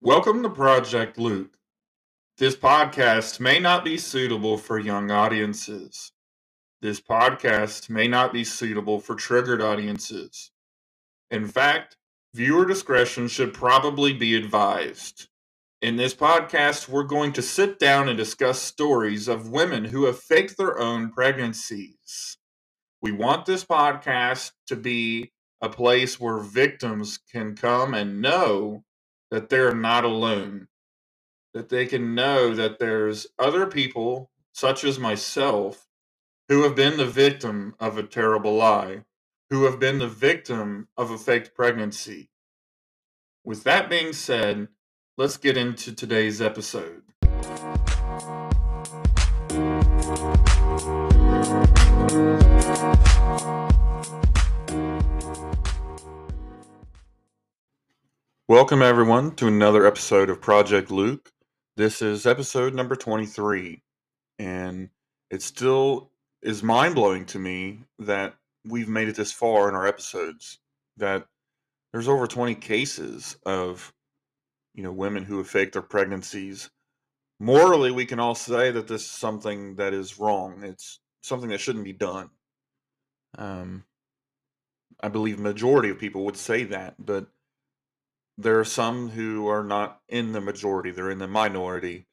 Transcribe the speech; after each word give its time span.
Welcome 0.00 0.44
to 0.44 0.48
Project 0.48 1.18
Luke. 1.18 1.58
This 2.38 2.54
podcast 2.54 3.40
may 3.40 3.58
not 3.58 3.84
be 3.84 3.98
suitable 3.98 4.56
for 4.56 4.78
young 4.78 5.10
audiences. 5.10 6.12
This 6.80 7.00
podcast 7.00 7.90
may 7.90 8.06
not 8.06 8.32
be 8.32 8.44
suitable 8.44 9.00
for 9.00 9.16
triggered 9.16 9.60
audiences. 9.60 10.52
In 11.32 11.48
fact, 11.48 11.96
viewer 12.32 12.64
discretion 12.64 13.26
should 13.26 13.52
probably 13.52 14.12
be 14.12 14.36
advised. 14.36 15.26
In 15.82 15.96
this 15.96 16.14
podcast, 16.14 16.88
we're 16.88 17.02
going 17.02 17.32
to 17.32 17.42
sit 17.42 17.80
down 17.80 18.08
and 18.08 18.16
discuss 18.16 18.62
stories 18.62 19.26
of 19.26 19.50
women 19.50 19.86
who 19.86 20.04
have 20.04 20.20
faked 20.20 20.56
their 20.56 20.78
own 20.78 21.10
pregnancies. 21.10 22.38
We 23.02 23.10
want 23.10 23.46
this 23.46 23.64
podcast 23.64 24.52
to 24.68 24.76
be 24.76 25.32
a 25.60 25.68
place 25.68 26.20
where 26.20 26.38
victims 26.38 27.18
can 27.32 27.56
come 27.56 27.94
and 27.94 28.22
know 28.22 28.84
that 29.30 29.48
they're 29.48 29.74
not 29.74 30.04
alone, 30.04 30.68
that 31.54 31.68
they 31.68 31.86
can 31.86 32.14
know 32.14 32.54
that 32.54 32.78
there's 32.78 33.26
other 33.38 33.66
people, 33.66 34.30
such 34.52 34.84
as 34.84 34.98
myself, 34.98 35.86
who 36.48 36.62
have 36.62 36.74
been 36.74 36.96
the 36.96 37.06
victim 37.06 37.74
of 37.78 37.98
a 37.98 38.02
terrible 38.02 38.54
lie, 38.54 39.04
who 39.50 39.64
have 39.64 39.78
been 39.78 39.98
the 39.98 40.08
victim 40.08 40.88
of 40.96 41.10
a 41.10 41.18
faked 41.18 41.54
pregnancy. 41.54 42.30
With 43.44 43.64
that 43.64 43.88
being 43.88 44.12
said, 44.12 44.68
let's 45.16 45.36
get 45.36 45.56
into 45.56 45.94
today's 45.94 46.40
episode. 46.40 47.02
Welcome, 58.50 58.80
everyone, 58.80 59.34
to 59.34 59.46
another 59.46 59.86
episode 59.86 60.30
of 60.30 60.40
Project 60.40 60.90
Luke. 60.90 61.30
This 61.76 62.00
is 62.00 62.24
episode 62.24 62.72
number 62.72 62.96
23, 62.96 63.82
and 64.38 64.88
it 65.30 65.42
still 65.42 66.12
is 66.40 66.62
mind 66.62 66.94
blowing 66.94 67.26
to 67.26 67.38
me 67.38 67.80
that 67.98 68.36
we've 68.64 68.88
made 68.88 69.08
it 69.08 69.16
this 69.16 69.32
far 69.32 69.68
in 69.68 69.74
our 69.74 69.86
episodes. 69.86 70.60
That 70.96 71.26
there's 71.92 72.08
over 72.08 72.26
20 72.26 72.54
cases 72.54 73.36
of, 73.44 73.92
you 74.74 74.82
know, 74.82 74.92
women 74.92 75.24
who 75.24 75.36
have 75.36 75.50
faked 75.50 75.74
their 75.74 75.82
pregnancies. 75.82 76.70
Morally, 77.38 77.90
we 77.90 78.06
can 78.06 78.18
all 78.18 78.34
say 78.34 78.70
that 78.70 78.88
this 78.88 79.02
is 79.02 79.10
something 79.10 79.74
that 79.74 79.92
is 79.92 80.18
wrong. 80.18 80.64
It's 80.64 81.00
something 81.22 81.50
that 81.50 81.60
shouldn't 81.60 81.84
be 81.84 81.92
done. 81.92 82.30
Um, 83.36 83.84
I 85.02 85.08
believe 85.08 85.38
majority 85.38 85.90
of 85.90 85.98
people 85.98 86.24
would 86.24 86.38
say 86.38 86.64
that, 86.64 86.94
but 86.98 87.26
there 88.38 88.58
are 88.60 88.64
some 88.64 89.10
who 89.10 89.48
are 89.48 89.64
not 89.64 90.00
in 90.08 90.32
the 90.32 90.40
majority; 90.40 90.90
they're 90.92 91.10
in 91.10 91.18
the 91.18 91.28
minority, 91.28 92.06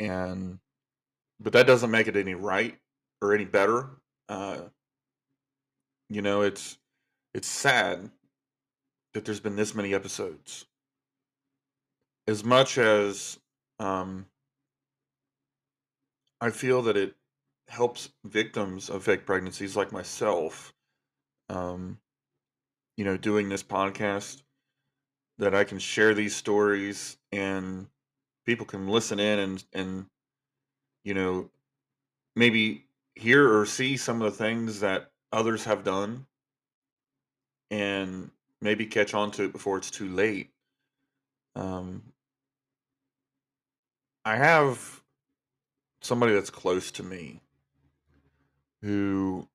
and 0.00 0.58
but 1.40 1.52
that 1.54 1.66
doesn't 1.66 1.90
make 1.90 2.08
it 2.08 2.16
any 2.16 2.34
right 2.34 2.78
or 3.22 3.34
any 3.34 3.44
better. 3.46 3.90
Uh, 4.28 4.62
you 6.08 6.22
know, 6.22 6.42
it's 6.42 6.78
it's 7.34 7.48
sad 7.48 8.10
that 9.14 9.24
there's 9.24 9.40
been 9.40 9.56
this 9.56 9.74
many 9.74 9.94
episodes. 9.94 10.66
As 12.26 12.44
much 12.44 12.78
as 12.78 13.38
um, 13.78 14.26
I 16.40 16.50
feel 16.50 16.82
that 16.82 16.96
it 16.96 17.16
helps 17.68 18.10
victims 18.24 18.90
of 18.90 19.04
fake 19.04 19.26
pregnancies 19.26 19.76
like 19.76 19.92
myself, 19.92 20.74
um, 21.48 21.98
you 22.96 23.04
know, 23.04 23.16
doing 23.16 23.48
this 23.48 23.62
podcast, 23.62 24.42
that 25.40 25.54
I 25.54 25.64
can 25.64 25.78
share 25.78 26.14
these 26.14 26.36
stories 26.36 27.16
and 27.32 27.86
people 28.46 28.66
can 28.66 28.88
listen 28.88 29.18
in 29.18 29.38
and 29.38 29.64
and 29.72 30.06
you 31.02 31.14
know 31.14 31.50
maybe 32.36 32.84
hear 33.14 33.58
or 33.58 33.66
see 33.66 33.96
some 33.96 34.22
of 34.22 34.30
the 34.30 34.38
things 34.38 34.80
that 34.80 35.10
others 35.32 35.64
have 35.64 35.82
done 35.82 36.26
and 37.70 38.30
maybe 38.60 38.84
catch 38.86 39.14
on 39.14 39.30
to 39.32 39.44
it 39.44 39.52
before 39.52 39.78
it's 39.78 39.90
too 39.90 40.08
late. 40.08 40.50
Um, 41.54 42.02
I 44.24 44.36
have 44.36 45.02
somebody 46.02 46.34
that's 46.34 46.50
close 46.50 46.90
to 46.92 47.02
me 47.02 47.40
who 48.82 49.48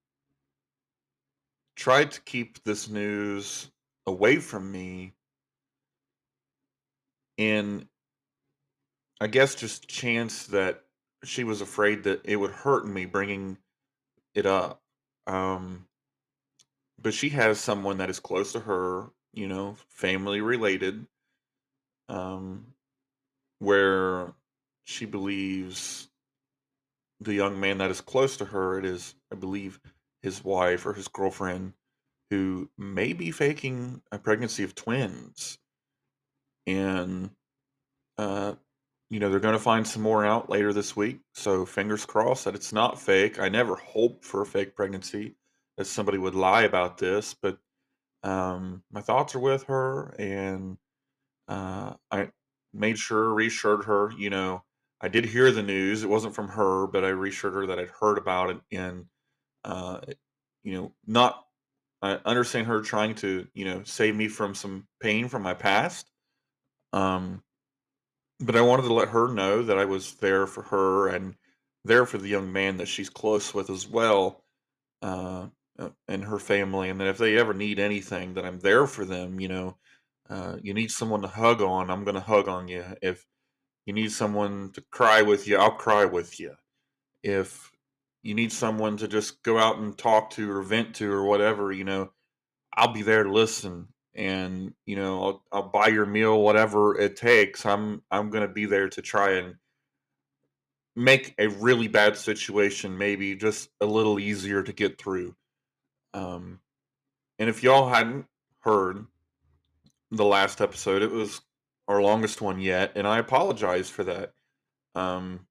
tried 1.75 2.11
to 2.11 2.21
keep 2.21 2.63
this 2.63 2.89
news 2.89 3.69
away 4.07 4.37
from 4.37 4.71
me 4.71 5.13
and 7.37 7.87
I 9.19 9.27
guess 9.27 9.55
just 9.55 9.87
chance 9.87 10.47
that 10.47 10.83
she 11.23 11.43
was 11.43 11.61
afraid 11.61 12.03
that 12.03 12.21
it 12.25 12.35
would 12.35 12.51
hurt 12.51 12.85
me 12.87 13.05
bringing 13.05 13.57
it 14.33 14.45
up. 14.45 14.81
Um, 15.27 15.87
but 17.01 17.13
she 17.13 17.29
has 17.29 17.59
someone 17.59 17.97
that 17.97 18.09
is 18.09 18.19
close 18.19 18.51
to 18.53 18.59
her, 18.61 19.05
you 19.33 19.47
know, 19.47 19.77
family 19.87 20.41
related, 20.41 21.07
um, 22.09 22.67
where 23.59 24.33
she 24.83 25.05
believes 25.05 26.09
the 27.19 27.33
young 27.33 27.59
man 27.59 27.77
that 27.79 27.91
is 27.91 28.01
close 28.01 28.37
to 28.37 28.45
her, 28.45 28.77
it 28.77 28.85
is, 28.85 29.15
I 29.31 29.35
believe, 29.35 29.79
his 30.21 30.43
wife 30.43 30.85
or 30.85 30.93
his 30.93 31.07
girlfriend, 31.07 31.73
who 32.29 32.69
may 32.77 33.13
be 33.13 33.31
faking 33.31 34.01
a 34.11 34.19
pregnancy 34.19 34.63
of 34.63 34.75
twins. 34.75 35.57
And, 36.67 37.29
uh, 38.17 38.55
you 39.09 39.19
know, 39.19 39.29
they're 39.29 39.39
going 39.39 39.53
to 39.53 39.59
find 39.59 39.87
some 39.87 40.01
more 40.01 40.25
out 40.25 40.49
later 40.49 40.73
this 40.73 40.95
week. 40.95 41.19
So 41.33 41.65
fingers 41.65 42.05
crossed 42.05 42.45
that 42.45 42.55
it's 42.55 42.73
not 42.73 42.99
fake. 42.99 43.39
I 43.39 43.49
never 43.49 43.75
hope 43.75 44.23
for 44.23 44.41
a 44.41 44.45
fake 44.45 44.75
pregnancy 44.75 45.35
that 45.77 45.85
somebody 45.85 46.17
would 46.17 46.35
lie 46.35 46.63
about 46.63 46.97
this, 46.97 47.33
but 47.33 47.57
um, 48.23 48.83
my 48.91 49.01
thoughts 49.01 49.35
are 49.35 49.39
with 49.39 49.63
her, 49.63 50.15
and 50.17 50.77
uh, 51.47 51.93
I 52.11 52.29
made 52.73 52.97
sure, 52.97 53.33
reassured 53.33 53.85
her. 53.85 54.11
You 54.17 54.31
know, 54.31 54.63
I 54.99 55.09
did 55.09 55.25
hear 55.25 55.51
the 55.51 55.61
news. 55.61 56.03
It 56.03 56.09
wasn't 56.09 56.33
from 56.33 56.49
her, 56.49 56.87
but 56.87 57.03
I 57.03 57.09
reassured 57.09 57.53
her 57.53 57.67
that 57.67 57.79
I'd 57.79 57.89
heard 57.89 58.17
about 58.17 58.49
it, 58.49 58.61
and 58.71 59.05
uh, 59.63 59.99
you 60.63 60.73
know, 60.73 60.93
not 61.05 61.45
I 62.01 62.19
understand 62.25 62.67
her 62.67 62.81
trying 62.81 63.15
to 63.15 63.47
you 63.53 63.65
know 63.65 63.83
save 63.83 64.15
me 64.15 64.27
from 64.27 64.55
some 64.55 64.87
pain 64.99 65.27
from 65.27 65.43
my 65.43 65.53
past. 65.53 66.09
Um, 66.95 67.43
but 68.39 68.55
I 68.55 68.61
wanted 68.61 68.83
to 68.83 68.93
let 68.93 69.09
her 69.09 69.27
know 69.27 69.61
that 69.63 69.77
I 69.77 69.83
was 69.85 70.13
there 70.15 70.47
for 70.47 70.63
her 70.63 71.09
and 71.09 71.35
there 71.83 72.05
for 72.05 72.17
the 72.17 72.29
young 72.29 72.51
man 72.51 72.77
that 72.77 72.87
she's 72.87 73.09
close 73.09 73.53
with 73.53 73.69
as 73.69 73.85
well, 73.85 74.43
uh, 75.01 75.47
uh, 75.77 75.89
and 76.07 76.23
her 76.23 76.39
family, 76.39 76.89
and 76.89 76.99
that 77.01 77.07
if 77.07 77.17
they 77.17 77.37
ever 77.37 77.53
need 77.53 77.79
anything, 77.79 78.33
that 78.33 78.45
I'm 78.45 78.59
there 78.59 78.87
for 78.87 79.03
them. 79.03 79.41
You 79.41 79.49
know, 79.49 79.77
uh, 80.29 80.55
you 80.61 80.73
need 80.73 80.89
someone 80.89 81.21
to 81.21 81.27
hug 81.27 81.61
on, 81.61 81.91
I'm 81.91 82.05
going 82.05 82.15
to 82.15 82.21
hug 82.21 82.47
on 82.47 82.69
you. 82.69 82.85
If 83.01 83.25
you 83.85 83.93
need 83.93 84.11
someone 84.13 84.71
to 84.73 84.81
cry 84.89 85.21
with 85.21 85.47
you, 85.47 85.57
I'll 85.57 85.71
cry 85.71 86.05
with 86.05 86.39
you. 86.39 86.55
If 87.23 87.71
you 88.23 88.33
need 88.33 88.53
someone 88.53 88.95
to 88.97 89.07
just 89.07 89.43
go 89.43 89.59
out 89.59 89.79
and 89.79 89.97
talk 89.97 90.29
to 90.31 90.49
or 90.49 90.63
vent 90.63 90.95
to 90.95 91.11
or 91.11 91.25
whatever, 91.25 91.73
you 91.73 91.83
know, 91.83 92.11
I'll 92.73 92.93
be 92.93 93.01
there 93.01 93.23
to 93.23 93.31
listen 93.31 93.89
and 94.15 94.73
you 94.85 94.95
know 94.95 95.23
I'll, 95.23 95.43
I'll 95.51 95.69
buy 95.69 95.87
your 95.87 96.05
meal 96.05 96.41
whatever 96.41 96.97
it 96.97 97.15
takes 97.15 97.65
i'm 97.65 98.01
i'm 98.09 98.29
going 98.29 98.47
to 98.47 98.53
be 98.53 98.65
there 98.65 98.89
to 98.89 99.01
try 99.01 99.33
and 99.33 99.55
make 100.95 101.35
a 101.37 101.47
really 101.47 101.87
bad 101.89 102.15
situation 102.15 102.97
maybe 102.97 103.35
just 103.35 103.69
a 103.81 103.85
little 103.85 104.19
easier 104.19 104.63
to 104.63 104.71
get 104.71 104.97
through 104.97 105.35
um 106.13 106.59
and 107.37 107.49
if 107.49 107.61
y'all 107.61 107.89
hadn't 107.89 108.25
heard 108.61 109.05
the 110.11 110.25
last 110.25 110.61
episode 110.61 111.01
it 111.01 111.11
was 111.11 111.41
our 111.87 112.01
longest 112.01 112.41
one 112.41 112.59
yet 112.59 112.93
and 112.95 113.05
i 113.05 113.17
apologize 113.17 113.89
for 113.89 114.05
that 114.05 114.31
um 114.95 115.45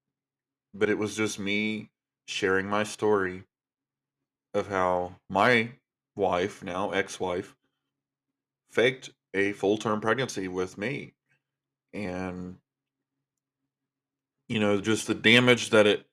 but 0.72 0.88
it 0.88 0.96
was 0.96 1.14
just 1.14 1.38
me 1.38 1.90
sharing 2.26 2.66
my 2.66 2.82
story 2.82 3.44
of 4.54 4.68
how 4.68 5.14
my 5.28 5.68
wife 6.16 6.62
now 6.64 6.90
ex-wife 6.92 7.54
faked 8.74 9.10
a 9.32 9.52
full 9.52 9.78
term 9.78 10.00
pregnancy 10.00 10.48
with 10.48 10.76
me. 10.76 11.14
And, 11.92 12.56
you 14.48 14.58
know, 14.58 14.80
just 14.80 15.06
the 15.06 15.14
damage 15.14 15.70
that 15.70 15.86
it 15.86 16.06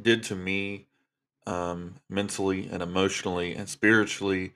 did 0.00 0.22
to 0.24 0.36
me 0.36 0.86
um, 1.46 1.94
mentally 2.08 2.68
and 2.70 2.82
emotionally 2.82 3.54
and 3.54 3.68
spiritually, 3.68 4.52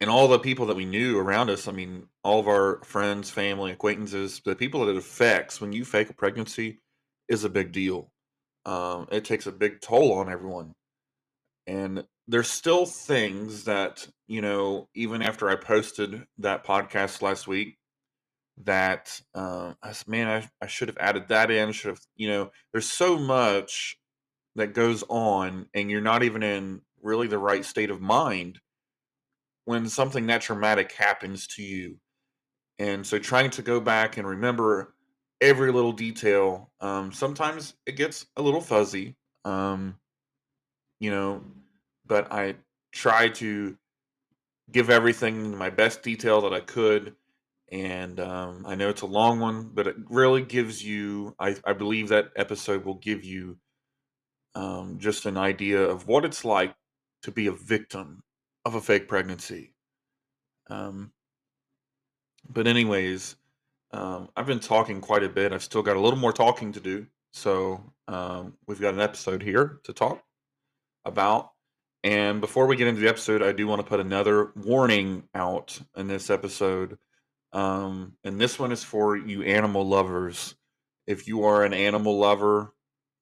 and 0.00 0.10
all 0.10 0.28
the 0.28 0.38
people 0.38 0.66
that 0.66 0.76
we 0.76 0.84
knew 0.84 1.18
around 1.18 1.50
us. 1.50 1.68
I 1.68 1.72
mean, 1.72 2.06
all 2.22 2.38
of 2.40 2.48
our 2.48 2.80
friends, 2.84 3.30
family, 3.30 3.72
acquaintances, 3.72 4.40
the 4.44 4.54
people 4.54 4.84
that 4.84 4.90
it 4.90 4.96
affects 4.96 5.60
when 5.60 5.72
you 5.72 5.84
fake 5.84 6.10
a 6.10 6.14
pregnancy 6.14 6.78
is 7.28 7.44
a 7.44 7.48
big 7.48 7.72
deal. 7.72 8.10
Um, 8.66 9.08
it 9.10 9.24
takes 9.24 9.46
a 9.46 9.52
big 9.52 9.80
toll 9.80 10.12
on 10.12 10.30
everyone. 10.30 10.74
And 11.66 12.04
there's 12.28 12.48
still 12.50 12.86
things 12.86 13.64
that, 13.64 14.06
you 14.26 14.40
know, 14.40 14.88
even 14.94 15.22
after 15.22 15.48
I 15.48 15.56
posted 15.56 16.26
that 16.38 16.64
podcast 16.64 17.22
last 17.22 17.46
week, 17.46 17.78
that 18.64 19.20
uh, 19.34 19.74
I 19.82 19.94
man, 20.06 20.28
I, 20.28 20.64
I 20.64 20.66
should 20.66 20.88
have 20.88 20.98
added 20.98 21.28
that 21.28 21.50
in. 21.50 21.72
Should 21.72 21.90
have, 21.90 22.00
you 22.16 22.28
know, 22.28 22.50
there's 22.72 22.90
so 22.90 23.18
much 23.18 23.98
that 24.56 24.74
goes 24.74 25.04
on, 25.08 25.66
and 25.74 25.90
you're 25.90 26.00
not 26.00 26.22
even 26.22 26.42
in 26.42 26.80
really 27.02 27.26
the 27.28 27.38
right 27.38 27.64
state 27.64 27.90
of 27.90 28.00
mind 28.00 28.58
when 29.66 29.88
something 29.88 30.26
that 30.26 30.40
traumatic 30.40 30.92
happens 30.92 31.46
to 31.48 31.62
you. 31.62 31.98
And 32.78 33.06
so, 33.06 33.18
trying 33.18 33.50
to 33.50 33.62
go 33.62 33.78
back 33.80 34.16
and 34.16 34.26
remember 34.26 34.94
every 35.40 35.70
little 35.70 35.92
detail, 35.92 36.70
um, 36.80 37.12
sometimes 37.12 37.74
it 37.84 37.96
gets 37.96 38.26
a 38.36 38.42
little 38.42 38.60
fuzzy, 38.60 39.16
um, 39.44 39.96
you 40.98 41.10
know, 41.10 41.42
but 42.06 42.32
I 42.32 42.56
try 42.92 43.28
to 43.28 43.76
give 44.70 44.90
everything 44.90 45.56
my 45.56 45.70
best 45.70 46.02
detail 46.02 46.40
that 46.42 46.52
I 46.52 46.60
could. 46.60 47.14
And 47.72 48.20
um, 48.20 48.64
I 48.66 48.76
know 48.76 48.88
it's 48.88 49.02
a 49.02 49.06
long 49.06 49.40
one, 49.40 49.70
but 49.74 49.86
it 49.86 49.96
really 50.08 50.42
gives 50.42 50.84
you, 50.84 51.34
I, 51.38 51.56
I 51.64 51.72
believe 51.72 52.08
that 52.08 52.30
episode 52.36 52.84
will 52.84 52.94
give 52.94 53.24
you 53.24 53.58
um, 54.54 54.98
just 54.98 55.26
an 55.26 55.36
idea 55.36 55.82
of 55.82 56.06
what 56.06 56.24
it's 56.24 56.44
like 56.44 56.74
to 57.22 57.32
be 57.32 57.48
a 57.48 57.52
victim 57.52 58.22
of 58.64 58.74
a 58.74 58.80
fake 58.80 59.08
pregnancy. 59.08 59.74
Um, 60.70 61.12
but, 62.48 62.68
anyways, 62.68 63.34
um, 63.90 64.28
I've 64.36 64.46
been 64.46 64.60
talking 64.60 65.00
quite 65.00 65.24
a 65.24 65.28
bit. 65.28 65.52
I've 65.52 65.64
still 65.64 65.82
got 65.82 65.96
a 65.96 66.00
little 66.00 66.18
more 66.18 66.32
talking 66.32 66.72
to 66.72 66.80
do. 66.80 67.06
So, 67.32 67.92
um, 68.06 68.54
we've 68.68 68.80
got 68.80 68.94
an 68.94 69.00
episode 69.00 69.42
here 69.42 69.80
to 69.84 69.92
talk 69.92 70.22
about. 71.04 71.50
And 72.04 72.40
before 72.40 72.66
we 72.66 72.76
get 72.76 72.86
into 72.86 73.00
the 73.00 73.08
episode, 73.08 73.42
I 73.42 73.52
do 73.52 73.66
want 73.66 73.80
to 73.80 73.86
put 73.86 74.00
another 74.00 74.52
warning 74.54 75.24
out 75.34 75.80
in 75.96 76.06
this 76.06 76.30
episode. 76.30 76.98
Um, 77.52 78.12
and 78.22 78.40
this 78.40 78.58
one 78.58 78.70
is 78.70 78.84
for 78.84 79.16
you 79.16 79.42
animal 79.42 79.86
lovers. 79.86 80.54
If 81.06 81.26
you 81.26 81.44
are 81.44 81.64
an 81.64 81.72
animal 81.72 82.18
lover, 82.18 82.72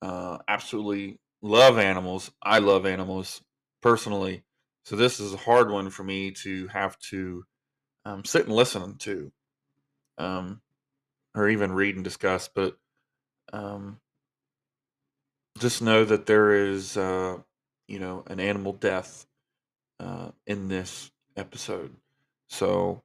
uh, 0.03 0.39
absolutely 0.49 1.19
love 1.41 1.79
animals. 1.79 2.31
I 2.43 2.59
love 2.59 2.85
animals 2.85 3.43
personally. 3.81 4.43
So 4.85 4.97
this 4.97 5.21
is 5.21 5.33
a 5.33 5.39
hard 5.39 5.71
one 5.71 5.89
for 5.91 6.05
me 6.05 6.33
to 6.43 6.67
have 6.69 6.99
to 7.11 7.45
um, 8.05 8.25
sit 8.25 8.47
and 8.47 8.55
listen 8.55 8.97
to, 8.99 9.33
um, 10.19 10.61
or 11.35 11.49
even 11.49 11.73
read 11.73 11.95
and 11.95 12.05
discuss. 12.05 12.51
But 12.55 12.77
um, 13.53 14.01
just 15.59 15.81
know 15.81 16.05
that 16.05 16.27
there 16.27 16.53
is, 16.53 16.97
uh, 16.97 17.39
you 17.87 17.99
know, 17.99 18.25
an 18.27 18.41
animal 18.41 18.73
death 18.73 19.27
uh, 20.01 20.31
in 20.47 20.69
this 20.69 21.11
episode. 21.37 21.95
So, 22.49 23.03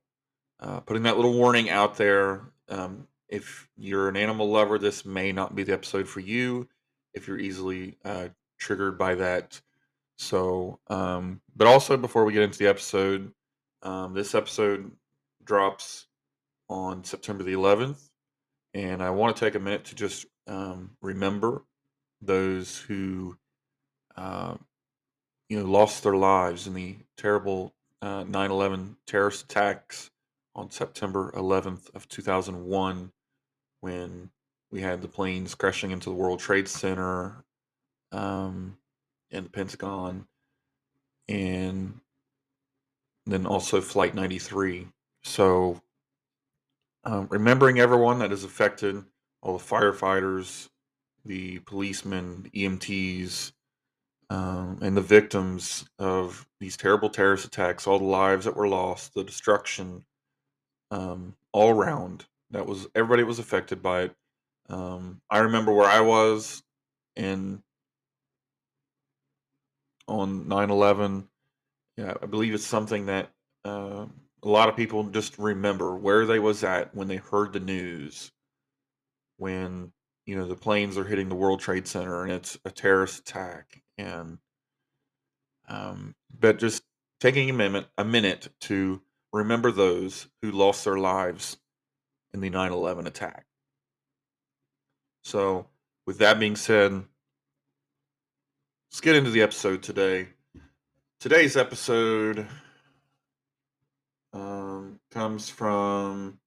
uh, 0.60 0.82
putting 0.82 1.04
that 1.04 1.16
little 1.16 1.34
warning 1.34 1.70
out 1.70 1.96
there. 1.96 2.42
Um, 2.68 3.08
if 3.28 3.68
you're 3.78 4.10
an 4.10 4.18
animal 4.18 4.50
lover, 4.50 4.78
this 4.78 5.06
may 5.06 5.32
not 5.32 5.56
be 5.56 5.64
the 5.64 5.74
episode 5.74 6.08
for 6.08 6.20
you. 6.20 6.68
If 7.14 7.28
you're 7.28 7.40
easily 7.40 7.98
uh, 8.04 8.30
triggered 8.58 8.98
by 8.98 9.16
that. 9.16 9.60
So, 10.18 10.80
um, 10.88 11.42
but 11.56 11.68
also 11.68 11.96
before 11.96 12.26
we 12.26 12.34
get 12.34 12.44
into 12.44 12.60
the 12.60 12.68
episode, 12.68 13.32
um, 13.82 14.14
this 14.14 14.36
episode 14.36 14.92
drops 15.44 16.08
on 16.70 17.04
September 17.04 17.44
the 17.44 17.54
11th, 17.54 18.10
and 18.74 19.02
I 19.02 19.10
want 19.12 19.36
to 19.36 19.40
take 19.40 19.56
a 19.56 19.60
minute 19.60 19.86
to 19.86 19.96
just 19.96 20.26
um, 20.46 20.92
remember 21.02 21.64
those 22.22 22.78
who 22.78 23.38
uh, 24.18 24.56
you 25.50 25.60
know 25.60 25.66
lost 25.66 26.04
their 26.04 26.16
lives 26.16 26.68
in 26.68 26.74
the 26.74 26.96
terrible 27.18 27.74
uh, 28.02 28.24
9/11 28.24 28.96
terrorist 29.06 29.44
attacks 29.44 30.12
on 30.56 30.70
September 30.72 31.32
11th 31.36 31.94
of 31.96 32.08
2001 32.08 33.12
when 33.82 34.30
we 34.72 34.82
had 34.82 35.02
the 35.02 35.08
planes 35.08 35.56
crashing 35.56 35.92
into 35.92 36.10
the 36.10 36.16
World 36.16 36.40
Trade 36.40 36.68
Center 36.68 37.44
um, 38.12 38.78
and 39.32 39.46
the 39.46 39.50
Pentagon 39.50 40.28
and 41.28 42.00
then 43.26 43.46
also 43.46 43.80
Flight 43.82 44.16
93. 44.16 44.88
So 45.24 45.82
um, 47.04 47.28
remembering 47.30 47.80
everyone 47.80 48.20
that 48.20 48.32
is 48.32 48.44
affected, 48.44 49.04
all 49.42 49.58
the 49.58 49.64
firefighters, 49.64 50.70
the 51.26 51.60
policemen, 51.60 52.44
the 52.44 52.66
EMTs, 52.66 53.52
um, 54.30 54.80
and 54.82 54.96
the 54.96 55.02
victims 55.02 55.86
of 55.98 56.48
these 56.60 56.78
terrible 56.78 57.10
terrorist 57.10 57.46
attacks, 57.46 57.88
all 57.88 58.00
the 58.00 58.06
lives 58.06 58.46
that 58.46 58.56
were 58.56 58.68
lost, 58.68 59.14
the 59.14 59.24
destruction, 59.24 60.06
um, 60.92 61.36
all 61.52 61.70
around. 61.70 62.26
That 62.52 62.66
was 62.66 62.88
everybody 62.96 63.24
was 63.24 63.40
affected 63.40 63.82
by 63.82 64.04
it. 64.04 64.16
Um, 64.70 65.22
I 65.30 65.40
remember 65.40 65.74
where 65.74 65.90
I 65.90 66.02
was 66.02 66.64
in 67.16 67.64
on 70.08 70.46
9/11. 70.46 71.28
Yeah, 71.98 72.14
I 72.22 72.26
believe 72.26 72.54
it's 72.54 72.66
something 72.66 73.08
that 73.08 73.32
uh, 73.66 74.06
a 74.44 74.48
lot 74.48 74.70
of 74.70 74.76
people 74.76 75.04
just 75.06 75.38
remember 75.38 75.96
where 75.96 76.26
they 76.26 76.40
was 76.40 76.64
at 76.64 76.96
when 76.96 77.08
they 77.08 77.18
heard 77.18 77.54
the 77.54 77.60
news 77.60 78.32
when 79.38 79.92
you 80.26 80.36
know 80.38 80.46
the 80.46 80.56
planes 80.56 80.98
are 80.98 81.04
hitting 81.04 81.30
the 81.30 81.36
World 81.36 81.60
Trade 81.60 81.88
Center 81.88 82.24
and 82.24 82.32
it's 82.32 82.58
a 82.66 82.72
terrorist 82.72 83.20
attack 83.20 83.82
and 84.00 84.38
um, 85.68 86.16
but 86.38 86.58
just 86.58 86.84
taking 87.20 87.50
a 87.50 87.54
minute 87.54 87.88
a 87.98 88.06
minute 88.06 88.50
to 88.62 89.02
remember 89.32 89.72
those 89.72 90.28
who 90.42 90.52
lost 90.52 90.86
their 90.86 90.98
lives 90.98 91.58
in 92.34 92.42
the 92.42 92.50
9/11 92.50 93.06
attack. 93.06 93.46
So 95.24 95.68
with 96.08 96.18
that 96.20 96.40
being 96.40 96.56
said, 96.56 97.04
let's 98.92 99.02
get 99.02 99.16
into 99.16 99.32
the 99.32 99.42
episode 99.42 99.84
today. 99.84 100.30
Today's 101.20 101.58
episode 101.58 102.48
um, 104.32 105.00
comes 105.12 105.50
from 105.50 106.40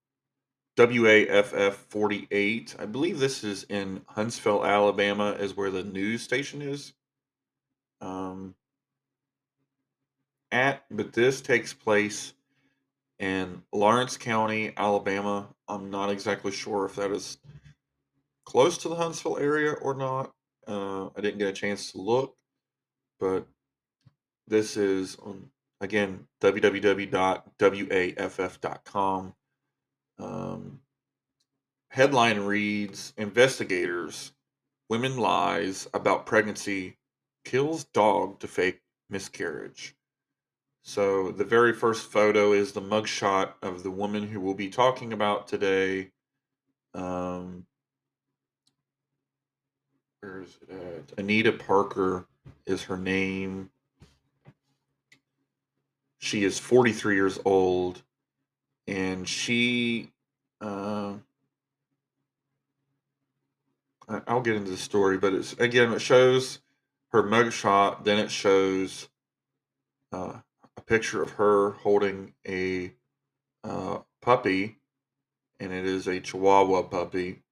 WAFF 0.76 1.74
48. 1.74 2.76
I 2.78 2.86
believe 2.86 3.18
this 3.18 3.44
is 3.44 3.64
in 3.64 4.00
Huntsville, 4.08 4.64
Alabama, 4.64 5.32
is 5.32 5.54
where 5.54 5.70
the 5.70 5.84
news 5.84 6.22
station 6.22 6.62
is. 6.62 6.94
Um, 8.02 8.54
at, 10.50 10.84
but 10.90 11.12
this 11.14 11.40
takes 11.40 11.72
place 11.72 12.34
in 13.18 13.62
Lawrence 13.72 14.16
County, 14.18 14.72
Alabama. 14.76 15.48
I'm 15.68 15.90
not 15.90 16.10
exactly 16.10 16.52
sure 16.52 16.84
if 16.84 16.96
that 16.96 17.12
is 17.12 17.38
close 18.44 18.76
to 18.78 18.88
the 18.88 18.96
Huntsville 18.96 19.38
area 19.38 19.72
or 19.72 19.94
not. 19.94 20.32
Uh, 20.66 21.06
I 21.16 21.20
didn't 21.20 21.38
get 21.38 21.48
a 21.48 21.52
chance 21.52 21.92
to 21.92 21.98
look, 21.98 22.36
but 23.18 23.46
this 24.48 24.76
is 24.76 25.16
on 25.16 25.48
again 25.80 26.26
www.waff.com. 26.40 27.14
Um, 30.18 30.80
headline 31.88 32.40
reads 32.40 33.14
Investigators, 33.16 34.32
Women 34.88 35.16
Lies 35.16 35.88
About 35.94 36.26
Pregnancy 36.26 36.98
Kills 37.44 37.84
Dog 37.84 38.38
to 38.40 38.48
Fake 38.48 38.80
Miscarriage. 39.10 39.94
So, 40.82 41.30
the 41.30 41.44
very 41.44 41.72
first 41.72 42.10
photo 42.10 42.52
is 42.52 42.72
the 42.72 42.80
mugshot 42.80 43.52
of 43.62 43.82
the 43.82 43.90
woman 43.90 44.26
who 44.26 44.40
we'll 44.40 44.54
be 44.54 44.68
talking 44.68 45.12
about 45.12 45.46
today. 45.46 46.10
Um, 46.92 47.66
where 50.20 50.42
is 50.42 50.58
it 50.62 50.74
at? 50.74 51.18
Anita 51.18 51.52
Parker 51.52 52.26
is 52.66 52.82
her 52.84 52.96
name. 52.96 53.70
She 56.18 56.44
is 56.44 56.58
43 56.58 57.14
years 57.14 57.38
old, 57.44 58.02
and 58.86 59.28
she. 59.28 60.10
Uh, 60.60 61.14
I'll 64.26 64.40
get 64.40 64.56
into 64.56 64.70
the 64.70 64.76
story, 64.76 65.18
but 65.18 65.32
it's 65.32 65.52
again, 65.54 65.92
it 65.92 66.00
shows 66.00 66.60
her 67.12 67.22
mugshot, 67.22 68.04
then 68.04 68.18
it 68.18 68.30
shows 68.30 69.08
uh, 70.12 70.34
a 70.76 70.80
picture 70.80 71.22
of 71.22 71.30
her 71.32 71.70
holding 71.70 72.34
a 72.46 72.92
uh, 73.64 73.98
puppy, 74.20 74.78
and 75.60 75.72
it 75.72 75.84
is 75.84 76.06
a 76.06 76.20
Chihuahua 76.20 76.82
puppy. 76.82 77.42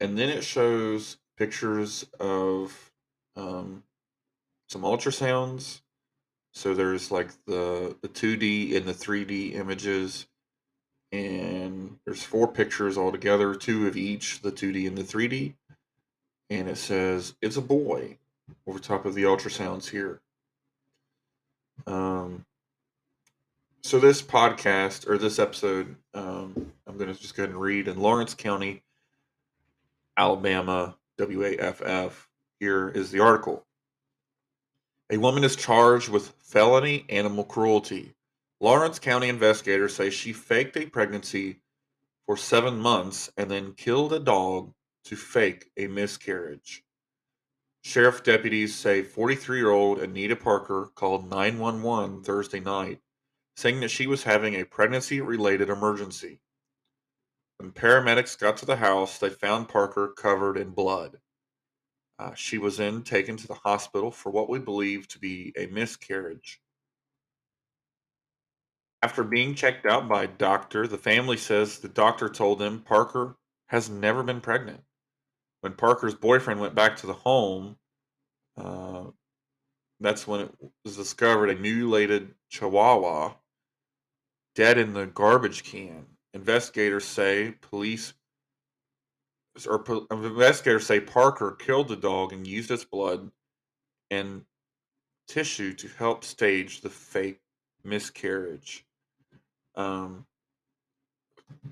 And 0.00 0.18
then 0.18 0.28
it 0.28 0.42
shows 0.42 1.18
pictures 1.36 2.06
of 2.18 2.90
um, 3.36 3.84
some 4.68 4.82
ultrasounds. 4.82 5.80
So 6.52 6.72
there's 6.72 7.10
like 7.10 7.30
the 7.46 7.96
the 8.00 8.08
2D 8.08 8.76
and 8.76 8.86
the 8.86 8.94
3D 8.94 9.54
images, 9.54 10.26
and 11.12 11.98
there's 12.04 12.22
four 12.22 12.48
pictures 12.48 12.96
altogether, 12.96 13.54
two 13.54 13.86
of 13.86 13.96
each, 13.96 14.40
the 14.40 14.52
2D 14.52 14.86
and 14.86 14.96
the 14.96 15.02
3D. 15.02 15.54
And 16.50 16.68
it 16.68 16.76
says 16.78 17.34
it's 17.40 17.56
a 17.56 17.62
boy 17.62 18.18
over 18.66 18.78
top 18.78 19.06
of 19.06 19.14
the 19.14 19.24
ultrasounds 19.24 19.88
here. 19.88 20.20
Um, 21.86 22.44
So 23.82 23.98
this 23.98 24.22
podcast 24.22 25.08
or 25.08 25.18
this 25.18 25.38
episode, 25.38 25.96
um, 26.14 26.72
I'm 26.86 26.96
going 26.96 27.12
to 27.12 27.20
just 27.20 27.36
go 27.36 27.42
ahead 27.42 27.52
and 27.52 27.60
read 27.60 27.86
in 27.88 27.98
Lawrence 28.00 28.34
County, 28.34 28.82
Alabama, 30.16 30.96
WAFF. 31.18 32.28
Here 32.60 32.88
is 32.88 33.10
the 33.10 33.20
article. 33.20 33.66
A 35.10 35.18
woman 35.18 35.44
is 35.44 35.54
charged 35.56 36.08
with 36.08 36.34
felony 36.40 37.04
animal 37.10 37.44
cruelty. 37.44 38.14
Lawrence 38.60 38.98
County 38.98 39.28
investigators 39.28 39.94
say 39.94 40.08
she 40.08 40.32
faked 40.32 40.76
a 40.78 40.86
pregnancy 40.86 41.56
for 42.24 42.36
seven 42.38 42.78
months 42.78 43.30
and 43.36 43.50
then 43.50 43.74
killed 43.74 44.14
a 44.14 44.18
dog 44.18 44.72
to 45.04 45.16
fake 45.16 45.70
a 45.76 45.86
miscarriage. 45.86 46.84
Sheriff 47.82 48.22
deputies 48.22 48.74
say 48.74 49.02
43 49.02 49.58
year 49.58 49.70
old 49.70 49.98
Anita 49.98 50.36
Parker 50.36 50.90
called 50.94 51.28
911 51.30 52.22
Thursday 52.22 52.60
night 52.60 53.00
saying 53.56 53.80
that 53.80 53.90
she 53.90 54.06
was 54.06 54.24
having 54.24 54.54
a 54.54 54.64
pregnancy 54.64 55.20
related 55.20 55.70
emergency. 55.70 56.40
When 57.58 57.70
paramedics 57.70 58.38
got 58.38 58.56
to 58.58 58.66
the 58.66 58.76
house, 58.76 59.18
they 59.18 59.30
found 59.30 59.68
Parker 59.68 60.08
covered 60.08 60.56
in 60.56 60.70
blood. 60.70 61.18
Uh, 62.18 62.34
she 62.34 62.58
was 62.58 62.76
then 62.76 63.02
taken 63.02 63.36
to 63.36 63.46
the 63.46 63.54
hospital 63.54 64.10
for 64.10 64.30
what 64.30 64.48
we 64.48 64.58
believe 64.58 65.06
to 65.08 65.18
be 65.18 65.52
a 65.56 65.66
miscarriage. 65.66 66.60
After 69.02 69.22
being 69.22 69.54
checked 69.54 69.86
out 69.86 70.08
by 70.08 70.24
a 70.24 70.28
doctor, 70.28 70.86
the 70.86 70.98
family 70.98 71.36
says 71.36 71.78
the 71.78 71.88
doctor 71.88 72.28
told 72.28 72.58
them 72.58 72.80
Parker 72.80 73.36
has 73.66 73.90
never 73.90 74.22
been 74.22 74.40
pregnant. 74.40 74.80
When 75.64 75.72
Parker's 75.72 76.14
boyfriend 76.14 76.60
went 76.60 76.74
back 76.74 76.94
to 76.98 77.06
the 77.06 77.14
home, 77.14 77.78
uh, 78.58 79.04
that's 79.98 80.26
when 80.26 80.40
it 80.40 80.54
was 80.84 80.94
discovered 80.94 81.48
a 81.48 81.56
mutilated 81.56 82.34
chihuahua 82.50 83.32
dead 84.54 84.76
in 84.76 84.92
the 84.92 85.06
garbage 85.06 85.64
can. 85.64 86.04
Investigators 86.34 87.06
say 87.06 87.54
police 87.62 88.12
or 89.66 89.82
investigators 90.10 90.84
say 90.86 91.00
Parker 91.00 91.52
killed 91.52 91.88
the 91.88 91.96
dog 91.96 92.34
and 92.34 92.46
used 92.46 92.70
its 92.70 92.84
blood 92.84 93.30
and 94.10 94.44
tissue 95.28 95.72
to 95.72 95.88
help 95.96 96.24
stage 96.24 96.82
the 96.82 96.90
fake 96.90 97.40
miscarriage. 97.82 98.84
Um, 99.76 100.26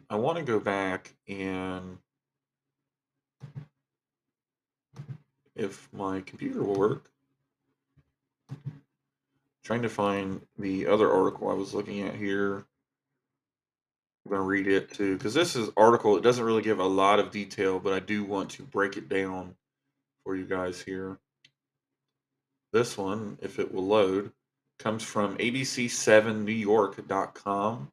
I 0.09 0.17
want 0.17 0.39
to 0.39 0.45
go 0.45 0.61
back 0.61 1.15
and 1.29 1.99
if 5.57 5.89
my 5.93 6.21
computer 6.21 6.63
will 6.63 6.79
work. 6.79 7.11
Trying 9.65 9.83
to 9.83 9.89
find 9.89 10.41
the 10.59 10.87
other 10.87 11.13
article 11.13 11.51
I 11.51 11.55
was 11.55 11.75
looking 11.75 12.03
at 12.03 12.15
here. 12.15 12.65
I'm 14.25 14.31
going 14.31 14.41
to 14.41 14.47
read 14.47 14.69
it 14.69 14.93
too 14.93 15.17
because 15.17 15.35
this 15.35 15.57
is 15.57 15.71
article. 15.77 16.17
It 16.17 16.23
doesn't 16.23 16.45
really 16.45 16.63
give 16.63 16.79
a 16.79 16.85
lot 16.85 17.19
of 17.19 17.31
detail, 17.31 17.79
but 17.79 17.93
I 17.93 18.01
do 18.01 18.25
want 18.25 18.51
to 18.51 18.63
break 18.63 18.97
it 18.97 19.09
down 19.09 19.57
for 20.25 20.37
you 20.37 20.45
guys 20.45 20.81
here. 20.81 21.19
This 22.73 22.97
one, 22.97 23.39
if 23.43 23.59
it 23.59 23.75
will 23.75 23.87
load, 23.87 24.31
comes 24.79 25.03
from 25.03 25.37
abc7newyork.com. 25.39 27.91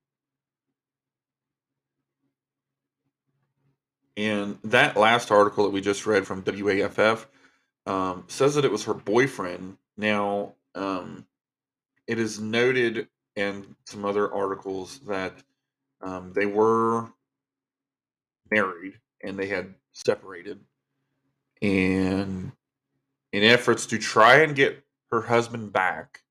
And 4.17 4.59
that 4.65 4.97
last 4.97 5.31
article 5.31 5.63
that 5.65 5.71
we 5.71 5.81
just 5.81 6.05
read 6.05 6.27
from 6.27 6.43
WAFF 6.43 7.25
um, 7.89 8.25
says 8.27 8.55
that 8.55 8.65
it 8.65 8.72
was 8.72 8.86
her 8.86 8.96
boyfriend. 8.96 9.77
Now, 9.98 10.53
um, 10.75 11.25
it 12.08 12.19
is 12.19 12.39
noted 12.39 13.08
in 13.36 13.75
some 13.88 14.05
other 14.05 14.34
articles 14.34 15.00
that 15.08 15.34
um, 16.01 16.34
they 16.36 16.46
were 16.46 17.10
married 18.51 19.00
and 19.24 19.38
they 19.39 19.48
had 19.48 19.75
separated. 19.93 20.60
And 21.62 22.51
in 23.34 23.43
efforts 23.43 23.88
to 23.88 23.98
try 23.98 24.41
and 24.41 24.55
get 24.55 24.84
her 25.12 25.22
husband 25.22 25.74
back, 25.74 26.24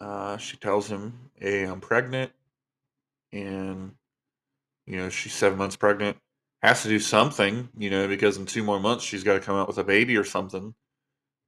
uh, 0.00 0.36
she 0.38 0.56
tells 0.56 0.88
him, 0.88 1.30
Hey, 1.36 1.64
I'm 1.64 1.80
pregnant. 1.80 2.32
And, 3.32 3.92
you 4.86 4.96
know, 4.98 5.10
she's 5.10 5.34
seven 5.34 5.58
months 5.58 5.76
pregnant. 5.76 6.18
Has 6.64 6.82
to 6.84 6.88
do 6.88 6.98
something, 6.98 7.68
you 7.76 7.90
know, 7.90 8.08
because 8.08 8.38
in 8.38 8.46
two 8.46 8.64
more 8.64 8.80
months 8.80 9.04
she's 9.04 9.22
got 9.22 9.34
to 9.34 9.40
come 9.40 9.54
out 9.54 9.68
with 9.68 9.76
a 9.76 9.84
baby 9.84 10.16
or 10.16 10.24
something. 10.24 10.74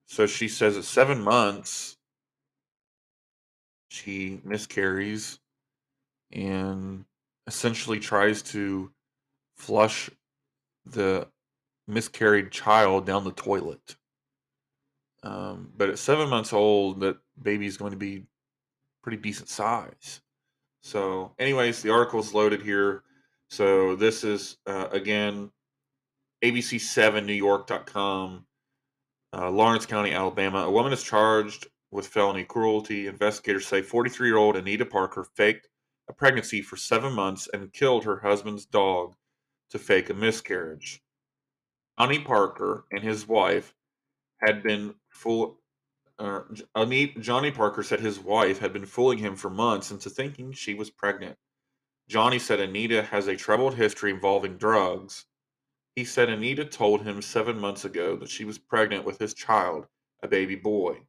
So 0.04 0.26
she 0.26 0.46
says 0.46 0.76
at 0.76 0.84
seven 0.84 1.22
months, 1.22 1.96
she 3.88 4.42
miscarries 4.44 5.38
and 6.30 7.06
essentially 7.46 7.98
tries 7.98 8.42
to 8.42 8.92
flush 9.56 10.10
the 10.84 11.28
miscarried 11.88 12.50
child 12.50 13.06
down 13.06 13.24
the 13.24 13.32
toilet. 13.32 13.96
Um, 15.22 15.72
but 15.74 15.88
at 15.88 15.98
seven 15.98 16.28
months 16.28 16.52
old, 16.52 17.00
that 17.00 17.16
baby 17.40 17.64
is 17.64 17.78
going 17.78 17.92
to 17.92 17.96
be 17.96 18.26
pretty 19.02 19.16
decent 19.16 19.48
size. 19.48 20.20
So, 20.82 21.32
anyways, 21.38 21.80
the 21.80 21.90
article 21.90 22.20
is 22.20 22.34
loaded 22.34 22.60
here. 22.60 23.02
So, 23.48 23.96
this 23.96 24.24
is 24.24 24.56
uh, 24.66 24.88
again 24.90 25.50
ABC7NewYork.com, 26.44 28.46
uh, 29.32 29.50
Lawrence 29.50 29.86
County, 29.86 30.12
Alabama. 30.12 30.58
A 30.58 30.70
woman 30.70 30.92
is 30.92 31.02
charged 31.02 31.66
with 31.90 32.06
felony 32.06 32.44
cruelty. 32.44 33.06
Investigators 33.06 33.66
say 33.66 33.82
43 33.82 34.28
year 34.28 34.36
old 34.36 34.56
Anita 34.56 34.84
Parker 34.84 35.26
faked 35.36 35.68
a 36.08 36.12
pregnancy 36.12 36.62
for 36.62 36.76
seven 36.76 37.12
months 37.12 37.48
and 37.52 37.72
killed 37.72 38.04
her 38.04 38.20
husband's 38.20 38.66
dog 38.66 39.14
to 39.70 39.78
fake 39.78 40.10
a 40.10 40.14
miscarriage. 40.14 41.02
Johnny 41.98 42.18
Parker 42.18 42.84
and 42.92 43.02
his 43.02 43.26
wife 43.26 43.74
had 44.40 44.62
been 44.62 44.94
full. 45.08 45.58
Uh, 46.18 46.40
Johnny 47.20 47.50
Parker 47.50 47.82
said 47.82 48.00
his 48.00 48.18
wife 48.18 48.58
had 48.58 48.72
been 48.72 48.86
fooling 48.86 49.18
him 49.18 49.36
for 49.36 49.50
months 49.50 49.90
into 49.90 50.08
thinking 50.08 50.52
she 50.52 50.74
was 50.74 50.90
pregnant. 50.90 51.36
Johnny 52.08 52.38
said 52.38 52.60
Anita 52.60 53.02
has 53.02 53.26
a 53.26 53.36
troubled 53.36 53.74
history 53.74 54.10
involving 54.10 54.56
drugs. 54.56 55.26
He 55.96 56.04
said 56.04 56.28
Anita 56.28 56.64
told 56.64 57.02
him 57.02 57.20
seven 57.20 57.58
months 57.58 57.84
ago 57.84 58.16
that 58.16 58.30
she 58.30 58.44
was 58.44 58.58
pregnant 58.58 59.04
with 59.04 59.18
his 59.18 59.34
child, 59.34 59.86
a 60.22 60.28
baby 60.28 60.54
boy. 60.54 61.00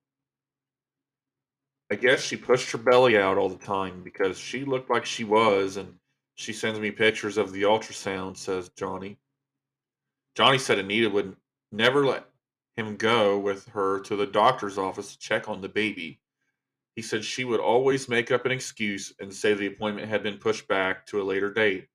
I 1.91 1.95
guess 1.95 2.21
she 2.21 2.35
pushed 2.35 2.71
her 2.71 2.77
belly 2.77 3.17
out 3.17 3.37
all 3.37 3.49
the 3.49 3.63
time 3.63 4.03
because 4.03 4.37
she 4.37 4.65
looked 4.65 4.89
like 4.89 5.05
she 5.05 5.23
was, 5.23 5.77
and 5.77 5.99
she 6.35 6.51
sends 6.51 6.79
me 6.79 6.91
pictures 6.91 7.37
of 7.37 7.51
the 7.51 7.63
ultrasound, 7.63 8.37
says 8.37 8.69
Johnny. 8.75 9.17
Johnny 10.35 10.57
said 10.57 10.79
Anita 10.79 11.09
would 11.09 11.35
never 11.71 12.05
let 12.05 12.25
him 12.75 12.97
go 12.97 13.37
with 13.39 13.67
her 13.69 13.99
to 14.01 14.15
the 14.15 14.27
doctor's 14.27 14.77
office 14.77 15.13
to 15.13 15.19
check 15.19 15.47
on 15.47 15.61
the 15.61 15.69
baby. 15.69 16.19
He 16.97 17.01
said 17.01 17.23
she 17.23 17.45
would 17.45 17.61
always 17.61 18.09
make 18.09 18.29
up 18.31 18.45
an 18.45 18.51
excuse 18.51 19.13
and 19.21 19.33
say 19.33 19.53
the 19.53 19.67
appointment 19.67 20.09
had 20.09 20.23
been 20.23 20.39
pushed 20.39 20.67
back 20.67 21.05
to 21.05 21.21
a 21.21 21.23
later 21.23 21.53
date. 21.53 21.87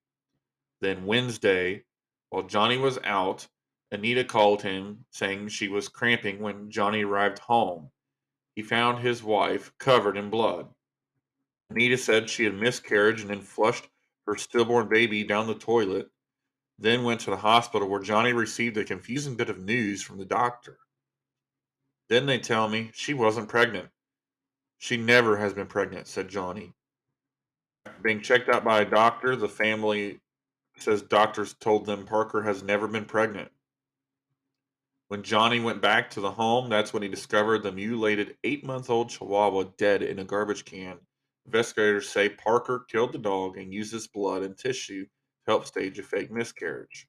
Then 0.80 1.04
Wednesday, 1.04 1.82
while 2.30 2.44
Johnny 2.44 2.78
was 2.78 2.98
out, 3.04 3.46
Anita 3.90 4.24
called 4.24 4.62
him 4.62 5.04
saying 5.10 5.48
she 5.48 5.68
was 5.68 5.90
cramping 5.90 6.40
when 6.40 6.70
Johnny 6.70 7.04
arrived 7.04 7.40
home 7.40 7.90
he 8.54 8.62
found 8.62 8.98
his 8.98 9.22
wife 9.22 9.72
covered 9.78 10.16
in 10.16 10.30
blood. 10.30 10.68
Anita 11.70 11.96
said 11.96 12.28
she 12.28 12.44
had 12.44 12.54
miscarried 12.54 13.20
and 13.20 13.30
then 13.30 13.40
flushed 13.40 13.88
her 14.26 14.36
stillborn 14.36 14.88
baby 14.88 15.24
down 15.24 15.46
the 15.46 15.54
toilet, 15.54 16.10
then 16.78 17.02
went 17.02 17.20
to 17.20 17.30
the 17.30 17.36
hospital 17.36 17.88
where 17.88 18.02
Johnny 18.02 18.32
received 18.32 18.76
a 18.76 18.84
confusing 18.84 19.36
bit 19.36 19.48
of 19.48 19.58
news 19.58 20.02
from 20.02 20.18
the 20.18 20.24
doctor. 20.24 20.78
Then 22.08 22.26
they 22.26 22.38
tell 22.38 22.68
me 22.68 22.90
she 22.92 23.14
wasn't 23.14 23.48
pregnant. 23.48 23.88
She 24.82 24.96
never 24.96 25.36
has 25.36 25.52
been 25.52 25.68
pregnant, 25.68 26.08
said 26.08 26.28
Johnny. 26.28 26.72
Being 28.02 28.20
checked 28.20 28.48
out 28.48 28.64
by 28.64 28.80
a 28.80 28.84
doctor, 28.84 29.36
the 29.36 29.48
family 29.48 30.18
says 30.76 31.02
doctors 31.02 31.54
told 31.54 31.86
them 31.86 32.04
Parker 32.04 32.42
has 32.42 32.64
never 32.64 32.88
been 32.88 33.04
pregnant. 33.04 33.52
When 35.06 35.22
Johnny 35.22 35.60
went 35.60 35.82
back 35.82 36.10
to 36.10 36.20
the 36.20 36.32
home, 36.32 36.68
that's 36.68 36.92
when 36.92 37.04
he 37.04 37.08
discovered 37.08 37.62
the 37.62 37.70
mutilated 37.70 38.36
eight 38.42 38.64
month 38.64 38.90
old 38.90 39.10
chihuahua 39.10 39.70
dead 39.78 40.02
in 40.02 40.18
a 40.18 40.24
garbage 40.24 40.64
can. 40.64 40.98
Investigators 41.46 42.08
say 42.08 42.28
Parker 42.28 42.84
killed 42.88 43.12
the 43.12 43.18
dog 43.18 43.58
and 43.58 43.72
used 43.72 43.92
his 43.92 44.08
blood 44.08 44.42
and 44.42 44.58
tissue 44.58 45.04
to 45.04 45.10
help 45.46 45.64
stage 45.64 46.00
a 46.00 46.02
fake 46.02 46.32
miscarriage. 46.32 47.06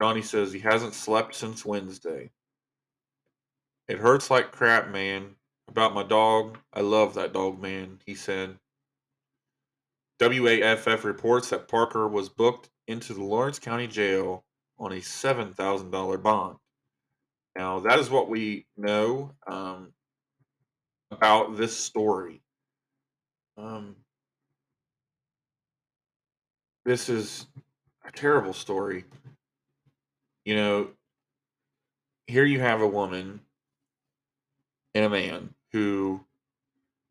Johnny 0.00 0.22
says 0.22 0.52
he 0.52 0.60
hasn't 0.60 0.94
slept 0.94 1.34
since 1.34 1.64
Wednesday. 1.66 2.30
It 3.88 3.98
hurts 3.98 4.30
like 4.30 4.52
crap, 4.52 4.88
man. 4.92 5.34
About 5.68 5.94
my 5.94 6.02
dog, 6.02 6.58
I 6.72 6.80
love 6.80 7.14
that 7.14 7.32
dog, 7.32 7.60
man, 7.60 7.98
he 8.06 8.14
said. 8.14 8.58
WAFF 10.20 11.04
reports 11.04 11.50
that 11.50 11.68
Parker 11.68 12.08
was 12.08 12.28
booked 12.28 12.70
into 12.88 13.12
the 13.12 13.24
Lawrence 13.24 13.58
County 13.58 13.86
Jail 13.86 14.44
on 14.78 14.92
a 14.92 14.96
$7,000 14.96 16.22
bond. 16.22 16.56
Now, 17.56 17.80
that 17.80 17.98
is 17.98 18.10
what 18.10 18.28
we 18.28 18.66
know 18.76 19.32
um, 19.46 19.92
about 21.10 21.56
this 21.56 21.76
story. 21.76 22.40
Um, 23.58 23.96
this 26.84 27.08
is 27.08 27.46
a 28.06 28.12
terrible 28.12 28.52
story. 28.52 29.04
You 30.44 30.54
know, 30.54 30.88
here 32.26 32.44
you 32.44 32.60
have 32.60 32.80
a 32.80 32.88
woman 32.88 33.40
and 34.94 35.04
a 35.04 35.10
man 35.10 35.55
who 35.76 36.24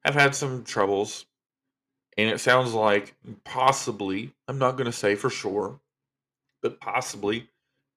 have 0.03 0.15
had 0.15 0.33
some 0.33 0.63
troubles, 0.63 1.27
and 2.17 2.27
it 2.29 2.39
sounds 2.39 2.73
like 2.73 3.13
possibly, 3.43 4.33
I'm 4.47 4.57
not 4.57 4.71
going 4.71 4.87
to 4.87 4.91
say 4.91 5.13
for 5.13 5.29
sure, 5.29 5.79
but 6.63 6.79
possibly, 6.79 7.47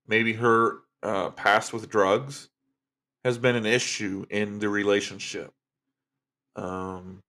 maybe 0.06 0.34
her 0.34 0.80
uh, 1.02 1.30
past 1.30 1.72
with 1.72 1.88
drugs 1.88 2.50
has 3.24 3.38
been 3.38 3.56
an 3.56 3.64
issue 3.64 4.26
in 4.28 4.58
the 4.58 4.68
relationship. 4.68 5.54
Um, 6.54 7.22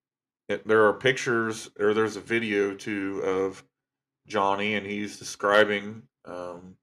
it, 0.50 0.68
there 0.68 0.86
are 0.88 0.94
pictures, 0.94 1.70
or 1.80 1.94
there's 1.94 2.18
a 2.18 2.22
video 2.22 2.74
too 2.74 3.22
of 3.24 3.64
Johnny, 4.28 4.76
and 4.76 4.86
he's 4.86 5.18
describing, 5.18 6.04
um, 6.26 6.76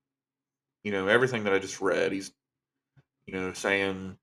you 0.84 0.92
know, 0.92 1.06
everything 1.06 1.44
that 1.44 1.52
I 1.52 1.58
just 1.58 1.82
read. 1.82 2.12
He's, 2.12 2.32
you 3.26 3.34
know, 3.34 3.52
saying, 3.52 4.16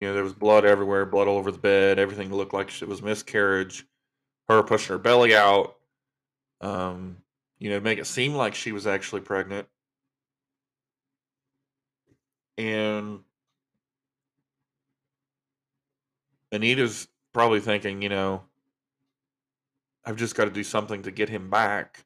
you 0.00 0.08
know, 0.08 0.14
there 0.14 0.22
was 0.22 0.34
blood 0.34 0.64
everywhere, 0.64 1.06
blood 1.06 1.28
all 1.28 1.38
over 1.38 1.50
the 1.50 1.58
bed. 1.58 1.98
Everything 1.98 2.32
looked 2.32 2.54
like 2.54 2.70
it 2.82 2.88
was 2.88 3.02
miscarriage. 3.02 3.86
Her 4.48 4.62
pushing 4.62 4.94
her 4.94 4.98
belly 4.98 5.34
out. 5.34 5.76
Um, 6.60 7.18
you 7.58 7.70
know, 7.70 7.80
make 7.80 7.98
it 7.98 8.06
seem 8.06 8.34
like 8.34 8.54
she 8.54 8.72
was 8.72 8.86
actually 8.86 9.22
pregnant. 9.22 9.66
And 12.58 13.20
Anita's 16.52 17.08
probably 17.32 17.60
thinking, 17.60 18.02
you 18.02 18.08
know, 18.08 18.42
I've 20.04 20.16
just 20.16 20.34
got 20.34 20.44
to 20.44 20.50
do 20.50 20.64
something 20.64 21.02
to 21.02 21.10
get 21.10 21.28
him 21.28 21.50
back. 21.50 22.04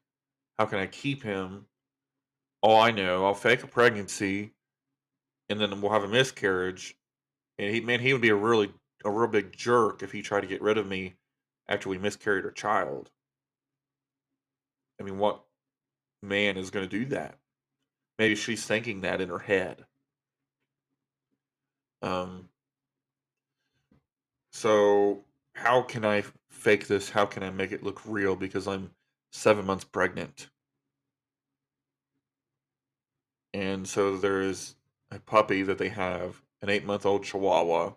How 0.57 0.65
can 0.65 0.79
I 0.79 0.87
keep 0.87 1.23
him? 1.23 1.65
Oh, 2.63 2.77
I 2.77 2.91
know. 2.91 3.25
I'll 3.25 3.33
fake 3.33 3.63
a 3.63 3.67
pregnancy 3.67 4.53
and 5.49 5.59
then 5.59 5.81
we'll 5.81 5.91
have 5.91 6.03
a 6.03 6.07
miscarriage. 6.07 6.95
And 7.61 7.73
he, 7.73 7.79
man, 7.79 7.99
he 7.99 8.11
would 8.11 8.23
be 8.23 8.29
a 8.29 8.35
really, 8.35 8.73
a 9.05 9.11
real 9.11 9.27
big 9.27 9.55
jerk 9.55 10.01
if 10.01 10.11
he 10.11 10.23
tried 10.23 10.41
to 10.41 10.47
get 10.47 10.63
rid 10.63 10.79
of 10.79 10.87
me 10.87 11.13
after 11.69 11.89
we 11.89 11.99
miscarried 11.99 12.43
her 12.43 12.51
child. 12.51 13.11
I 14.99 15.03
mean, 15.03 15.19
what 15.19 15.43
man 16.23 16.57
is 16.57 16.71
going 16.71 16.89
to 16.89 16.99
do 16.99 17.05
that? 17.05 17.37
Maybe 18.17 18.35
she's 18.35 18.65
thinking 18.65 19.01
that 19.01 19.21
in 19.21 19.29
her 19.29 19.39
head. 19.39 19.85
Um, 22.01 22.49
so 24.51 25.23
how 25.53 25.83
can 25.83 26.03
I 26.03 26.23
fake 26.49 26.87
this? 26.87 27.11
How 27.11 27.27
can 27.27 27.43
I 27.43 27.51
make 27.51 27.71
it 27.71 27.83
look 27.83 28.01
real? 28.07 28.35
Because 28.35 28.67
I'm 28.67 28.89
seven 29.31 29.67
months 29.67 29.83
pregnant. 29.83 30.49
And 33.53 33.87
so 33.87 34.17
there 34.17 34.41
is 34.41 34.75
a 35.11 35.19
puppy 35.19 35.61
that 35.61 35.77
they 35.77 35.89
have, 35.89 36.41
an 36.61 36.69
eight 36.69 36.85
month 36.85 37.05
old 37.05 37.23
Chihuahua. 37.23 37.93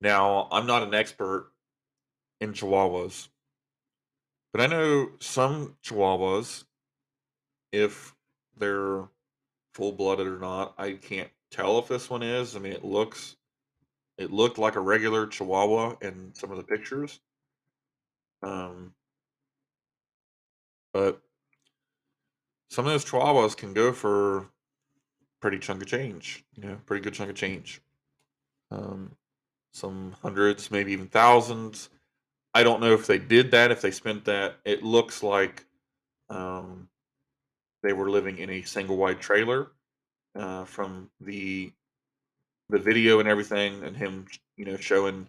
Now, 0.00 0.48
I'm 0.50 0.66
not 0.66 0.82
an 0.82 0.94
expert 0.94 1.50
in 2.40 2.52
Chihuahuas, 2.52 3.28
but 4.52 4.60
I 4.60 4.66
know 4.66 5.10
some 5.20 5.76
Chihuahuas, 5.84 6.64
if 7.72 8.14
they're 8.56 9.04
full 9.74 9.92
blooded 9.92 10.26
or 10.26 10.38
not, 10.38 10.74
I 10.78 10.92
can't 10.92 11.30
tell 11.50 11.78
if 11.78 11.88
this 11.88 12.10
one 12.10 12.22
is. 12.22 12.56
I 12.56 12.58
mean, 12.58 12.72
it 12.72 12.84
looks 12.84 13.36
it 14.18 14.32
looked 14.32 14.58
like 14.58 14.76
a 14.76 14.80
regular 14.80 15.26
Chihuahua 15.26 15.96
in 16.00 16.32
some 16.34 16.50
of 16.50 16.56
the 16.56 16.62
pictures. 16.62 17.20
Um, 18.42 18.94
but 20.92 21.20
some 22.70 22.86
of 22.86 22.92
those 22.92 23.04
Chihuahuas 23.04 23.56
can 23.56 23.74
go 23.74 23.92
for 23.92 24.48
pretty 25.40 25.58
chunk 25.58 25.82
of 25.82 25.88
change, 25.88 26.44
you 26.54 26.68
know, 26.68 26.78
pretty 26.86 27.02
good 27.02 27.14
chunk 27.14 27.30
of 27.30 27.36
change. 27.36 27.80
Um, 28.70 29.12
some 29.72 30.14
hundreds, 30.22 30.70
maybe 30.70 30.92
even 30.92 31.06
thousands. 31.06 31.90
I 32.54 32.62
don't 32.62 32.80
know 32.80 32.94
if 32.94 33.06
they 33.06 33.18
did 33.18 33.50
that, 33.50 33.70
if 33.70 33.82
they 33.82 33.90
spent 33.90 34.24
that. 34.24 34.56
It 34.64 34.82
looks 34.82 35.22
like 35.22 35.66
um, 36.30 36.88
they 37.82 37.92
were 37.92 38.10
living 38.10 38.38
in 38.38 38.50
a 38.50 38.62
single 38.62 38.96
wide 38.96 39.20
trailer 39.20 39.72
uh, 40.34 40.64
from 40.64 41.10
the 41.20 41.72
the 42.68 42.78
video 42.78 43.20
and 43.20 43.28
everything, 43.28 43.84
and 43.84 43.96
him, 43.96 44.26
you 44.56 44.64
know, 44.64 44.76
showing 44.76 45.28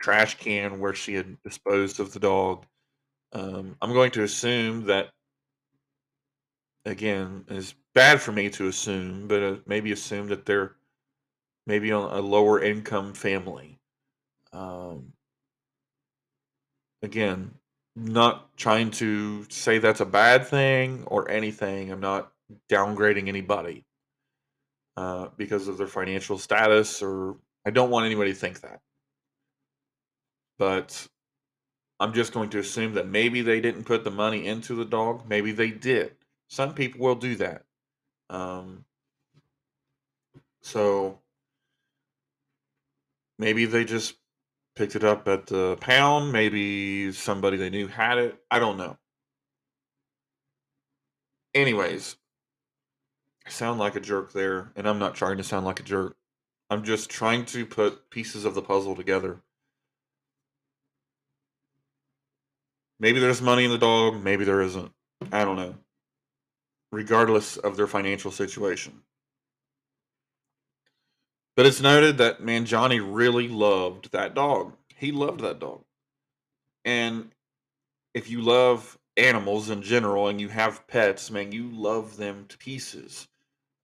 trash 0.00 0.38
can 0.38 0.80
where 0.80 0.94
she 0.94 1.14
had 1.14 1.42
disposed 1.42 2.00
of 2.00 2.12
the 2.12 2.20
dog. 2.20 2.64
Um, 3.32 3.76
I'm 3.82 3.92
going 3.92 4.12
to 4.12 4.22
assume 4.22 4.86
that, 4.86 5.10
again, 6.86 7.44
is 7.48 7.74
bad 8.00 8.18
for 8.18 8.32
me 8.32 8.48
to 8.48 8.66
assume, 8.66 9.28
but 9.28 9.42
uh, 9.42 9.56
maybe 9.66 9.92
assume 9.92 10.28
that 10.28 10.46
they're 10.46 10.72
maybe 11.66 11.92
on 11.92 12.10
a 12.16 12.20
lower 12.22 12.58
income 12.62 13.12
family. 13.12 13.78
Um, 14.54 15.12
again, 17.02 17.50
not 17.94 18.56
trying 18.56 18.90
to 18.92 19.44
say 19.50 19.76
that's 19.76 20.00
a 20.00 20.06
bad 20.06 20.46
thing 20.46 21.04
or 21.08 21.30
anything. 21.30 21.92
I'm 21.92 22.00
not 22.00 22.32
downgrading 22.70 23.28
anybody 23.28 23.84
uh, 24.96 25.28
because 25.36 25.68
of 25.68 25.76
their 25.76 25.86
financial 25.86 26.38
status, 26.38 27.02
or 27.02 27.36
I 27.66 27.70
don't 27.70 27.90
want 27.90 28.06
anybody 28.06 28.32
to 28.32 28.38
think 28.38 28.62
that. 28.62 28.80
But 30.58 31.06
I'm 32.00 32.14
just 32.14 32.32
going 32.32 32.48
to 32.48 32.60
assume 32.60 32.94
that 32.94 33.08
maybe 33.08 33.42
they 33.42 33.60
didn't 33.60 33.84
put 33.84 34.04
the 34.04 34.10
money 34.10 34.46
into 34.46 34.74
the 34.74 34.86
dog. 34.86 35.28
Maybe 35.28 35.52
they 35.52 35.70
did. 35.70 36.16
Some 36.48 36.72
people 36.72 37.02
will 37.02 37.14
do 37.14 37.36
that. 37.36 37.66
Um, 38.30 38.84
so 40.62 41.18
maybe 43.38 43.66
they 43.66 43.84
just 43.84 44.14
picked 44.76 44.96
it 44.96 45.04
up 45.04 45.26
at 45.28 45.46
the 45.46 45.76
pound. 45.80 46.32
Maybe 46.32 47.12
somebody 47.12 47.56
they 47.56 47.70
knew 47.70 47.88
had 47.88 48.18
it. 48.18 48.40
I 48.50 48.58
don't 48.60 48.78
know. 48.78 48.96
Anyways, 51.54 52.16
I 53.44 53.50
sound 53.50 53.80
like 53.80 53.96
a 53.96 54.00
jerk 54.00 54.32
there, 54.32 54.70
and 54.76 54.88
I'm 54.88 55.00
not 55.00 55.16
trying 55.16 55.38
to 55.38 55.44
sound 55.44 55.66
like 55.66 55.80
a 55.80 55.82
jerk. 55.82 56.16
I'm 56.70 56.84
just 56.84 57.10
trying 57.10 57.44
to 57.46 57.66
put 57.66 58.10
pieces 58.10 58.44
of 58.44 58.54
the 58.54 58.62
puzzle 58.62 58.94
together. 58.94 59.42
Maybe 63.00 63.18
there's 63.18 63.42
money 63.42 63.64
in 63.64 63.70
the 63.72 63.78
dog, 63.78 64.22
maybe 64.22 64.44
there 64.44 64.60
isn't. 64.60 64.92
I 65.32 65.44
don't 65.44 65.56
know. 65.56 65.74
Regardless 66.92 67.56
of 67.56 67.76
their 67.76 67.86
financial 67.86 68.30
situation. 68.30 69.02
But 71.56 71.66
it's 71.66 71.80
noted 71.80 72.18
that 72.18 72.42
man 72.42 72.64
Johnny 72.64 73.00
really 73.00 73.48
loved 73.48 74.12
that 74.12 74.34
dog. 74.34 74.74
He 74.96 75.12
loved 75.12 75.40
that 75.40 75.58
dog. 75.58 75.84
And 76.84 77.30
if 78.14 78.30
you 78.30 78.40
love 78.40 78.98
animals 79.16 79.70
in 79.70 79.82
general 79.82 80.28
and 80.28 80.40
you 80.40 80.48
have 80.48 80.86
pets, 80.86 81.30
man, 81.30 81.52
you 81.52 81.70
love 81.70 82.16
them 82.16 82.46
to 82.48 82.58
pieces. 82.58 83.28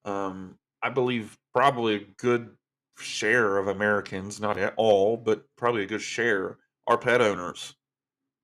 Um, 0.05 0.59
I 0.83 0.91
believe 0.91 1.39
probably 1.55 1.97
a 1.97 2.07
good 2.17 2.51
share 2.99 3.59
of 3.59 3.69
Americans, 3.69 4.41
not 4.41 4.57
at 4.57 4.75
all, 4.77 5.17
but 5.17 5.45
probably 5.57 5.83
a 5.83 5.87
good 5.87 6.03
share, 6.03 6.59
are 6.87 6.99
pet 6.99 7.21
owners. 7.21 7.75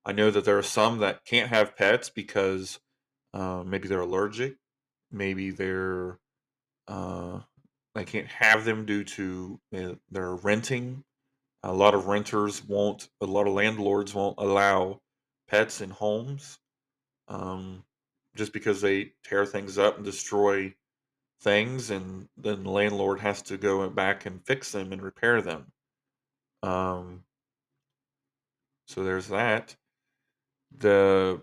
I 0.05 0.11
know 0.11 0.29
that 0.31 0.45
there 0.45 0.57
are 0.57 0.63
some 0.63 0.99
that 0.99 1.25
can't 1.25 1.49
have 1.49 1.75
pets 1.77 2.09
because 2.09 2.79
uh, 3.33 3.63
maybe 3.65 3.87
they're 3.87 4.01
allergic, 4.01 4.55
maybe 5.11 5.51
they're 5.51 6.19
uh, 6.87 7.39
they 7.95 8.03
can't 8.03 8.27
have 8.27 8.65
them 8.65 8.85
due 8.85 9.03
to 9.03 9.59
uh, 9.75 9.93
they're 10.11 10.35
renting. 10.35 11.03
A 11.63 11.71
lot 11.73 11.93
of 11.93 12.07
renters 12.07 12.63
won't, 12.63 13.07
a 13.21 13.25
lot 13.25 13.47
of 13.47 13.53
landlords 13.53 14.13
won't 14.13 14.35
allow 14.37 14.99
pets 15.47 15.79
in 15.81 15.91
homes 15.91 16.59
um, 17.27 17.83
just 18.35 18.51
because 18.53 18.81
they 18.81 19.13
tear 19.23 19.45
things 19.45 19.77
up 19.77 19.95
and 19.95 20.05
destroy 20.05 20.73
things, 21.41 21.89
and 21.89 22.27
then 22.37 22.63
the 22.63 22.69
landlord 22.69 23.19
has 23.19 23.41
to 23.43 23.57
go 23.57 23.87
back 23.89 24.25
and 24.25 24.45
fix 24.45 24.71
them 24.71 24.91
and 24.91 25.01
repair 25.01 25.41
them. 25.41 25.71
Um, 26.63 27.23
so 28.87 29.03
there's 29.03 29.27
that. 29.27 29.75
The 30.77 31.41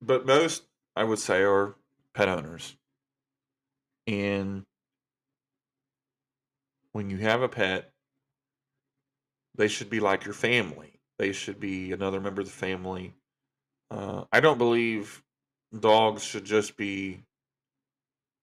but 0.00 0.26
most 0.26 0.64
I 0.96 1.04
would 1.04 1.18
say 1.18 1.42
are 1.42 1.76
pet 2.14 2.28
owners. 2.28 2.76
And 4.06 4.64
when 6.92 7.10
you 7.10 7.18
have 7.18 7.42
a 7.42 7.48
pet, 7.48 7.92
they 9.54 9.68
should 9.68 9.90
be 9.90 10.00
like 10.00 10.24
your 10.24 10.34
family. 10.34 11.00
They 11.18 11.32
should 11.32 11.60
be 11.60 11.92
another 11.92 12.20
member 12.20 12.40
of 12.40 12.46
the 12.46 12.52
family. 12.52 13.14
Uh, 13.90 14.24
I 14.32 14.40
don't 14.40 14.58
believe 14.58 15.22
dogs 15.78 16.22
should 16.24 16.44
just 16.44 16.76
be, 16.76 17.24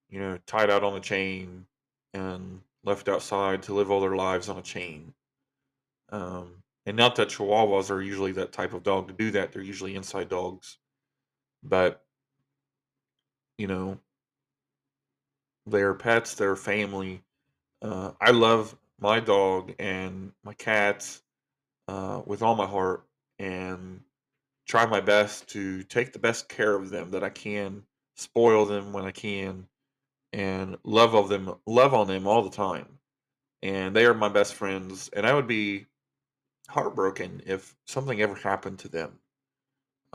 you 0.09 0.19
know, 0.19 0.37
tied 0.45 0.69
out 0.69 0.83
on 0.83 0.95
a 0.95 0.99
chain 0.99 1.65
and 2.13 2.61
left 2.83 3.09
outside 3.09 3.63
to 3.63 3.73
live 3.73 3.89
all 3.89 4.01
their 4.01 4.15
lives 4.15 4.49
on 4.49 4.57
a 4.57 4.61
chain. 4.61 5.13
Um, 6.09 6.63
And 6.85 6.95
not 6.97 7.15
that 7.15 7.29
Chihuahuas 7.29 7.89
are 7.89 8.01
usually 8.01 8.31
that 8.33 8.51
type 8.51 8.73
of 8.73 8.83
dog 8.83 9.07
to 9.07 9.13
do 9.13 9.31
that. 9.31 9.51
They're 9.51 9.61
usually 9.61 9.95
inside 9.95 10.29
dogs. 10.29 10.77
But, 11.67 12.03
you 13.57 13.67
know, 13.67 13.97
they're 15.65 15.95
pets, 15.95 16.35
they're 16.35 16.55
family. 16.55 17.23
Uh, 17.81 18.11
I 18.21 18.31
love 18.31 18.77
my 18.99 19.19
dog 19.19 19.73
and 19.79 20.31
my 20.43 20.53
cats 20.53 21.23
uh, 21.87 22.21
with 22.25 22.41
all 22.41 22.55
my 22.55 22.67
heart 22.67 23.05
and 23.39 24.01
try 24.67 24.85
my 24.85 25.01
best 25.01 25.49
to 25.49 25.83
take 25.83 26.13
the 26.13 26.19
best 26.19 26.49
care 26.49 26.75
of 26.75 26.89
them 26.89 27.11
that 27.11 27.23
I 27.23 27.29
can, 27.29 27.83
spoil 28.15 28.65
them 28.65 28.93
when 28.93 29.05
I 29.05 29.11
can, 29.11 29.67
and 30.33 30.77
love 30.83 31.15
of 31.15 31.29
them, 31.29 31.55
love 31.65 31.93
on 31.93 32.07
them 32.07 32.27
all 32.27 32.43
the 32.43 32.55
time. 32.55 32.87
And 33.63 33.95
they 33.95 34.05
are 34.05 34.13
my 34.13 34.29
best 34.29 34.53
friends. 34.53 35.09
And 35.13 35.25
I 35.25 35.33
would 35.33 35.47
be 35.47 35.87
heartbroken 36.69 37.41
if 37.45 37.75
something 37.87 38.21
ever 38.21 38.35
happened 38.35 38.79
to 38.79 38.89
them, 38.89 39.19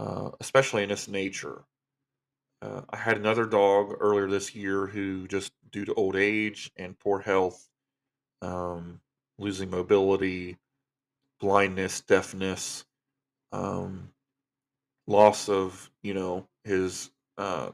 uh, 0.01 0.31
especially 0.41 0.83
in 0.83 0.91
its 0.91 1.09
nature. 1.09 1.63
Uh, 2.63 2.81
I 2.89 2.97
had 2.97 3.19
another 3.19 3.45
dog 3.45 3.95
earlier 4.01 4.29
this 4.29 4.55
year 4.55 4.87
who 4.87 5.29
just 5.29 5.53
due 5.71 5.85
to 5.85 5.95
old 5.95 6.17
age 6.17 6.71
and 6.77 6.99
poor 6.99 7.21
health, 7.21 7.69
um, 8.41 9.01
losing 9.39 9.71
mobility, 9.71 10.57
blindness, 11.39 12.01
deafness, 12.01 12.87
um, 13.53 14.11
loss 15.07 15.51
of 15.51 15.91
you 16.03 16.15
know 16.15 16.47
his 16.65 17.11
uh, 17.37 17.71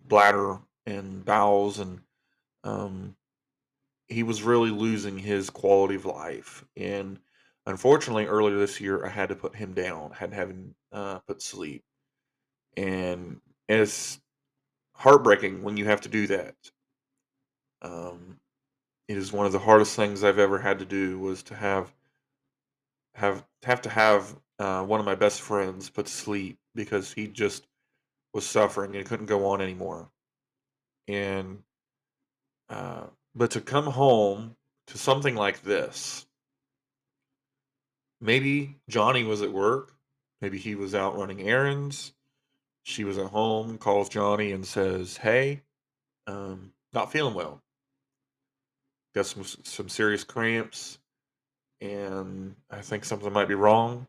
bladder 0.00 0.60
and 0.86 1.24
bowels, 1.24 1.80
and 1.80 2.02
um, 2.62 3.16
he 4.06 4.22
was 4.22 4.44
really 4.44 4.70
losing 4.70 5.18
his 5.18 5.50
quality 5.50 5.96
of 5.96 6.04
life. 6.04 6.64
And 6.76 7.18
unfortunately, 7.66 8.26
earlier 8.26 8.58
this 8.58 8.80
year, 8.80 9.04
I 9.04 9.08
had 9.08 9.30
to 9.30 9.36
put 9.36 9.56
him 9.56 9.72
down. 9.72 10.12
Had 10.12 10.30
to 10.30 10.36
have 10.36 10.50
him 10.50 10.76
uh, 10.92 11.18
put 11.20 11.40
to 11.40 11.46
sleep, 11.46 11.84
and 12.76 13.40
it's 13.68 14.20
heartbreaking 14.94 15.62
when 15.62 15.76
you 15.76 15.86
have 15.86 16.02
to 16.02 16.08
do 16.08 16.26
that. 16.28 16.56
Um, 17.82 18.38
it 19.08 19.16
is 19.16 19.32
one 19.32 19.46
of 19.46 19.52
the 19.52 19.58
hardest 19.58 19.96
things 19.96 20.24
I've 20.24 20.38
ever 20.38 20.58
had 20.58 20.78
to 20.80 20.84
do 20.84 21.18
was 21.18 21.42
to 21.44 21.54
have 21.54 21.92
have 23.14 23.44
have 23.62 23.82
to 23.82 23.90
have 23.90 24.36
uh, 24.58 24.84
one 24.84 25.00
of 25.00 25.06
my 25.06 25.14
best 25.14 25.40
friends 25.40 25.90
put 25.90 26.06
to 26.06 26.12
sleep 26.12 26.58
because 26.74 27.12
he 27.12 27.26
just 27.26 27.66
was 28.34 28.46
suffering 28.46 28.96
and 28.96 29.06
couldn't 29.06 29.26
go 29.26 29.46
on 29.46 29.60
anymore. 29.60 30.10
And 31.08 31.62
uh, 32.68 33.06
but 33.34 33.50
to 33.52 33.60
come 33.60 33.86
home 33.86 34.56
to 34.88 34.98
something 34.98 35.34
like 35.34 35.62
this, 35.62 36.26
maybe 38.20 38.76
Johnny 38.88 39.24
was 39.24 39.42
at 39.42 39.52
work, 39.52 39.91
maybe 40.42 40.58
he 40.58 40.74
was 40.74 40.94
out 40.94 41.16
running 41.16 41.40
errands. 41.40 42.12
She 42.82 43.04
was 43.04 43.16
at 43.16 43.28
home, 43.28 43.78
calls 43.78 44.08
Johnny 44.10 44.52
and 44.52 44.66
says, 44.66 45.16
"Hey, 45.16 45.62
um, 46.26 46.74
not 46.92 47.12
feeling 47.12 47.34
well. 47.34 47.62
Got 49.14 49.26
some 49.26 49.44
some 49.44 49.88
serious 49.88 50.24
cramps, 50.24 50.98
and 51.80 52.56
I 52.70 52.82
think 52.82 53.04
something 53.04 53.32
might 53.32 53.48
be 53.48 53.54
wrong." 53.54 54.08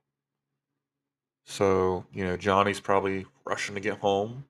So, 1.46 2.06
you 2.14 2.26
know, 2.26 2.38
Johnny's 2.38 2.80
probably 2.80 3.26
rushing 3.46 3.76
to 3.76 3.82
get 3.82 4.00
home, 4.00 4.46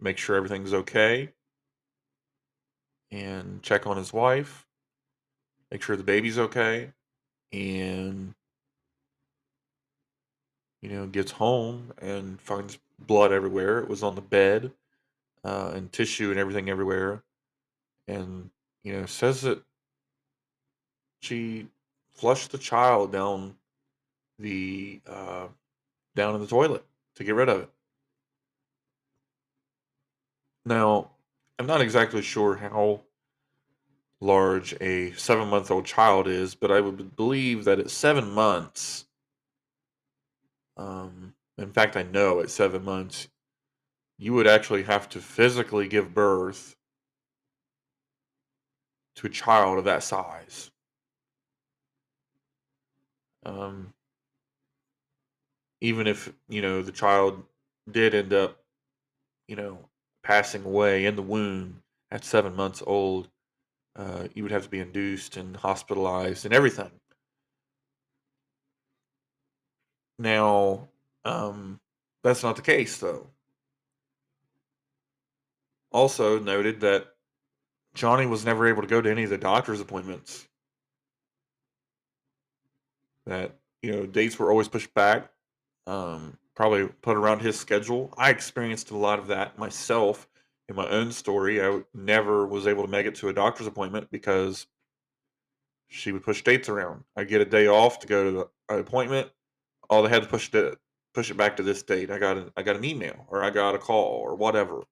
make 0.00 0.18
sure 0.18 0.36
everything's 0.36 0.74
okay, 0.74 1.32
and 3.10 3.62
check 3.62 3.86
on 3.86 3.96
his 3.96 4.12
wife, 4.12 4.66
make 5.70 5.82
sure 5.82 5.96
the 5.96 6.02
baby's 6.02 6.38
okay, 6.38 6.92
and, 7.52 8.34
you 10.82 10.90
know, 10.90 11.06
gets 11.06 11.30
home 11.32 11.92
and 12.02 12.40
finds 12.40 12.78
blood 12.98 13.32
everywhere. 13.32 13.78
It 13.78 13.88
was 13.88 14.02
on 14.02 14.14
the 14.14 14.20
bed, 14.20 14.72
uh, 15.44 15.72
and 15.74 15.90
tissue 15.92 16.30
and 16.30 16.38
everything 16.38 16.68
everywhere. 16.68 17.22
And, 18.08 18.50
you 18.82 18.92
know, 18.92 19.06
says 19.06 19.42
that 19.42 19.62
she 21.20 21.68
flushed 22.14 22.52
the 22.52 22.58
child 22.58 23.12
down 23.12 23.54
the 24.38 25.00
uh, 25.06 25.46
down 26.14 26.34
in 26.34 26.40
the 26.40 26.46
toilet 26.46 26.84
to 27.14 27.24
get 27.24 27.34
rid 27.34 27.48
of 27.48 27.62
it. 27.62 27.70
Now, 30.64 31.10
I'm 31.58 31.66
not 31.66 31.80
exactly 31.80 32.22
sure 32.22 32.56
how 32.56 33.02
large 34.20 34.74
a 34.80 35.12
seven 35.12 35.48
month 35.48 35.70
old 35.70 35.84
child 35.84 36.26
is, 36.28 36.54
but 36.54 36.70
I 36.70 36.80
would 36.80 37.16
believe 37.16 37.64
that 37.64 37.78
at 37.78 37.90
seven 37.90 38.30
months, 38.30 39.06
um, 40.76 41.34
in 41.58 41.72
fact, 41.72 41.96
I 41.96 42.02
know 42.02 42.40
at 42.40 42.50
seven 42.50 42.84
months, 42.84 43.28
you 44.18 44.32
would 44.34 44.46
actually 44.46 44.84
have 44.84 45.08
to 45.10 45.20
physically 45.20 45.88
give 45.88 46.14
birth 46.14 46.76
to 49.16 49.26
a 49.26 49.30
child 49.30 49.78
of 49.78 49.84
that 49.84 50.02
size. 50.02 50.70
Um, 53.44 53.92
even 55.80 56.06
if 56.06 56.32
you 56.48 56.62
know 56.62 56.82
the 56.82 56.92
child 56.92 57.42
did 57.90 58.14
end 58.14 58.32
up, 58.32 58.58
you 59.48 59.56
know, 59.56 59.88
passing 60.22 60.64
away 60.64 61.04
in 61.04 61.16
the 61.16 61.22
womb 61.22 61.82
at 62.10 62.24
seven 62.24 62.54
months 62.54 62.82
old, 62.86 63.28
uh, 63.96 64.28
you 64.34 64.42
would 64.44 64.52
have 64.52 64.64
to 64.64 64.70
be 64.70 64.80
induced 64.80 65.36
and 65.36 65.56
hospitalized 65.56 66.44
and 66.44 66.54
everything. 66.54 67.01
Now, 70.18 70.88
um, 71.24 71.80
that's 72.22 72.42
not 72.42 72.56
the 72.56 72.62
case, 72.62 72.98
though. 72.98 73.28
Also 75.90 76.38
noted 76.38 76.80
that 76.80 77.08
Johnny 77.94 78.26
was 78.26 78.44
never 78.44 78.66
able 78.66 78.82
to 78.82 78.88
go 78.88 79.00
to 79.00 79.10
any 79.10 79.24
of 79.24 79.30
the 79.30 79.38
doctor's 79.38 79.80
appointments. 79.80 80.48
That, 83.26 83.56
you 83.82 83.92
know, 83.92 84.06
dates 84.06 84.38
were 84.38 84.50
always 84.50 84.68
pushed 84.68 84.94
back, 84.94 85.30
um, 85.86 86.38
probably 86.54 86.86
put 86.86 87.16
around 87.16 87.40
his 87.40 87.58
schedule. 87.58 88.12
I 88.16 88.30
experienced 88.30 88.90
a 88.90 88.96
lot 88.96 89.18
of 89.18 89.28
that 89.28 89.58
myself 89.58 90.26
in 90.68 90.76
my 90.76 90.88
own 90.88 91.12
story. 91.12 91.62
I 91.62 91.82
never 91.94 92.46
was 92.46 92.66
able 92.66 92.82
to 92.84 92.90
make 92.90 93.06
it 93.06 93.14
to 93.16 93.28
a 93.28 93.32
doctor's 93.32 93.66
appointment 93.66 94.10
because 94.10 94.66
she 95.88 96.10
would 96.10 96.24
push 96.24 96.42
dates 96.42 96.68
around. 96.68 97.04
I 97.16 97.24
get 97.24 97.42
a 97.42 97.44
day 97.44 97.66
off 97.66 97.98
to 98.00 98.06
go 98.06 98.24
to 98.24 98.30
the, 98.30 98.74
an 98.74 98.80
appointment. 98.80 99.30
Oh, 99.92 100.00
they 100.02 100.08
had 100.08 100.22
to 100.22 100.28
push 100.28 100.52
it 100.54 100.78
push 101.12 101.30
it 101.30 101.36
back 101.36 101.58
to 101.58 101.62
this 101.62 101.82
date. 101.82 102.10
I 102.10 102.18
got 102.18 102.38
a, 102.38 102.50
I 102.56 102.62
got 102.62 102.76
an 102.76 102.84
email 102.84 103.26
or 103.28 103.44
I 103.44 103.50
got 103.50 103.74
a 103.74 103.78
call 103.78 104.22
or 104.24 104.34
whatever, 104.34 104.84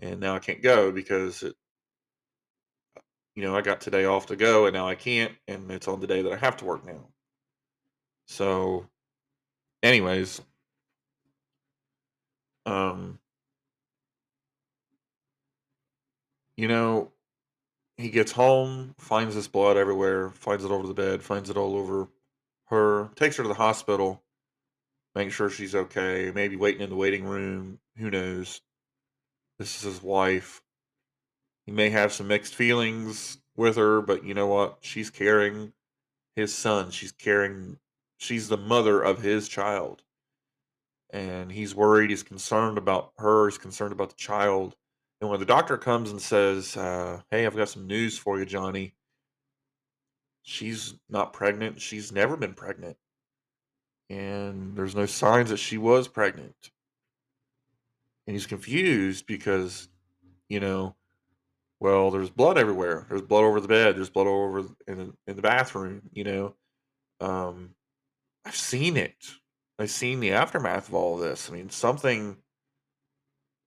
and 0.00 0.20
now 0.20 0.36
I 0.36 0.38
can't 0.38 0.62
go 0.62 0.92
because 0.92 1.42
it, 1.42 1.56
you 3.34 3.42
know, 3.42 3.56
I 3.56 3.62
got 3.62 3.80
today 3.80 4.04
off 4.04 4.26
to 4.26 4.36
go 4.36 4.66
and 4.66 4.74
now 4.74 4.86
I 4.86 4.94
can't, 4.94 5.34
and 5.48 5.68
it's 5.72 5.88
on 5.88 5.98
the 5.98 6.06
day 6.06 6.22
that 6.22 6.32
I 6.32 6.36
have 6.36 6.56
to 6.58 6.64
work 6.64 6.86
now. 6.86 7.08
So, 8.28 8.86
anyways, 9.82 10.40
um, 12.66 13.18
you 16.56 16.68
know, 16.68 17.10
he 17.96 18.10
gets 18.10 18.32
home, 18.32 18.94
finds 18.98 19.34
this 19.34 19.48
blood 19.48 19.76
everywhere, 19.76 20.30
finds 20.30 20.64
it 20.64 20.70
over 20.70 20.86
the 20.86 20.94
bed, 20.94 21.24
finds 21.24 21.50
it 21.50 21.56
all 21.56 21.76
over 21.76 22.08
her, 22.72 23.10
takes 23.14 23.36
her 23.36 23.44
to 23.44 23.48
the 23.48 23.54
hospital, 23.54 24.22
makes 25.14 25.34
sure 25.34 25.50
she's 25.50 25.74
okay, 25.74 26.32
maybe 26.34 26.56
waiting 26.56 26.80
in 26.80 26.90
the 26.90 26.96
waiting 26.96 27.24
room, 27.24 27.78
who 27.96 28.10
knows. 28.10 28.60
This 29.58 29.76
is 29.76 29.82
his 29.82 30.02
wife. 30.02 30.62
He 31.66 31.72
may 31.72 31.90
have 31.90 32.12
some 32.12 32.28
mixed 32.28 32.54
feelings 32.54 33.38
with 33.56 33.76
her, 33.76 34.00
but 34.00 34.24
you 34.24 34.34
know 34.34 34.46
what? 34.48 34.78
She's 34.80 35.10
carrying 35.10 35.72
his 36.34 36.54
son. 36.54 36.90
She's 36.90 37.12
carrying 37.12 37.78
she's 38.18 38.48
the 38.48 38.56
mother 38.56 39.00
of 39.00 39.22
his 39.22 39.48
child. 39.48 40.02
And 41.10 41.52
he's 41.52 41.74
worried, 41.74 42.10
he's 42.10 42.22
concerned 42.22 42.78
about 42.78 43.12
her, 43.18 43.48
he's 43.48 43.58
concerned 43.58 43.92
about 43.92 44.08
the 44.08 44.16
child. 44.16 44.74
And 45.20 45.28
when 45.28 45.40
the 45.40 45.46
doctor 45.46 45.76
comes 45.76 46.10
and 46.10 46.20
says, 46.20 46.76
uh, 46.76 47.20
Hey, 47.30 47.44
I've 47.44 47.56
got 47.56 47.68
some 47.68 47.86
news 47.86 48.16
for 48.16 48.38
you, 48.38 48.46
Johnny, 48.46 48.94
she's 50.42 50.94
not 51.08 51.32
pregnant. 51.32 51.80
She's 51.80 52.12
never 52.12 52.36
been 52.36 52.54
pregnant. 52.54 52.96
And 54.10 54.76
there's 54.76 54.94
no 54.94 55.06
signs 55.06 55.50
that 55.50 55.56
she 55.58 55.78
was 55.78 56.08
pregnant. 56.08 56.70
And 58.26 58.34
he's 58.34 58.46
confused 58.46 59.26
because, 59.26 59.88
you 60.48 60.60
know, 60.60 60.94
well, 61.80 62.10
there's 62.10 62.30
blood 62.30 62.58
everywhere. 62.58 63.06
There's 63.08 63.22
blood 63.22 63.44
over 63.44 63.60
the 63.60 63.68
bed. 63.68 63.96
There's 63.96 64.10
blood 64.10 64.26
over 64.26 64.60
in 64.86 64.98
the, 64.98 65.12
in 65.26 65.36
the 65.36 65.42
bathroom. 65.42 66.02
You 66.12 66.24
know, 66.24 66.54
um, 67.20 67.70
I've 68.44 68.56
seen 68.56 68.96
it. 68.96 69.16
I've 69.78 69.90
seen 69.90 70.20
the 70.20 70.32
aftermath 70.32 70.88
of 70.88 70.94
all 70.94 71.14
of 71.14 71.22
this. 71.22 71.48
I 71.50 71.54
mean, 71.54 71.70
something 71.70 72.36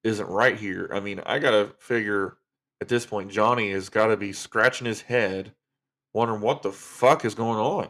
isn't 0.03 0.29
right 0.29 0.57
here. 0.57 0.89
I 0.93 0.99
mean, 0.99 1.19
I 1.25 1.39
gotta 1.39 1.71
figure 1.79 2.38
at 2.81 2.88
this 2.88 3.05
point, 3.05 3.31
Johnny 3.31 3.71
has 3.71 3.89
got 3.89 4.07
to 4.07 4.17
be 4.17 4.33
scratching 4.33 4.85
his 4.85 5.01
head, 5.01 5.53
wondering 6.15 6.41
what 6.41 6.63
the 6.63 6.71
fuck 6.71 7.25
is 7.25 7.36
going 7.36 7.60
on. 7.60 7.89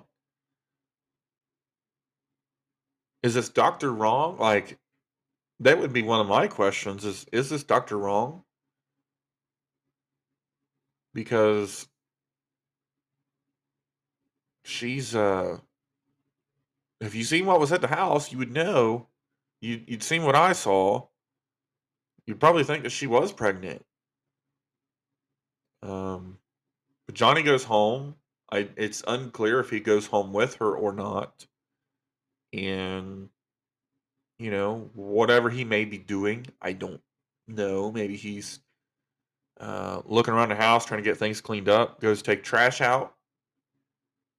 Is 3.24 3.36
this 3.36 3.50
doctor 3.50 3.94
wrong? 3.94 4.38
Like, 4.38 4.80
that 5.60 5.80
would 5.80 5.94
be 5.94 6.02
one 6.02 6.20
of 6.20 6.28
my 6.28 6.48
questions 6.48 7.06
is, 7.06 7.26
is 7.32 7.50
this 7.50 7.64
doctor 7.64 7.98
wrong? 7.98 8.44
Because 11.14 11.88
she's, 14.64 15.16
uh 15.16 15.60
if 17.02 17.14
you 17.14 17.24
seen 17.24 17.46
what 17.46 17.60
was 17.60 17.72
at 17.72 17.82
the 17.82 17.88
house, 17.88 18.32
you 18.32 18.38
would 18.38 18.52
know. 18.52 19.08
You 19.62 19.82
you'd 19.86 20.04
seen 20.04 20.24
what 20.24 20.36
I 20.36 20.54
saw. 20.54 21.08
You'd 22.26 22.40
probably 22.40 22.64
think 22.64 22.84
that 22.84 22.92
she 22.92 23.06
was 23.06 23.32
pregnant. 23.32 23.86
Um, 25.84 26.40
but 27.06 27.16
Johnny 27.16 27.44
goes 27.44 27.64
home. 27.64 28.16
I 28.52 28.70
it's 28.78 29.04
unclear 29.08 29.60
if 29.60 29.70
he 29.70 29.80
goes 29.80 30.08
home 30.08 30.34
with 30.34 30.56
her 30.56 30.76
or 30.76 30.94
not. 30.94 31.46
And 32.54 33.30
you 34.40 34.52
know, 34.52 34.90
whatever 34.94 35.50
he 35.50 35.64
may 35.64 35.86
be 35.86 35.98
doing, 35.98 36.46
I 36.62 36.74
don't 36.74 37.02
know. 37.48 37.92
Maybe 37.92 38.16
he's 38.16 38.60
uh, 39.60 40.02
looking 40.06 40.34
around 40.34 40.50
the 40.50 40.56
house 40.56 40.86
trying 40.86 41.02
to 41.02 41.10
get 41.10 41.18
things 41.18 41.42
cleaned 41.42 41.70
up. 41.70 42.02
Goes 42.02 42.22
take 42.22 42.44
trash 42.44 42.82
out. 42.82 43.14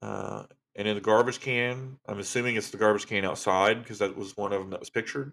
Uh, 0.03 0.45
and 0.75 0.87
in 0.87 0.95
the 0.95 1.01
garbage 1.01 1.41
can, 1.41 1.99
I'm 2.07 2.19
assuming 2.19 2.57
it's 2.57 2.71
the 2.71 2.77
garbage 2.77 3.07
can 3.07 3.25
outside 3.25 3.83
because 3.83 3.99
that 4.01 4.17
was 4.17 4.37
one 4.37 4.53
of 4.53 4.61
them 4.61 4.71
that 4.71 4.81
was 4.81 4.91
pictured. 4.91 5.33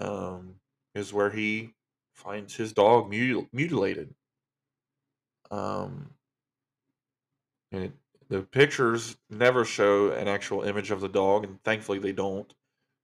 Um, 0.00 0.56
is 0.94 1.12
where 1.12 1.30
he 1.30 1.74
finds 2.14 2.56
his 2.56 2.72
dog 2.72 3.10
mutil- 3.10 3.48
mutilated. 3.52 4.12
Um, 5.50 6.10
it, 7.72 7.92
the 8.28 8.42
pictures 8.42 9.16
never 9.28 9.64
show 9.64 10.10
an 10.10 10.28
actual 10.28 10.62
image 10.62 10.90
of 10.90 11.00
the 11.00 11.08
dog, 11.08 11.44
and 11.44 11.62
thankfully 11.62 11.98
they 11.98 12.12
don't. 12.12 12.52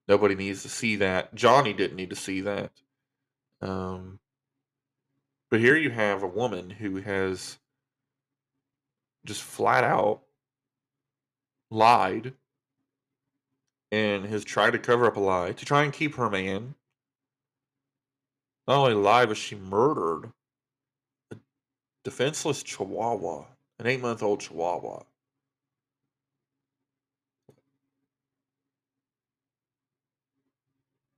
Nobody 0.09 0.35
needs 0.35 0.63
to 0.63 0.69
see 0.69 0.97
that. 0.97 1.35
Johnny 1.35 1.73
didn't 1.73 1.97
need 1.97 2.11
to 2.11 2.17
see 2.17 2.41
that. 2.43 2.71
Um, 3.61 4.21
but 5.51 5.61
here 5.61 5.77
you 5.77 5.91
have 5.91 6.23
a 6.23 6.29
woman 6.29 6.71
who 6.71 6.97
has 6.97 7.59
just 9.25 9.43
flat 9.43 9.85
out 9.85 10.23
lied 11.71 12.33
and 13.91 14.25
has 14.27 14.45
tried 14.45 14.73
to 14.73 14.79
cover 14.79 15.07
up 15.07 15.17
a 15.17 15.21
lie 15.21 15.53
to 15.53 15.65
try 15.65 15.83
and 15.83 15.93
keep 15.93 16.15
her 16.17 16.31
man. 16.31 16.75
Not 18.67 18.79
only 18.79 18.95
lied, 18.95 19.29
but 19.29 19.37
she 19.37 19.55
murdered 19.55 20.33
a 21.33 21.37
defenseless 22.05 22.63
chihuahua, 22.63 23.45
an 23.79 23.87
eight 23.87 24.01
month 24.01 24.23
old 24.23 24.41
chihuahua. 24.41 25.03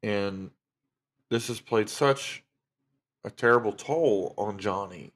And 0.02 0.50
this 1.28 1.48
has 1.48 1.60
played 1.60 1.88
such 1.88 2.42
a 3.24 3.30
terrible 3.30 3.72
toll 3.72 4.34
on 4.38 4.58
Johnny. 4.58 5.12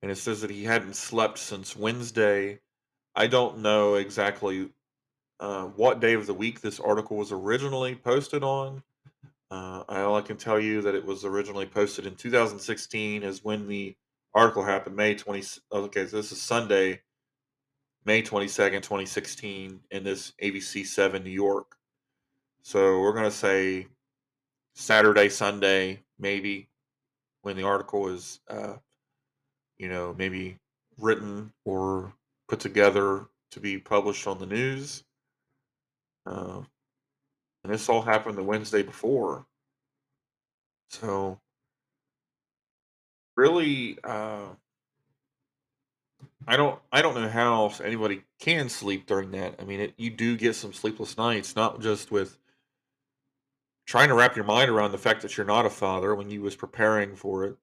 And 0.00 0.10
it 0.10 0.16
says 0.16 0.40
that 0.40 0.50
he 0.50 0.64
hadn't 0.64 0.96
slept 0.96 1.38
since 1.38 1.76
Wednesday. 1.76 2.60
I 3.14 3.26
don't 3.26 3.58
know 3.58 3.94
exactly 3.94 4.70
uh, 5.38 5.64
what 5.64 6.00
day 6.00 6.14
of 6.14 6.26
the 6.26 6.34
week 6.34 6.60
this 6.60 6.80
article 6.80 7.16
was 7.16 7.30
originally 7.30 7.94
posted 7.94 8.42
on. 8.42 8.82
Uh, 9.50 9.84
all 9.88 10.16
I 10.16 10.22
can 10.22 10.38
tell 10.38 10.58
you 10.58 10.80
that 10.82 10.94
it 10.94 11.04
was 11.04 11.24
originally 11.24 11.66
posted 11.66 12.06
in 12.06 12.14
2016 12.14 13.22
is 13.22 13.44
when 13.44 13.68
the 13.68 13.94
article 14.34 14.64
happened, 14.64 14.96
May 14.96 15.14
20. 15.14 15.60
Okay, 15.72 16.06
so 16.06 16.16
this 16.16 16.32
is 16.32 16.40
Sunday, 16.40 17.00
May 18.04 18.22
22nd, 18.22 18.82
2016, 18.82 19.80
in 19.90 20.04
this 20.04 20.32
ABC 20.42 20.86
7 20.86 21.22
New 21.22 21.30
York. 21.30 21.76
So 22.62 23.00
we're 23.00 23.12
going 23.12 23.24
to 23.24 23.30
say 23.30 23.88
Saturday, 24.74 25.28
Sunday, 25.28 26.02
maybe, 26.18 26.68
when 27.42 27.56
the 27.56 27.64
article 27.64 28.08
is, 28.08 28.40
uh, 28.48 28.74
you 29.78 29.88
know, 29.88 30.14
maybe 30.16 30.58
written 30.98 31.52
or 31.64 32.12
put 32.48 32.60
together 32.60 33.26
to 33.50 33.60
be 33.60 33.78
published 33.78 34.26
on 34.26 34.38
the 34.38 34.46
news. 34.46 35.04
Uh, 36.24 36.62
and 37.64 37.72
this 37.72 37.88
all 37.88 38.02
happened 38.02 38.38
the 38.38 38.42
Wednesday 38.42 38.82
before. 38.82 39.44
So, 40.88 41.38
really, 43.36 43.98
uh, 44.04 44.46
I 46.46 46.56
don't, 46.56 46.78
I 46.90 47.02
don't 47.02 47.14
know 47.14 47.28
how 47.28 47.54
else 47.54 47.80
anybody 47.80 48.22
can 48.40 48.68
sleep 48.68 49.06
during 49.06 49.30
that. 49.32 49.56
I 49.60 49.64
mean, 49.64 49.80
it, 49.80 49.94
you 49.96 50.10
do 50.10 50.36
get 50.36 50.56
some 50.56 50.72
sleepless 50.72 51.16
nights, 51.16 51.54
not 51.54 51.80
just 51.80 52.10
with 52.10 52.38
trying 53.86 54.08
to 54.08 54.14
wrap 54.14 54.36
your 54.36 54.44
mind 54.44 54.70
around 54.70 54.92
the 54.92 54.98
fact 54.98 55.22
that 55.22 55.36
you're 55.36 55.46
not 55.46 55.66
a 55.66 55.70
father 55.70 56.14
when 56.14 56.30
you 56.30 56.42
was 56.42 56.56
preparing 56.56 57.14
for 57.14 57.44
it. 57.44 57.56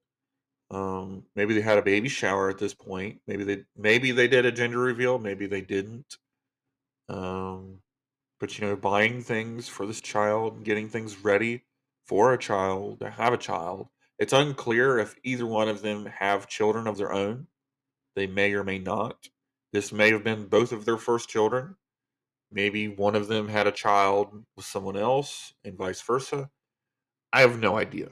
Um, 0.70 1.24
maybe 1.34 1.54
they 1.54 1.60
had 1.60 1.78
a 1.78 1.82
baby 1.82 2.08
shower 2.08 2.48
at 2.48 2.58
this 2.58 2.74
point. 2.74 3.20
Maybe 3.26 3.44
they, 3.44 3.64
maybe 3.76 4.12
they 4.12 4.28
did 4.28 4.46
a 4.46 4.52
gender 4.52 4.78
reveal. 4.78 5.18
Maybe 5.18 5.46
they 5.46 5.62
didn't. 5.62 6.16
Um, 7.08 7.80
but 8.38 8.58
you 8.58 8.66
know, 8.66 8.76
buying 8.76 9.22
things 9.22 9.68
for 9.68 9.84
this 9.84 10.00
child, 10.00 10.64
getting 10.64 10.88
things 10.88 11.24
ready 11.24 11.64
for 12.06 12.32
a 12.32 12.38
child 12.38 13.00
to 13.00 13.10
have 13.10 13.32
a 13.32 13.38
child. 13.38 13.88
It's 14.20 14.34
unclear 14.34 14.98
if 14.98 15.16
either 15.24 15.46
one 15.46 15.68
of 15.68 15.80
them 15.80 16.04
have 16.04 16.46
children 16.46 16.86
of 16.86 16.98
their 16.98 17.10
own. 17.10 17.46
They 18.14 18.26
may 18.26 18.52
or 18.52 18.62
may 18.62 18.78
not. 18.78 19.30
This 19.72 19.92
may 19.92 20.10
have 20.12 20.22
been 20.22 20.46
both 20.46 20.72
of 20.72 20.84
their 20.84 20.98
first 20.98 21.30
children. 21.30 21.76
Maybe 22.52 22.86
one 22.86 23.16
of 23.16 23.28
them 23.28 23.48
had 23.48 23.66
a 23.66 23.72
child 23.72 24.44
with 24.56 24.66
someone 24.66 24.96
else 24.96 25.54
and 25.64 25.78
vice 25.78 26.02
versa. 26.02 26.50
I 27.32 27.40
have 27.40 27.58
no 27.58 27.78
idea. 27.78 28.08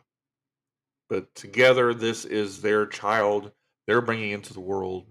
But 1.11 1.35
together, 1.35 1.93
this 1.93 2.25
is 2.25 2.63
their 2.63 2.87
child 2.87 3.53
they're 3.87 4.01
bringing 4.01 4.31
into 4.31 4.55
the 4.55 4.61
world. 4.61 5.07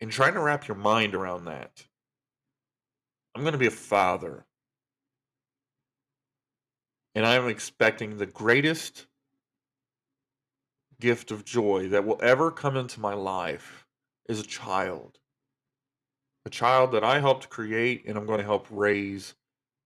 And 0.00 0.10
trying 0.10 0.34
to 0.34 0.40
wrap 0.40 0.66
your 0.66 0.76
mind 0.76 1.14
around 1.14 1.44
that. 1.44 1.86
I'm 3.34 3.42
going 3.42 3.52
to 3.52 3.58
be 3.58 3.66
a 3.66 3.70
father. 3.70 4.46
And 7.14 7.24
I'm 7.24 7.48
expecting 7.48 8.16
the 8.16 8.26
greatest 8.26 9.06
gift 11.00 11.30
of 11.30 11.44
joy 11.44 11.88
that 11.88 12.04
will 12.04 12.18
ever 12.22 12.50
come 12.50 12.76
into 12.76 13.00
my 13.00 13.14
life 13.14 13.86
is 14.28 14.40
a 14.40 14.44
child. 14.44 15.18
A 16.46 16.50
child 16.50 16.92
that 16.92 17.04
I 17.04 17.20
helped 17.20 17.50
create 17.50 18.04
and 18.06 18.18
I'm 18.18 18.26
going 18.26 18.40
to 18.40 18.44
help 18.44 18.66
raise 18.70 19.34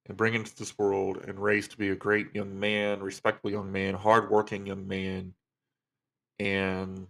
and 0.06 0.16
bring 0.16 0.34
into 0.34 0.56
this 0.56 0.76
world 0.78 1.18
and 1.18 1.38
raise 1.38 1.68
to 1.68 1.76
be 1.76 1.90
a 1.90 1.96
great 1.96 2.34
young 2.34 2.58
man, 2.58 3.00
respectable 3.00 3.50
young 3.50 3.70
man, 3.70 3.94
hardworking 3.94 4.66
young 4.66 4.88
man. 4.88 5.34
And 6.38 7.08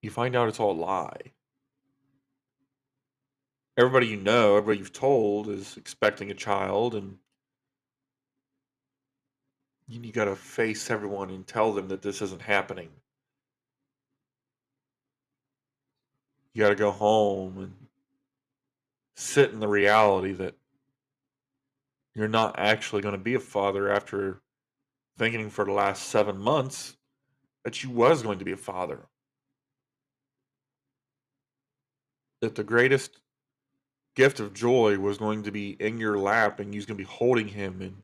you 0.00 0.10
find 0.10 0.36
out 0.36 0.48
it's 0.48 0.60
all 0.60 0.72
a 0.72 0.80
lie 0.80 1.32
everybody 3.80 4.08
you 4.08 4.16
know, 4.18 4.56
everybody 4.56 4.78
you've 4.78 4.92
told 4.92 5.48
is 5.48 5.76
expecting 5.78 6.30
a 6.30 6.34
child, 6.34 6.94
and 6.94 7.16
you, 9.88 10.12
got 10.12 10.26
to 10.26 10.36
face 10.36 10.90
everyone 10.90 11.30
and 11.30 11.46
tell 11.46 11.72
them 11.72 11.88
that 11.88 12.02
this 12.02 12.20
isn't 12.20 12.42
happening. 12.42 12.90
You 16.52 16.62
got 16.62 16.68
to 16.68 16.74
go 16.74 16.90
home 16.90 17.58
and 17.58 17.74
sit 19.16 19.50
in 19.50 19.60
the 19.60 19.68
reality 19.68 20.32
that 20.32 20.54
you're 22.14 22.28
not 22.28 22.58
actually 22.58 23.02
going 23.02 23.14
to 23.14 23.18
be 23.18 23.34
a 23.34 23.40
father 23.40 23.90
after 23.90 24.42
thinking 25.16 25.48
for 25.48 25.64
the 25.64 25.72
last 25.72 26.04
seven 26.04 26.38
months 26.38 26.96
that 27.64 27.82
you 27.82 27.90
was 27.90 28.22
going 28.22 28.38
to 28.38 28.44
be 28.44 28.52
a 28.52 28.56
father. 28.56 29.06
That 32.40 32.54
the 32.54 32.64
greatest 32.64 33.20
gift 34.16 34.40
of 34.40 34.54
joy 34.54 34.98
was 34.98 35.18
going 35.18 35.44
to 35.44 35.50
be 35.50 35.70
in 35.70 35.98
your 35.98 36.18
lap 36.18 36.60
and 36.60 36.74
you're 36.74 36.84
going 36.84 36.98
to 36.98 37.04
be 37.04 37.04
holding 37.04 37.48
him 37.48 37.80
and 37.80 38.02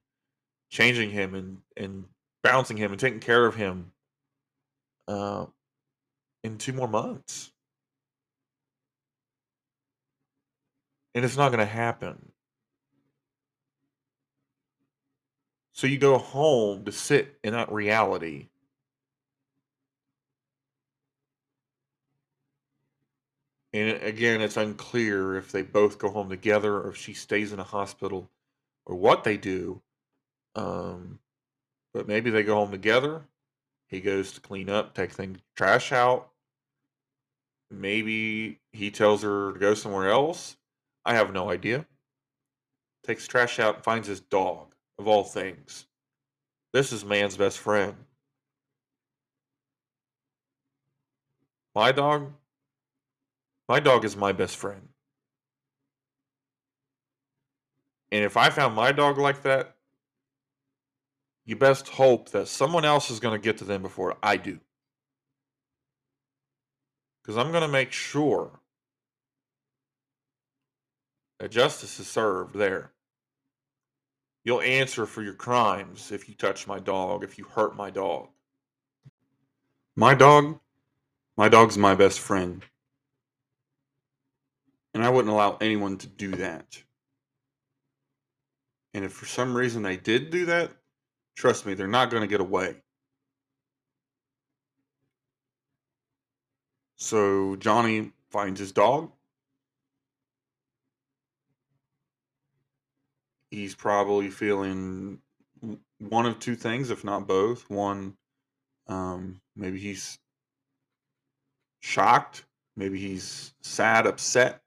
changing 0.71 1.11
him 1.11 1.35
and, 1.35 1.59
and 1.77 2.05
bouncing 2.43 2.77
him 2.77 2.93
and 2.93 3.01
taking 3.01 3.21
care 3.21 3.47
of 3.47 3.55
him 3.55 3.93
uh, 5.09 5.47
in 6.45 6.59
two 6.59 6.73
more 6.73 6.89
months. 6.89 7.53
And 11.15 11.25
it's 11.25 11.37
not 11.37 11.49
going 11.49 11.67
to 11.67 11.73
happen. 11.73 12.31
So 15.73 15.87
you 15.87 15.99
go 15.99 16.19
home 16.19 16.85
to 16.85 16.93
sit 16.93 17.39
in 17.43 17.53
that 17.53 17.71
reality 17.71 18.49
And 23.77 24.03
again, 24.03 24.41
it's 24.41 24.57
unclear 24.57 25.37
if 25.37 25.53
they 25.53 25.61
both 25.61 25.99
go 25.99 26.09
home 26.09 26.31
together 26.31 26.77
or 26.77 26.89
if 26.89 26.97
she 26.97 27.13
stays 27.13 27.53
in 27.53 27.61
a 27.61 27.65
hospital 27.65 28.31
or 28.87 28.97
what 28.97 29.23
they 29.23 29.37
do. 29.37 29.83
Um, 30.55 31.19
but 31.93 32.09
maybe 32.09 32.31
they 32.31 32.43
go 32.43 32.55
home 32.55 32.71
together. 32.71 33.27
He 33.89 34.01
goes 34.01 34.33
to 34.33 34.41
clean 34.41 34.71
up, 34.71 34.95
take 34.95 35.13
things, 35.13 35.41
trash 35.55 35.93
out. 35.93 36.31
Maybe 37.71 38.61
he 38.73 38.91
tells 38.91 39.23
her 39.23 39.53
to 39.53 39.59
go 39.59 39.75
somewhere 39.75 40.09
else. 40.09 40.57
I 41.05 41.13
have 41.13 41.35
no 41.35 41.51
idea. 41.51 41.85
Takes 43.07 43.29
trash 43.29 43.59
out 43.59 43.75
and 43.75 43.85
finds 43.85 44.09
his 44.09 44.21
dog, 44.21 44.75
of 44.99 45.07
all 45.07 45.23
things. 45.23 45.85
This 46.73 46.93
is 46.93 47.05
man's 47.05 47.37
best 47.37 47.59
friend. 47.59 47.95
My 51.75 51.93
dog? 51.93 52.33
My 53.69 53.81
dog 53.81 54.05
is 54.05 54.17
my 54.17 54.33
best 54.33 54.57
friend. 54.57 54.89
And 58.13 58.25
if 58.25 58.37
I 58.37 58.51
found 58.51 58.75
my 58.75 58.93
dog 58.93 59.19
like 59.19 59.43
that, 59.43 59.77
you 61.45 61.57
best 61.57 61.89
hope 61.89 62.31
that 62.31 62.49
someone 62.49 62.85
else 62.85 63.11
is 63.11 63.21
going 63.21 63.39
to 63.39 63.45
get 63.45 63.59
to 63.59 63.65
them 63.65 63.83
before 63.83 64.17
I 64.23 64.37
do. 64.37 64.59
Because 67.23 67.37
I'm 67.37 67.51
going 67.51 67.63
to 67.63 67.69
make 67.69 67.93
sure 67.93 68.61
that 71.39 71.51
justice 71.51 71.99
is 71.99 72.07
served 72.07 72.55
there. 72.55 72.93
You'll 74.45 74.61
answer 74.61 75.07
for 75.07 75.23
your 75.23 75.35
crimes 75.35 76.13
if 76.13 76.29
you 76.29 76.35
touch 76.37 76.69
my 76.69 76.79
dog, 76.79 77.25
if 77.25 77.37
you 77.37 77.45
hurt 77.45 77.77
my 77.77 77.91
dog. 77.91 78.29
My 79.97 80.15
dog, 80.15 80.61
my 81.37 81.49
dog's 81.49 81.77
my 81.77 81.97
best 81.97 82.21
friend. 82.21 82.63
And 84.97 85.05
I 85.05 85.11
wouldn't 85.11 85.31
allow 85.31 85.59
anyone 85.61 85.99
to 85.99 86.07
do 86.07 86.31
that. 86.37 86.83
And 88.95 89.05
if 89.05 89.13
for 89.13 89.27
some 89.27 89.55
reason 89.55 89.83
they 89.83 89.99
did 89.99 90.31
do 90.31 90.47
that, 90.47 90.71
trust 91.37 91.67
me, 91.67 91.75
they're 91.75 91.87
not 91.87 92.09
going 92.09 92.23
to 92.23 92.27
get 92.27 92.41
away. 92.41 92.77
So 96.97 97.57
Johnny 97.57 98.13
finds 98.31 98.59
his 98.59 98.73
dog. 98.73 99.13
He's 103.51 103.75
probably 103.75 104.31
feeling 104.31 105.19
one 105.99 106.25
of 106.25 106.39
two 106.39 106.57
things, 106.57 106.89
if 106.89 107.05
not 107.05 107.27
both. 107.27 107.69
One, 107.69 108.17
um, 108.87 109.43
maybe 109.55 109.79
he's 109.79 110.19
shocked. 111.81 112.47
Maybe 112.79 112.99
he's 112.99 113.53
sad, 113.61 114.07
upset, 114.07 114.63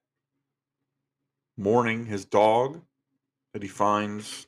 mourning 1.59 2.05
his 2.05 2.23
dog 2.23 2.81
that 3.53 3.61
he 3.61 3.67
finds 3.67 4.47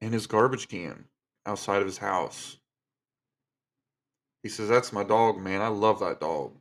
in 0.00 0.12
his 0.12 0.26
garbage 0.26 0.66
can 0.68 1.04
outside 1.46 1.80
of 1.80 1.86
his 1.86 1.98
house. 1.98 2.58
He 4.42 4.48
says, 4.48 4.68
That's 4.68 4.92
my 4.92 5.04
dog, 5.04 5.38
man. 5.38 5.62
I 5.62 5.68
love 5.68 6.00
that 6.00 6.20
dog. 6.20 6.56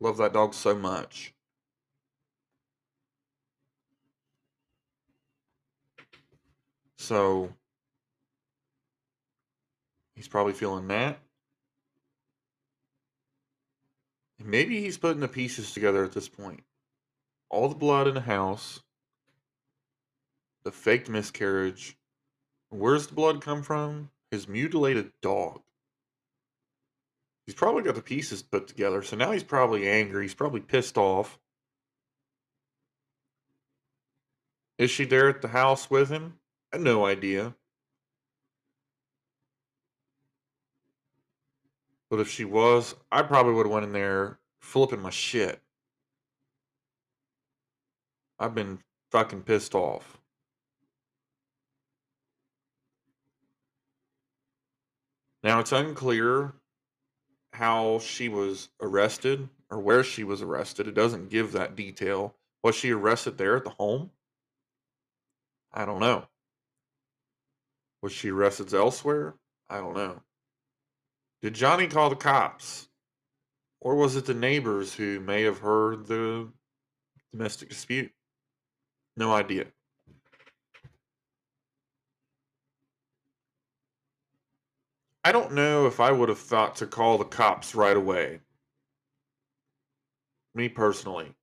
Love 0.00 0.16
that 0.16 0.32
dog 0.32 0.54
so 0.54 0.74
much. 0.74 1.34
So 6.96 7.52
he's 10.14 10.28
probably 10.28 10.54
feeling 10.54 10.88
that. 10.88 11.18
And 14.38 14.48
maybe 14.48 14.80
he's 14.80 14.96
putting 14.96 15.20
the 15.20 15.28
pieces 15.28 15.72
together 15.72 16.02
at 16.02 16.12
this 16.12 16.28
point. 16.28 16.62
All 17.50 17.68
the 17.68 17.74
blood 17.74 18.06
in 18.06 18.14
the 18.14 18.20
house, 18.20 18.80
the 20.62 20.70
faked 20.70 21.08
miscarriage. 21.08 21.98
Where's 22.68 23.08
the 23.08 23.14
blood 23.14 23.42
come 23.42 23.62
from? 23.62 24.10
His 24.30 24.46
mutilated 24.46 25.10
dog. 25.20 25.60
He's 27.44 27.56
probably 27.56 27.82
got 27.82 27.96
the 27.96 28.02
pieces 28.02 28.42
put 28.42 28.68
together, 28.68 29.02
so 29.02 29.16
now 29.16 29.32
he's 29.32 29.42
probably 29.42 29.88
angry. 29.88 30.22
He's 30.22 30.34
probably 30.34 30.60
pissed 30.60 30.96
off. 30.96 31.40
Is 34.78 34.90
she 34.90 35.04
there 35.04 35.28
at 35.28 35.42
the 35.42 35.48
house 35.48 35.90
with 35.90 36.08
him? 36.08 36.38
I 36.72 36.76
had 36.76 36.84
no 36.84 37.04
idea. 37.04 37.54
But 42.08 42.20
if 42.20 42.30
she 42.30 42.44
was, 42.44 42.94
I 43.10 43.22
probably 43.22 43.54
would 43.54 43.66
have 43.66 43.72
went 43.72 43.86
in 43.86 43.92
there 43.92 44.38
flipping 44.60 45.02
my 45.02 45.10
shit. 45.10 45.60
I've 48.40 48.54
been 48.54 48.78
fucking 49.12 49.42
pissed 49.42 49.74
off. 49.74 50.18
Now 55.42 55.60
it's 55.60 55.72
unclear 55.72 56.54
how 57.52 57.98
she 57.98 58.30
was 58.30 58.70
arrested 58.80 59.50
or 59.70 59.78
where 59.78 60.02
she 60.02 60.24
was 60.24 60.40
arrested. 60.40 60.88
It 60.88 60.94
doesn't 60.94 61.28
give 61.28 61.52
that 61.52 61.76
detail. 61.76 62.34
Was 62.62 62.74
she 62.74 62.90
arrested 62.92 63.36
there 63.36 63.56
at 63.56 63.64
the 63.64 63.70
home? 63.70 64.10
I 65.72 65.84
don't 65.84 66.00
know. 66.00 66.26
Was 68.02 68.12
she 68.12 68.30
arrested 68.30 68.72
elsewhere? 68.72 69.34
I 69.68 69.78
don't 69.78 69.94
know. 69.94 70.22
Did 71.42 71.54
Johnny 71.54 71.88
call 71.88 72.08
the 72.08 72.16
cops? 72.16 72.88
Or 73.80 73.96
was 73.96 74.16
it 74.16 74.26
the 74.26 74.34
neighbors 74.34 74.94
who 74.94 75.20
may 75.20 75.42
have 75.42 75.58
heard 75.58 76.06
the 76.06 76.48
domestic 77.32 77.68
dispute? 77.68 78.12
No 79.16 79.32
idea. 79.32 79.66
I 85.24 85.32
don't 85.32 85.52
know 85.52 85.86
if 85.86 86.00
I 86.00 86.10
would 86.10 86.28
have 86.28 86.38
thought 86.38 86.76
to 86.76 86.86
call 86.86 87.18
the 87.18 87.24
cops 87.24 87.74
right 87.74 87.96
away. 87.96 88.40
Me 90.54 90.68
personally. 90.68 91.34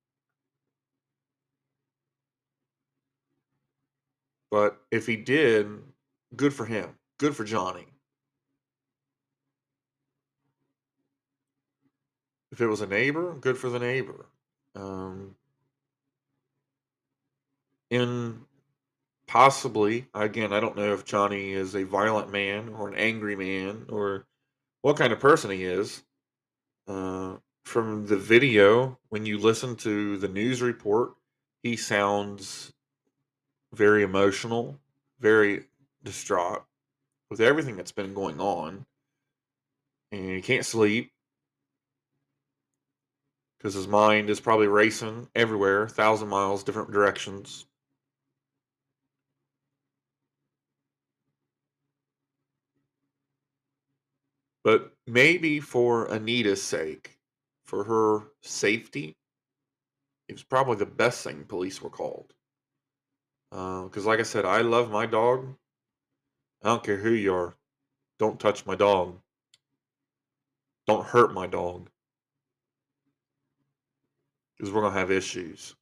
But 4.51 4.81
if 4.91 5.07
he 5.07 5.15
did, 5.15 5.67
good 6.35 6.53
for 6.53 6.65
him. 6.65 6.97
Good 7.19 7.35
for 7.35 7.45
Johnny. 7.45 7.87
If 12.51 12.61
it 12.61 12.67
was 12.67 12.81
a 12.81 12.87
neighbor, 12.87 13.35
good 13.39 13.57
for 13.57 13.69
the 13.69 13.79
neighbor. 13.79 14.27
Um, 14.75 15.36
in 17.89 18.39
possibly 19.27 20.07
again 20.13 20.53
i 20.53 20.59
don't 20.59 20.77
know 20.77 20.93
if 20.93 21.05
johnny 21.05 21.51
is 21.51 21.75
a 21.75 21.83
violent 21.83 22.31
man 22.31 22.69
or 22.69 22.87
an 22.87 22.95
angry 22.95 23.35
man 23.35 23.85
or 23.89 24.25
what 24.81 24.97
kind 24.97 25.11
of 25.11 25.19
person 25.19 25.51
he 25.51 25.63
is 25.63 26.03
uh, 26.87 27.35
from 27.65 28.07
the 28.07 28.15
video 28.15 28.97
when 29.09 29.25
you 29.25 29.37
listen 29.37 29.75
to 29.75 30.17
the 30.17 30.27
news 30.27 30.61
report 30.61 31.11
he 31.63 31.75
sounds 31.75 32.71
very 33.73 34.03
emotional 34.03 34.79
very 35.19 35.65
distraught 36.03 36.63
with 37.29 37.41
everything 37.41 37.75
that's 37.75 37.91
been 37.91 38.13
going 38.13 38.39
on 38.39 38.85
and 40.11 40.29
he 40.31 40.41
can't 40.41 40.65
sleep. 40.65 41.11
Because 43.57 43.73
his 43.73 43.87
mind 43.87 44.29
is 44.29 44.39
probably 44.39 44.67
racing 44.67 45.27
everywhere 45.35 45.87
thousand 45.87 46.27
miles 46.27 46.63
different 46.63 46.91
directions 46.91 47.65
But 54.67 54.91
maybe 55.07 55.61
for 55.61 56.11
Anita's 56.11 56.61
sake, 56.61 57.17
for 57.63 57.85
her 57.85 58.33
safety, 58.43 59.15
it 60.27 60.33
was 60.33 60.43
probably 60.43 60.75
the 60.75 60.85
best 60.85 61.23
thing 61.23 61.45
police 61.45 61.81
were 61.81 61.89
called. 61.89 62.33
Because, 63.49 64.05
uh, 64.05 64.09
like 64.09 64.19
I 64.19 64.23
said, 64.23 64.43
I 64.43 64.59
love 64.59 64.91
my 64.91 65.05
dog. 65.05 65.55
I 66.61 66.67
don't 66.67 66.83
care 66.83 66.97
who 66.97 67.11
you 67.11 67.33
are. 67.33 67.55
Don't 68.19 68.41
touch 68.41 68.65
my 68.65 68.75
dog. 68.75 69.21
Don't 70.85 71.05
hurt 71.05 71.33
my 71.33 71.47
dog. 71.47 71.89
Because 74.57 74.73
we're 74.73 74.81
going 74.81 74.91
to 74.91 74.99
have 74.99 75.11
issues. 75.11 75.77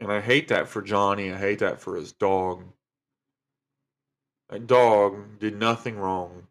And 0.00 0.12
I 0.12 0.20
hate 0.20 0.48
that 0.48 0.68
for 0.68 0.82
Johnny. 0.82 1.32
I 1.32 1.38
hate 1.38 1.58
that 1.58 1.80
for 1.80 1.96
his 1.96 2.12
dog. 2.12 2.64
That 4.48 4.66
dog 4.66 5.38
did 5.38 5.58
nothing 5.58 5.98
wrong. 5.98 6.46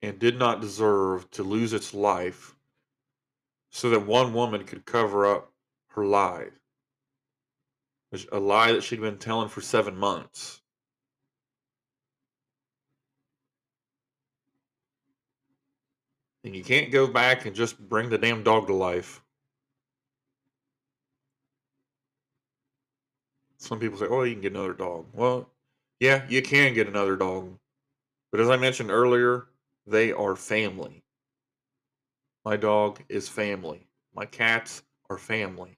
And 0.00 0.18
did 0.18 0.38
not 0.38 0.60
deserve 0.60 1.30
to 1.32 1.42
lose 1.42 1.72
its 1.72 1.92
life 1.92 2.54
so 3.70 3.90
that 3.90 4.06
one 4.06 4.32
woman 4.32 4.64
could 4.64 4.86
cover 4.86 5.26
up 5.26 5.52
her 5.88 6.04
lie. 6.04 6.48
A 8.32 8.38
lie 8.38 8.72
that 8.72 8.82
she'd 8.82 9.00
been 9.00 9.18
telling 9.18 9.48
for 9.48 9.60
seven 9.60 9.96
months. 9.96 10.62
And 16.44 16.54
you 16.54 16.62
can't 16.62 16.92
go 16.92 17.06
back 17.06 17.46
and 17.46 17.54
just 17.54 17.78
bring 17.88 18.10
the 18.10 18.18
damn 18.18 18.42
dog 18.42 18.68
to 18.68 18.74
life. 18.74 19.22
Some 23.58 23.80
people 23.80 23.98
say, 23.98 24.06
oh, 24.08 24.22
you 24.22 24.34
can 24.34 24.42
get 24.42 24.52
another 24.52 24.72
dog. 24.72 25.06
Well, 25.12 25.50
yeah, 26.00 26.24
you 26.28 26.42
can 26.42 26.74
get 26.74 26.86
another 26.86 27.16
dog. 27.16 27.58
But 28.30 28.40
as 28.40 28.48
I 28.48 28.56
mentioned 28.56 28.90
earlier, 28.90 29.46
they 29.86 30.12
are 30.12 30.36
family. 30.36 31.02
My 32.44 32.56
dog 32.56 33.00
is 33.08 33.28
family. 33.28 33.88
My 34.14 34.26
cats 34.26 34.82
are 35.10 35.18
family. 35.18 35.76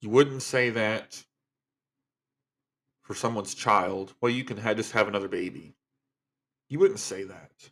You 0.00 0.10
wouldn't 0.10 0.42
say 0.42 0.70
that 0.70 1.24
for 3.08 3.14
someone's 3.14 3.54
child. 3.54 4.12
Well, 4.20 4.30
you 4.30 4.44
can 4.44 4.58
just 4.76 4.92
have 4.92 5.08
another 5.08 5.28
baby. 5.28 5.74
You 6.68 6.78
wouldn't 6.78 7.00
say 7.00 7.24
that. 7.24 7.70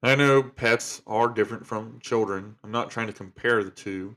I 0.00 0.14
know 0.14 0.40
pets 0.40 1.02
are 1.08 1.28
different 1.28 1.66
from 1.66 1.98
children. 1.98 2.54
I'm 2.62 2.70
not 2.70 2.88
trying 2.88 3.08
to 3.08 3.12
compare 3.12 3.64
the 3.64 3.72
two. 3.72 4.16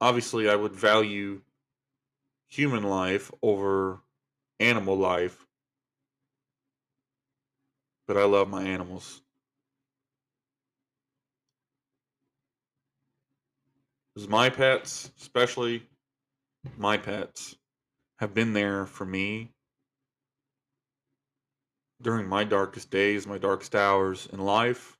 Obviously, 0.00 0.50
I 0.50 0.56
would 0.56 0.74
value 0.74 1.42
human 2.48 2.82
life 2.82 3.30
over 3.40 4.00
animal 4.58 4.96
life, 4.96 5.46
but 8.08 8.16
I 8.16 8.24
love 8.24 8.48
my 8.48 8.64
animals. 8.64 9.22
Because 14.12 14.28
my 14.28 14.50
pets, 14.50 15.12
especially 15.20 15.84
my 16.76 16.96
pets, 16.96 17.56
have 18.18 18.34
been 18.34 18.52
there 18.52 18.86
for 18.86 19.04
me 19.04 19.52
during 22.02 22.26
my 22.26 22.44
darkest 22.44 22.90
days, 22.90 23.26
my 23.26 23.38
darkest 23.38 23.74
hours 23.74 24.28
in 24.32 24.40
life. 24.40 24.98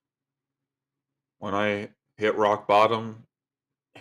When 1.39 1.55
I 1.55 1.91
hit 2.17 2.37
rock 2.37 2.67
bottom 2.67 3.27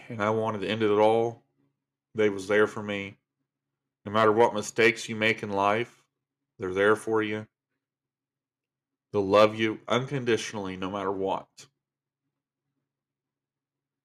and 0.10 0.22
I 0.22 0.30
wanted 0.30 0.62
to 0.62 0.68
end 0.68 0.84
it 0.84 0.90
all, 0.90 1.44
they 2.16 2.30
was 2.30 2.48
there 2.48 2.68
for 2.68 2.84
me. 2.84 3.18
No 4.06 4.12
matter 4.12 4.32
what 4.32 4.54
mistakes 4.54 5.08
you 5.08 5.16
make 5.16 5.44
in 5.44 5.52
life, 5.52 6.04
they're 6.58 6.74
there 6.74 6.96
for 6.96 7.22
you. 7.22 7.48
They'll 9.12 9.26
love 9.26 9.56
you 9.56 9.80
unconditionally 9.88 10.78
no 10.78 10.92
matter 10.92 11.12
what. 11.12 11.48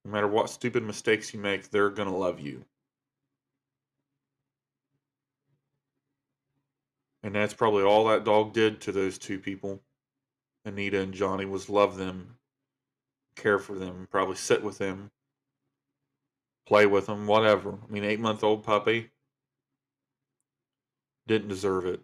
No 0.04 0.10
matter 0.10 0.28
what 0.28 0.50
stupid 0.50 0.82
mistakes 0.82 1.32
you 1.32 1.40
make, 1.40 1.70
they're 1.70 1.90
going 1.90 2.08
to 2.08 2.14
love 2.14 2.40
you. 2.40 2.64
And 7.24 7.34
that's 7.34 7.54
probably 7.54 7.82
all 7.82 8.04
that 8.08 8.24
dog 8.24 8.52
did 8.52 8.82
to 8.82 8.92
those 8.92 9.16
two 9.16 9.38
people. 9.38 9.80
Anita 10.66 11.00
and 11.00 11.14
Johnny 11.14 11.46
was 11.46 11.70
love 11.70 11.96
them, 11.96 12.36
care 13.34 13.58
for 13.58 13.74
them, 13.74 14.06
probably 14.10 14.36
sit 14.36 14.62
with 14.62 14.76
them, 14.76 15.10
play 16.66 16.84
with 16.84 17.06
them, 17.06 17.26
whatever. 17.26 17.72
I 17.72 17.90
mean, 17.90 18.04
eight 18.04 18.20
month 18.20 18.44
old 18.44 18.62
puppy 18.62 19.10
didn't 21.26 21.48
deserve 21.48 21.86
it. 21.86 22.00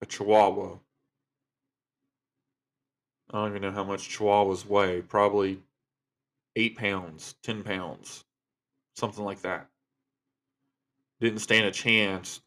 A 0.00 0.06
chihuahua. 0.06 0.78
I 3.32 3.36
don't 3.36 3.50
even 3.50 3.62
know 3.62 3.72
how 3.72 3.84
much 3.84 4.16
chihuahuas 4.16 4.64
weigh. 4.64 5.02
Probably 5.02 5.60
eight 6.54 6.76
pounds, 6.76 7.34
10 7.42 7.64
pounds, 7.64 8.24
something 8.94 9.24
like 9.24 9.42
that. 9.42 9.68
Didn't 11.20 11.40
stand 11.40 11.66
a 11.66 11.72
chance 11.72 12.40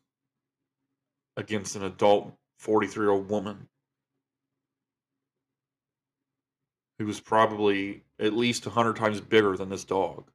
against 1.38 1.76
an 1.76 1.84
adult 1.84 2.34
43 2.60 3.06
year 3.06 3.12
old 3.12 3.30
woman 3.30 3.68
who 7.00 7.06
was 7.06 7.20
probably 7.20 8.04
at 8.20 8.34
least 8.34 8.66
100 8.66 8.96
times 8.96 9.20
bigger 9.20 9.58
than 9.58 9.70
this 9.70 9.84
dog. 9.84 10.30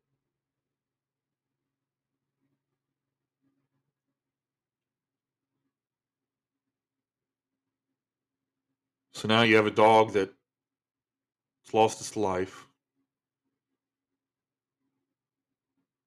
So 9.12 9.26
now 9.26 9.42
you 9.42 9.56
have 9.56 9.66
a 9.66 9.70
dog 9.72 10.12
that's 10.12 10.30
lost 11.72 12.00
its 12.00 12.16
life. 12.16 12.68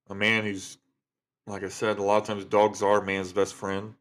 A 0.10 0.16
man 0.16 0.44
who's, 0.44 0.78
like 1.48 1.64
I 1.64 1.70
said, 1.70 2.00
a 2.00 2.04
lot 2.04 2.22
of 2.22 2.28
times 2.28 2.46
dogs 2.46 2.82
are 2.82 3.02
man's 3.02 3.34
best 3.34 3.54
friend. 3.54 3.96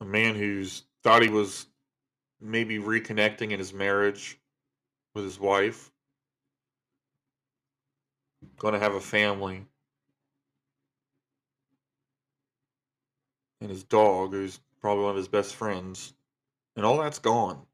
A 0.00 0.04
man 0.04 0.34
who's 0.34 0.84
thought 1.02 1.22
he 1.22 1.28
was 1.28 1.66
maybe 2.40 2.78
reconnecting 2.78 3.50
in 3.50 3.58
his 3.58 3.72
marriage 3.72 4.38
with 5.14 5.24
his 5.24 5.38
wife, 5.38 5.90
going 8.58 8.74
to 8.74 8.80
have 8.80 8.94
a 8.94 9.00
family. 9.00 9.66
And 13.60 13.70
his 13.70 13.84
dog, 13.84 14.32
who's 14.32 14.58
probably 14.80 15.04
one 15.04 15.10
of 15.10 15.16
his 15.16 15.28
best 15.28 15.54
friends, 15.54 16.14
and 16.76 16.86
all 16.86 16.98
that's 16.98 17.18
gone. 17.18 17.66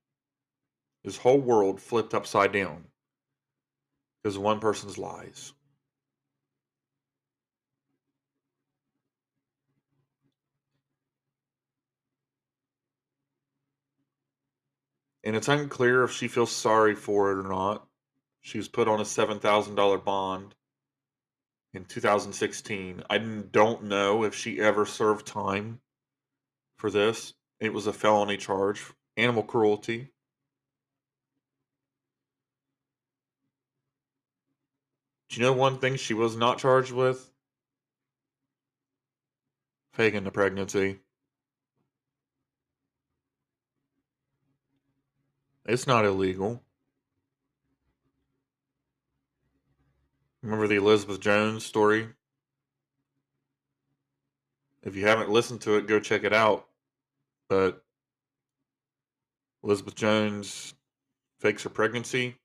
His 1.05 1.16
whole 1.16 1.39
world 1.39 1.81
flipped 1.81 2.14
upside 2.14 2.51
down 2.51 2.87
because 4.22 4.37
one 4.37 4.59
person's 4.59 4.99
lies. 4.99 5.53
And 15.27 15.35
it's 15.35 15.49
unclear 15.49 16.05
if 16.05 16.12
she 16.12 16.29
feels 16.29 16.53
sorry 16.53 16.95
for 16.95 17.33
it 17.33 17.45
or 17.45 17.49
not. 17.49 17.85
She 18.43 18.59
was 18.59 18.68
put 18.68 18.87
on 18.87 19.01
a 19.01 19.03
$7,000 19.03 20.05
bond 20.05 20.55
in 21.74 21.85
2016. 21.85 23.03
I 23.11 23.18
don't 23.18 23.83
know 23.83 24.22
if 24.22 24.37
she 24.37 24.61
ever 24.61 24.87
served 24.87 25.27
time 25.27 25.81
for 26.77 26.93
this. 26.93 27.35
It 27.59 27.72
was 27.72 27.89
a 27.89 27.93
felony 27.93 28.37
charge, 28.37 28.85
animal 29.16 29.43
cruelty. 29.43 30.12
Do 35.29 35.41
you 35.41 35.43
know 35.43 35.55
one 35.55 35.81
thing 35.81 35.97
she 35.97 36.14
was 36.14 36.37
not 36.37 36.59
charged 36.59 36.93
with? 36.93 37.33
Faking 39.93 40.22
the 40.22 40.31
pregnancy. 40.31 41.01
It's 45.69 45.87
not 45.87 46.05
illegal. 46.05 46.62
Remember 50.43 50.69
the 50.69 50.77
Elizabeth 50.77 51.19
Jones 51.21 51.64
story? 51.64 52.07
If 54.85 54.95
you 54.95 55.05
haven't 55.07 55.31
listened 55.31 55.61
to 55.62 55.77
it, 55.77 55.89
go 55.89 55.99
check 55.99 56.23
it 56.23 56.33
out. 56.33 56.69
But 57.49 57.83
Elizabeth 59.64 59.97
Jones 59.97 60.75
fakes 61.41 61.64
her 61.64 61.69
pregnancy. 61.69 62.37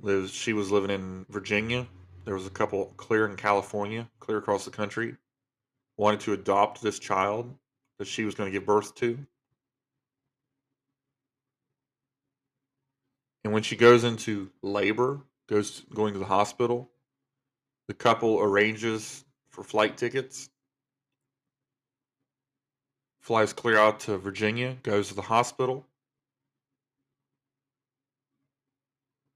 Lives 0.00 0.32
she 0.32 0.54
was 0.54 0.70
living 0.70 0.90
in 0.90 1.26
Virginia. 1.28 1.86
There 2.24 2.34
was 2.34 2.46
a 2.46 2.50
couple 2.50 2.86
clear 2.96 3.26
in 3.26 3.36
California, 3.36 4.08
clear 4.20 4.38
across 4.38 4.64
the 4.64 4.70
country, 4.70 5.16
wanted 5.98 6.20
to 6.20 6.32
adopt 6.32 6.80
this 6.80 6.98
child 6.98 7.54
that 7.98 8.08
she 8.08 8.24
was 8.24 8.34
going 8.34 8.50
to 8.50 8.58
give 8.58 8.64
birth 8.64 8.94
to. 8.94 9.18
And 13.50 13.54
when 13.56 13.64
she 13.64 13.74
goes 13.74 14.04
into 14.04 14.48
labor, 14.62 15.22
goes 15.48 15.82
going 15.92 16.12
to 16.12 16.20
the 16.20 16.24
hospital, 16.24 16.88
the 17.88 17.94
couple 17.94 18.38
arranges 18.38 19.24
for 19.48 19.64
flight 19.64 19.96
tickets, 19.96 20.48
flies 23.18 23.52
clear 23.52 23.76
out 23.76 23.98
to 23.98 24.18
Virginia, 24.18 24.76
goes 24.84 25.08
to 25.08 25.14
the 25.14 25.22
hospital 25.22 25.84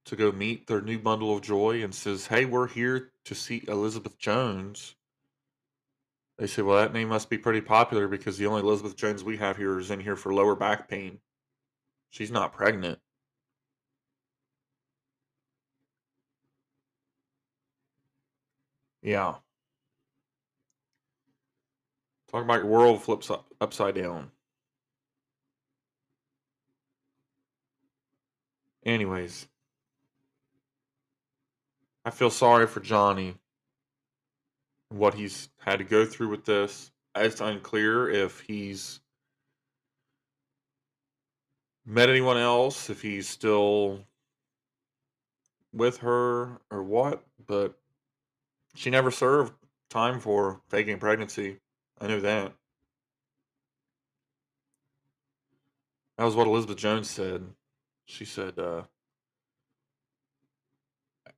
to 0.04 0.14
go 0.14 0.30
meet 0.30 0.68
their 0.68 0.80
new 0.80 1.00
bundle 1.00 1.34
of 1.34 1.42
joy 1.42 1.82
and 1.82 1.92
says, 1.92 2.28
Hey, 2.28 2.44
we're 2.44 2.68
here 2.68 3.10
to 3.24 3.34
see 3.34 3.64
Elizabeth 3.66 4.16
Jones. 4.16 4.94
They 6.38 6.46
say, 6.46 6.62
Well, 6.62 6.76
that 6.76 6.92
name 6.92 7.08
must 7.08 7.28
be 7.28 7.36
pretty 7.36 7.62
popular 7.62 8.06
because 8.06 8.38
the 8.38 8.46
only 8.46 8.60
Elizabeth 8.60 8.94
Jones 8.94 9.24
we 9.24 9.38
have 9.38 9.56
here 9.56 9.76
is 9.80 9.90
in 9.90 9.98
here 9.98 10.14
for 10.14 10.32
lower 10.32 10.54
back 10.54 10.88
pain. 10.88 11.18
She's 12.10 12.30
not 12.30 12.52
pregnant. 12.52 13.00
Yeah. 19.04 19.36
Talk 22.32 22.44
about 22.44 22.60
your 22.62 22.66
world 22.66 23.02
flips 23.02 23.30
up, 23.30 23.46
upside 23.60 23.96
down. 23.96 24.32
Anyways, 28.86 29.48
I 32.04 32.10
feel 32.10 32.30
sorry 32.30 32.66
for 32.66 32.80
Johnny. 32.80 33.36
what 34.90 35.14
he's 35.14 35.50
had 35.58 35.78
to 35.80 35.84
go 35.84 36.06
through 36.06 36.30
with 36.30 36.46
this. 36.46 36.92
It's 37.16 37.40
unclear 37.40 38.10
if 38.10 38.40
he's 38.40 39.00
met 41.86 42.10
anyone 42.10 42.38
else, 42.38 42.90
if 42.90 43.02
he's 43.02 43.28
still 43.28 44.00
with 45.72 45.98
her 45.98 46.60
or 46.70 46.82
what, 46.82 47.24
but 47.46 47.78
she 48.74 48.90
never 48.90 49.10
served 49.10 49.52
time 49.90 50.20
for 50.20 50.60
faking 50.68 50.98
pregnancy. 50.98 51.58
I 52.00 52.06
knew 52.06 52.20
that. 52.20 52.52
That 56.18 56.24
was 56.24 56.36
what 56.36 56.46
Elizabeth 56.46 56.76
Jones 56.76 57.10
said. 57.10 57.44
She 58.06 58.24
said, 58.24 58.58
uh, 58.58 58.82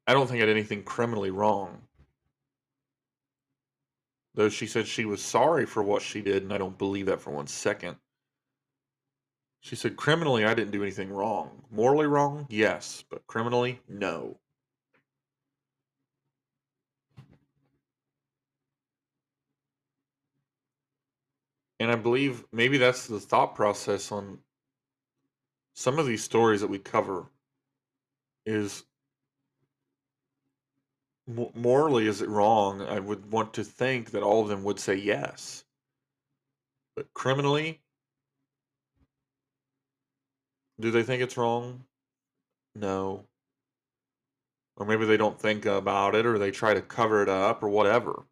I 0.06 0.12
don't 0.12 0.26
think 0.26 0.42
I 0.42 0.46
did 0.46 0.56
anything 0.56 0.82
criminally 0.82 1.30
wrong. 1.30 1.82
Though 4.34 4.48
she 4.50 4.66
said 4.66 4.86
she 4.86 5.06
was 5.06 5.22
sorry 5.22 5.64
for 5.64 5.82
what 5.82 6.02
she 6.02 6.20
did, 6.20 6.42
and 6.42 6.52
I 6.52 6.58
don't 6.58 6.76
believe 6.76 7.06
that 7.06 7.20
for 7.22 7.30
one 7.30 7.46
second. 7.46 7.96
She 9.60 9.76
said, 9.76 9.96
criminally, 9.96 10.44
I 10.44 10.54
didn't 10.54 10.72
do 10.72 10.82
anything 10.82 11.10
wrong. 11.10 11.62
Morally 11.70 12.06
wrong? 12.06 12.46
Yes. 12.50 13.02
But 13.10 13.26
criminally? 13.26 13.80
No. 13.88 14.38
And 21.78 21.90
I 21.90 21.96
believe 21.96 22.44
maybe 22.52 22.78
that's 22.78 23.06
the 23.06 23.20
thought 23.20 23.54
process 23.54 24.10
on 24.10 24.38
some 25.74 25.98
of 25.98 26.06
these 26.06 26.24
stories 26.24 26.62
that 26.62 26.70
we 26.70 26.78
cover 26.78 27.26
is 28.46 28.84
morally 31.26 32.06
is 32.06 32.22
it 32.22 32.28
wrong? 32.28 32.82
I 32.82 33.00
would 33.00 33.30
want 33.30 33.54
to 33.54 33.64
think 33.64 34.12
that 34.12 34.22
all 34.22 34.42
of 34.42 34.48
them 34.48 34.64
would 34.64 34.78
say 34.78 34.94
yes. 34.94 35.64
But 36.94 37.12
criminally 37.12 37.82
do 40.80 40.90
they 40.90 41.02
think 41.02 41.22
it's 41.22 41.36
wrong? 41.36 41.84
No. 42.74 43.24
Or 44.76 44.84
maybe 44.86 45.06
they 45.06 45.16
don't 45.16 45.40
think 45.40 45.64
about 45.64 46.14
it 46.14 46.26
or 46.26 46.38
they 46.38 46.50
try 46.50 46.74
to 46.74 46.82
cover 46.82 47.22
it 47.22 47.28
up 47.28 47.62
or 47.62 47.68
whatever 47.68 48.24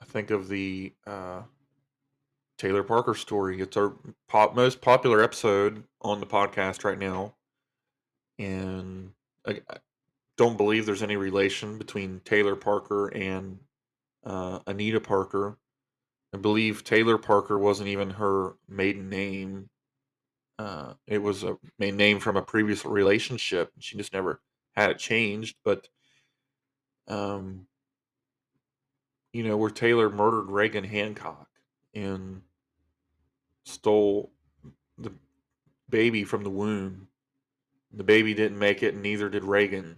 i 0.00 0.03
think 0.14 0.30
of 0.30 0.48
the 0.48 0.92
uh, 1.06 1.42
Taylor 2.56 2.84
Parker 2.84 3.14
story. 3.14 3.60
It's 3.60 3.76
our 3.76 3.94
pop, 4.28 4.54
most 4.54 4.80
popular 4.80 5.20
episode 5.20 5.82
on 6.00 6.20
the 6.20 6.26
podcast 6.26 6.84
right 6.84 6.98
now. 6.98 7.34
And 8.38 9.10
I, 9.44 9.60
I 9.68 9.78
don't 10.38 10.56
believe 10.56 10.86
there's 10.86 11.02
any 11.02 11.16
relation 11.16 11.78
between 11.78 12.20
Taylor 12.24 12.54
Parker 12.54 13.08
and 13.08 13.58
uh, 14.24 14.60
Anita 14.68 15.00
Parker. 15.00 15.58
I 16.32 16.36
believe 16.36 16.84
Taylor 16.84 17.18
Parker 17.18 17.58
wasn't 17.58 17.88
even 17.88 18.10
her 18.10 18.54
maiden 18.68 19.08
name. 19.08 19.68
Uh, 20.60 20.94
it 21.08 21.18
was 21.18 21.42
a 21.42 21.58
main 21.80 21.96
name 21.96 22.20
from 22.20 22.36
a 22.36 22.42
previous 22.42 22.84
relationship. 22.84 23.72
She 23.80 23.96
just 23.96 24.12
never 24.12 24.40
had 24.76 24.90
it 24.90 24.98
changed. 24.98 25.56
But, 25.64 25.88
um, 27.08 27.66
you 29.34 29.42
know, 29.42 29.56
where 29.56 29.68
Taylor 29.68 30.08
murdered 30.08 30.48
Reagan 30.48 30.84
Hancock 30.84 31.48
and 31.92 32.42
stole 33.64 34.30
the 34.96 35.12
baby 35.90 36.22
from 36.22 36.44
the 36.44 36.50
womb. 36.50 37.08
The 37.92 38.04
baby 38.04 38.32
didn't 38.32 38.60
make 38.60 38.84
it, 38.84 38.94
and 38.94 39.02
neither 39.02 39.28
did 39.28 39.42
Reagan. 39.42 39.96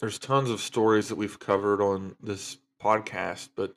There's 0.00 0.18
tons 0.18 0.48
of 0.48 0.62
stories 0.62 1.10
that 1.10 1.16
we've 1.16 1.38
covered 1.38 1.82
on 1.82 2.16
this 2.22 2.56
podcast, 2.82 3.50
but 3.54 3.76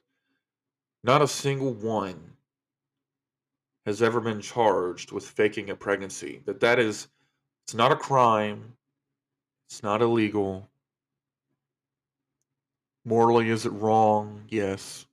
not 1.04 1.22
a 1.22 1.28
single 1.28 1.74
one 1.74 2.35
has 3.86 4.02
ever 4.02 4.20
been 4.20 4.42
charged 4.42 5.12
with 5.12 5.28
faking 5.28 5.70
a 5.70 5.76
pregnancy. 5.76 6.42
That 6.46 6.60
that 6.62 6.80
is 6.80 7.08
it's 7.66 7.74
not 7.74 7.92
a 7.92 7.96
crime. 7.96 8.74
It's 9.70 9.84
not 9.84 10.02
illegal. 10.02 10.70
Morally, 13.04 13.50
is 13.50 13.66
it 13.66 13.72
wrong? 13.72 14.44
Yes. 14.50 15.06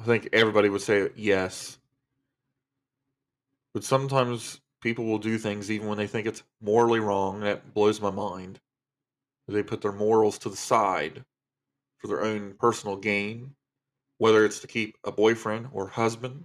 I 0.00 0.04
think 0.04 0.28
everybody 0.32 0.68
would 0.68 0.82
say 0.82 1.10
yes. 1.16 1.78
But 3.74 3.84
sometimes 3.84 4.60
people 4.80 5.04
will 5.04 5.18
do 5.18 5.38
things 5.38 5.70
even 5.70 5.88
when 5.88 5.98
they 5.98 6.06
think 6.06 6.26
it's 6.26 6.42
morally 6.60 7.00
wrong. 7.00 7.40
That 7.40 7.72
blows 7.72 8.00
my 8.00 8.10
mind. 8.10 8.60
They 9.48 9.62
put 9.62 9.80
their 9.80 9.92
morals 9.92 10.38
to 10.38 10.48
the 10.48 10.56
side 10.56 11.24
for 11.98 12.08
their 12.08 12.22
own 12.22 12.54
personal 12.58 12.96
gain, 12.96 13.54
whether 14.18 14.44
it's 14.44 14.60
to 14.60 14.66
keep 14.66 14.96
a 15.04 15.12
boyfriend 15.12 15.68
or 15.72 15.88
husband, 15.88 16.44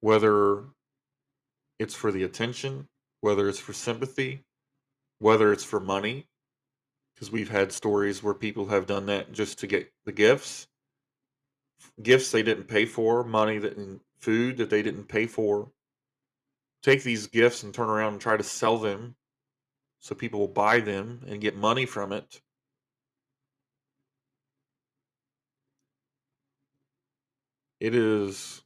whether 0.00 0.64
it's 1.78 1.94
for 1.94 2.12
the 2.12 2.22
attention, 2.22 2.88
whether 3.20 3.48
it's 3.48 3.58
for 3.58 3.72
sympathy, 3.72 4.44
whether 5.18 5.52
it's 5.52 5.64
for 5.64 5.80
money, 5.80 6.26
because 7.14 7.30
we've 7.30 7.50
had 7.50 7.72
stories 7.72 8.22
where 8.22 8.34
people 8.34 8.66
have 8.66 8.86
done 8.86 9.06
that 9.06 9.32
just 9.32 9.58
to 9.58 9.66
get 9.66 9.92
the 10.04 10.12
gifts, 10.12 10.68
gifts 12.02 12.30
they 12.30 12.42
didn't 12.42 12.68
pay 12.68 12.84
for, 12.84 13.24
money 13.24 13.58
that 13.58 13.76
and 13.76 14.00
food 14.18 14.56
that 14.58 14.70
they 14.70 14.82
didn't 14.82 15.08
pay 15.08 15.26
for. 15.26 15.70
Take 16.82 17.02
these 17.02 17.26
gifts 17.26 17.62
and 17.62 17.74
turn 17.74 17.88
around 17.88 18.14
and 18.14 18.20
try 18.20 18.36
to 18.36 18.42
sell 18.42 18.78
them 18.78 19.16
so 19.98 20.14
people 20.14 20.40
will 20.40 20.48
buy 20.48 20.80
them 20.80 21.22
and 21.26 21.40
get 21.40 21.56
money 21.56 21.86
from 21.86 22.12
it. 22.12 22.40
It 27.80 27.94
is 27.94 28.62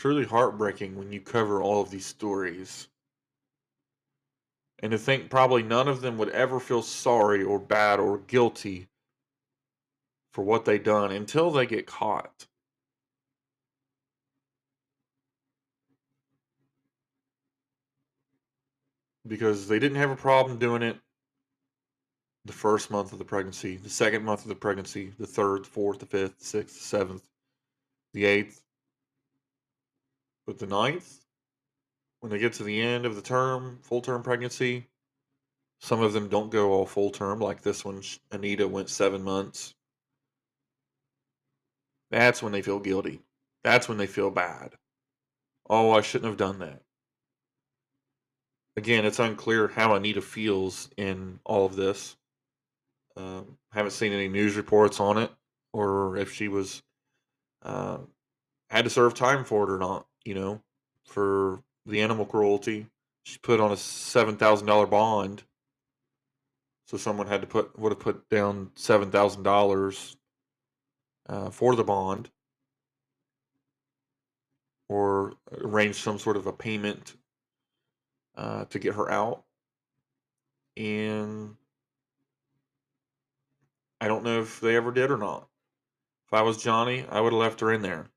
truly 0.00 0.24
heartbreaking 0.24 0.96
when 0.96 1.12
you 1.12 1.20
cover 1.20 1.60
all 1.60 1.82
of 1.82 1.90
these 1.90 2.06
stories. 2.06 2.88
And 4.82 4.92
to 4.92 4.98
think 4.98 5.28
probably 5.28 5.62
none 5.62 5.88
of 5.88 6.00
them 6.00 6.16
would 6.16 6.30
ever 6.30 6.58
feel 6.58 6.80
sorry 6.80 7.42
or 7.42 7.58
bad 7.58 8.00
or 8.00 8.16
guilty 8.16 8.88
for 10.32 10.42
what 10.42 10.64
they 10.64 10.78
done 10.78 11.12
until 11.12 11.50
they 11.50 11.66
get 11.66 11.86
caught. 11.86 12.46
Because 19.26 19.68
they 19.68 19.78
didn't 19.78 19.98
have 19.98 20.10
a 20.10 20.16
problem 20.16 20.58
doing 20.58 20.80
it 20.80 20.96
the 22.46 22.54
first 22.54 22.90
month 22.90 23.12
of 23.12 23.18
the 23.18 23.24
pregnancy, 23.26 23.76
the 23.76 23.90
second 23.90 24.24
month 24.24 24.40
of 24.44 24.48
the 24.48 24.54
pregnancy, 24.54 25.12
the 25.18 25.26
third, 25.26 25.64
the 25.64 25.68
fourth, 25.68 25.98
the 25.98 26.06
fifth, 26.06 26.38
the 26.38 26.44
sixth, 26.46 26.78
the 26.78 26.84
seventh, 26.84 27.28
the 28.14 28.24
eighth, 28.24 28.62
but 30.50 30.58
the 30.58 30.66
ninth, 30.66 31.24
when 32.18 32.32
they 32.32 32.38
get 32.40 32.54
to 32.54 32.64
the 32.64 32.82
end 32.82 33.06
of 33.06 33.14
the 33.14 33.22
term, 33.22 33.78
full 33.82 34.00
term 34.00 34.20
pregnancy, 34.20 34.88
some 35.78 36.02
of 36.02 36.12
them 36.12 36.28
don't 36.28 36.50
go 36.50 36.72
all 36.72 36.86
full 36.86 37.10
term, 37.10 37.38
like 37.38 37.62
this 37.62 37.84
one, 37.84 38.02
Anita 38.32 38.66
went 38.66 38.88
seven 38.88 39.22
months. 39.22 39.76
That's 42.10 42.42
when 42.42 42.50
they 42.50 42.62
feel 42.62 42.80
guilty. 42.80 43.20
That's 43.62 43.88
when 43.88 43.96
they 43.96 44.08
feel 44.08 44.32
bad. 44.32 44.72
Oh, 45.68 45.92
I 45.92 46.00
shouldn't 46.00 46.30
have 46.30 46.36
done 46.36 46.58
that. 46.58 46.82
Again, 48.76 49.04
it's 49.06 49.20
unclear 49.20 49.68
how 49.68 49.94
Anita 49.94 50.20
feels 50.20 50.90
in 50.96 51.38
all 51.44 51.64
of 51.64 51.76
this. 51.76 52.16
Um, 53.16 53.56
haven't 53.70 53.92
seen 53.92 54.12
any 54.12 54.26
news 54.26 54.56
reports 54.56 54.98
on 54.98 55.16
it, 55.16 55.30
or 55.72 56.16
if 56.16 56.32
she 56.32 56.48
was 56.48 56.82
uh, 57.62 57.98
had 58.68 58.82
to 58.82 58.90
serve 58.90 59.14
time 59.14 59.44
for 59.44 59.62
it 59.62 59.72
or 59.72 59.78
not 59.78 60.08
you 60.24 60.34
know, 60.34 60.62
for 61.04 61.62
the 61.86 62.00
animal 62.00 62.26
cruelty. 62.26 62.86
She 63.24 63.38
put 63.38 63.60
on 63.60 63.72
a 63.72 63.76
seven 63.76 64.36
thousand 64.36 64.66
dollar 64.66 64.86
bond. 64.86 65.42
So 66.86 66.96
someone 66.96 67.28
had 67.28 67.42
to 67.42 67.46
put 67.46 67.78
would 67.78 67.92
have 67.92 68.00
put 68.00 68.28
down 68.28 68.72
seven 68.74 69.10
thousand 69.10 69.46
uh, 69.46 69.50
dollars 69.50 70.16
for 71.52 71.76
the 71.76 71.84
bond, 71.84 72.30
or 74.88 75.34
arrange 75.52 75.96
some 75.96 76.18
sort 76.18 76.36
of 76.36 76.46
a 76.46 76.52
payment 76.52 77.14
uh, 78.36 78.64
to 78.66 78.78
get 78.78 78.94
her 78.94 79.10
out. 79.10 79.44
And 80.76 81.56
I 84.00 84.08
don't 84.08 84.24
know 84.24 84.40
if 84.40 84.60
they 84.60 84.76
ever 84.76 84.90
did 84.90 85.10
or 85.10 85.18
not. 85.18 85.46
If 86.26 86.32
I 86.32 86.42
was 86.42 86.62
Johnny, 86.62 87.04
I 87.08 87.20
would 87.20 87.32
have 87.32 87.40
left 87.40 87.60
her 87.60 87.72
in 87.72 87.82
there. 87.82 88.08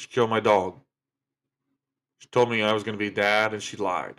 She 0.00 0.08
killed 0.08 0.30
my 0.30 0.40
dog. 0.40 0.80
She 2.20 2.28
told 2.28 2.48
me 2.48 2.62
I 2.62 2.72
was 2.72 2.82
going 2.82 2.96
to 2.96 2.98
be 2.98 3.10
dad, 3.10 3.52
and 3.52 3.62
she 3.62 3.76
lied. 3.76 4.18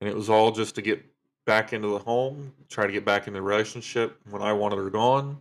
And 0.00 0.08
it 0.08 0.14
was 0.14 0.30
all 0.30 0.52
just 0.52 0.76
to 0.76 0.82
get 0.82 1.04
back 1.46 1.72
into 1.72 1.88
the 1.88 1.98
home, 1.98 2.52
try 2.68 2.86
to 2.86 2.92
get 2.92 3.04
back 3.04 3.26
into 3.26 3.40
the 3.40 3.42
relationship 3.42 4.20
when 4.30 4.40
I 4.40 4.52
wanted 4.52 4.76
her 4.76 4.88
gone. 4.88 5.36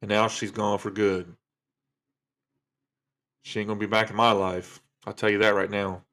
And 0.00 0.08
now 0.08 0.28
she's 0.28 0.50
gone 0.50 0.78
for 0.78 0.90
good. 0.90 1.36
She 3.42 3.60
ain't 3.60 3.68
gonna 3.68 3.78
be 3.78 3.84
back 3.84 4.08
in 4.08 4.16
my 4.16 4.32
life. 4.32 4.80
I'll 5.06 5.12
tell 5.12 5.28
you 5.28 5.38
that 5.38 5.54
right 5.54 5.70
now. 5.70 6.04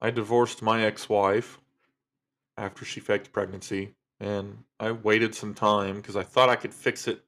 I 0.00 0.10
divorced 0.10 0.60
my 0.60 0.82
ex-wife 0.82 1.60
after 2.58 2.84
she 2.84 3.00
faked 3.00 3.32
pregnancy, 3.32 3.94
and 4.20 4.64
I 4.78 4.92
waited 4.92 5.34
some 5.34 5.54
time 5.54 5.96
because 5.96 6.16
I 6.16 6.24
thought 6.24 6.48
I 6.48 6.56
could 6.56 6.74
fix 6.74 7.08
it. 7.08 7.24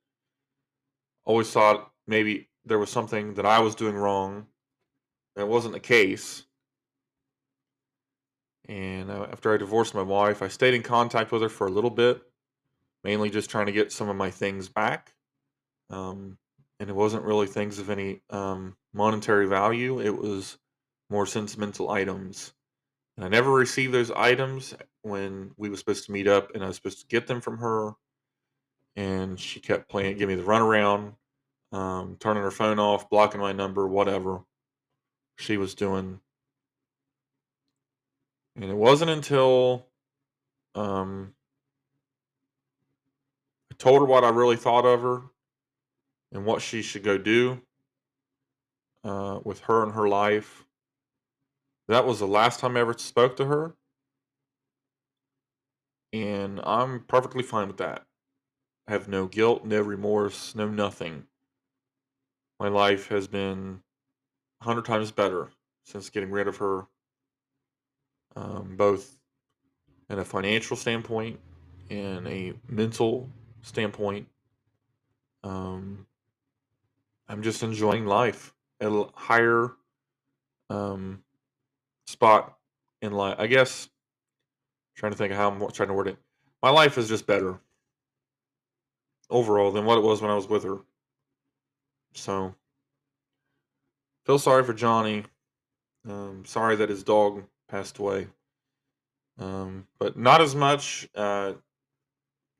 Always 1.25 1.51
thought 1.51 1.93
maybe 2.07 2.49
there 2.65 2.79
was 2.79 2.91
something 2.91 3.35
that 3.35 3.47
I 3.47 3.61
was 3.61 3.75
doing 3.75 3.95
wrong. 3.95 4.47
That 5.37 5.49
wasn't 5.49 5.75
the 5.75 5.81
case. 5.81 6.45
And 8.69 9.11
after 9.11 9.55
I 9.55 9.57
divorced 9.57 9.95
my 9.95 10.03
wife, 10.03 10.43
I 10.43 10.49
stayed 10.49 10.75
in 10.75 10.83
contact 10.83 11.33
with 11.33 11.43
her 11.43 11.49
for 11.49 11.67
a 11.67 11.71
little 11.71 11.91
bit, 11.91 12.23
mainly 13.03 13.31
just 13.31 13.51
trying 13.51 13.67
to 13.67 13.73
get 13.73 13.93
some 13.93 14.09
of 14.09 14.17
my 14.17 14.31
things 14.31 14.69
back. 14.69 15.15
Um, 15.89 16.39
and 16.79 16.89
it 16.89 16.97
wasn't 16.97 17.25
really 17.25 17.47
things 17.47 17.79
of 17.79 17.91
any 17.91 18.21
um, 18.31 18.77
monetary 18.93 19.47
value, 19.47 20.01
it 20.01 20.17
was 20.17 20.59
more 21.11 21.27
sentimental 21.27 21.91
items. 21.91 22.53
And 23.21 23.27
I 23.27 23.37
never 23.37 23.53
received 23.53 23.93
those 23.93 24.11
items 24.11 24.75
when 25.03 25.51
we 25.59 25.69
were 25.69 25.77
supposed 25.77 26.07
to 26.07 26.13
meet 26.13 26.27
up 26.27 26.55
and 26.55 26.65
I 26.65 26.69
was 26.69 26.77
supposed 26.77 27.01
to 27.01 27.07
get 27.07 27.27
them 27.27 27.43
from 27.43 27.59
her. 27.59 27.93
And 28.97 29.39
she 29.39 29.61
kept 29.61 29.91
playing, 29.91 30.17
giving 30.17 30.39
me 30.39 30.43
the 30.43 30.49
runaround, 30.49 31.13
um, 31.71 32.17
turning 32.19 32.43
her 32.43 32.51
phone 32.51 32.79
off, 32.79 33.11
blocking 33.11 33.43
my 33.43 33.53
number, 33.53 33.87
whatever 33.87 34.41
she 35.37 35.59
was 35.59 35.75
doing. 35.75 36.19
And 38.57 38.65
it 38.65 38.75
wasn't 38.75 39.11
until 39.11 39.85
um, 40.75 41.35
I 43.71 43.75
told 43.77 44.01
her 44.01 44.07
what 44.07 44.25
I 44.25 44.31
really 44.31 44.57
thought 44.57 44.87
of 44.87 45.03
her 45.03 45.21
and 46.33 46.47
what 46.47 46.63
she 46.63 46.81
should 46.81 47.03
go 47.03 47.19
do 47.19 47.61
uh, 49.05 49.41
with 49.45 49.61
her 49.61 49.83
and 49.83 49.93
her 49.93 50.09
life. 50.09 50.65
That 51.91 52.07
was 52.07 52.21
the 52.21 52.27
last 52.29 52.61
time 52.61 52.77
I 52.77 52.81
ever 52.81 52.95
spoke 52.97 53.35
to 53.39 53.47
her. 53.47 53.75
And 56.13 56.61
I'm 56.63 57.01
perfectly 57.01 57.43
fine 57.43 57.67
with 57.67 57.79
that. 57.79 58.07
I 58.87 58.93
have 58.93 59.09
no 59.09 59.27
guilt, 59.27 59.65
no 59.65 59.83
remorse, 59.83 60.55
no 60.55 60.69
nothing. 60.69 61.25
My 62.61 62.69
life 62.69 63.09
has 63.09 63.27
been 63.27 63.83
a 64.61 64.65
hundred 64.65 64.85
times 64.85 65.11
better 65.11 65.49
since 65.85 66.11
getting 66.11 66.31
rid 66.31 66.47
of 66.47 66.59
her, 66.59 66.87
um, 68.37 68.77
both 68.77 69.19
in 70.09 70.21
a 70.21 70.25
financial 70.25 70.77
standpoint 70.77 71.41
and 71.91 72.25
a 72.29 72.53
mental 72.69 73.29
standpoint. 73.63 74.29
Um, 75.43 76.07
I'm 77.29 77.43
just 77.43 77.65
enjoying 77.65 78.07
life 78.07 78.55
at 78.81 78.93
a 78.93 79.09
higher 79.13 79.73
um, 80.69 81.25
spot 82.11 82.57
in 83.03 83.13
life. 83.13 83.37
I 83.39 83.47
guess 83.47 83.89
trying 84.97 85.13
to 85.13 85.19
think 85.19 85.33
of 85.33 85.39
how 85.39 85.51
I'm 85.51 85.71
trying 85.71 85.89
to 85.89 85.95
word 85.95 86.09
it. 86.09 86.19
My 86.63 86.71
life 86.71 86.99
is 86.99 87.09
just 87.09 87.27
better 87.27 87.59
overall 89.31 89.71
than 89.71 89.85
what 89.85 89.99
it 89.99 90.05
was 90.05 90.21
when 90.21 90.31
I 90.31 90.35
was 90.35 90.49
with 90.49 90.65
her. 90.65 90.79
So 92.15 92.55
feel 94.27 94.39
sorry 94.39 94.65
for 94.65 94.75
Johnny. 94.75 95.25
Um, 96.09 96.43
sorry 96.45 96.77
that 96.77 96.89
his 96.89 97.05
dog 97.05 97.45
passed 97.69 97.99
away. 97.99 98.27
Um, 99.39 99.87
but 99.99 100.19
not 100.19 100.41
as 100.41 100.55
much 100.55 101.09
uh, 101.15 101.55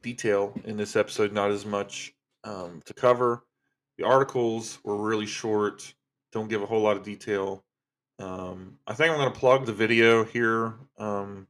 detail 0.03 0.55
in 0.65 0.77
this 0.77 0.97
episode, 0.97 1.33
not 1.33 1.51
as 1.51 1.67
much 1.67 2.15
um, 2.45 2.81
to 2.87 2.95
cover. 2.95 3.45
The 3.99 4.07
articles 4.07 4.79
were 4.83 4.97
really 4.97 5.27
short, 5.27 5.95
don't 6.33 6.49
give 6.49 6.63
a 6.63 6.67
whole 6.67 6.81
lot 6.81 6.97
of 6.97 7.03
detail. 7.03 7.65
Um, 8.21 8.79
I 8.87 8.93
think 8.95 9.11
I'm 9.11 9.19
going 9.19 9.33
to 9.33 9.39
plug 9.39 9.67
the 9.67 9.73
video 9.73 10.25
here 10.25 10.75
um, 10.99 11.47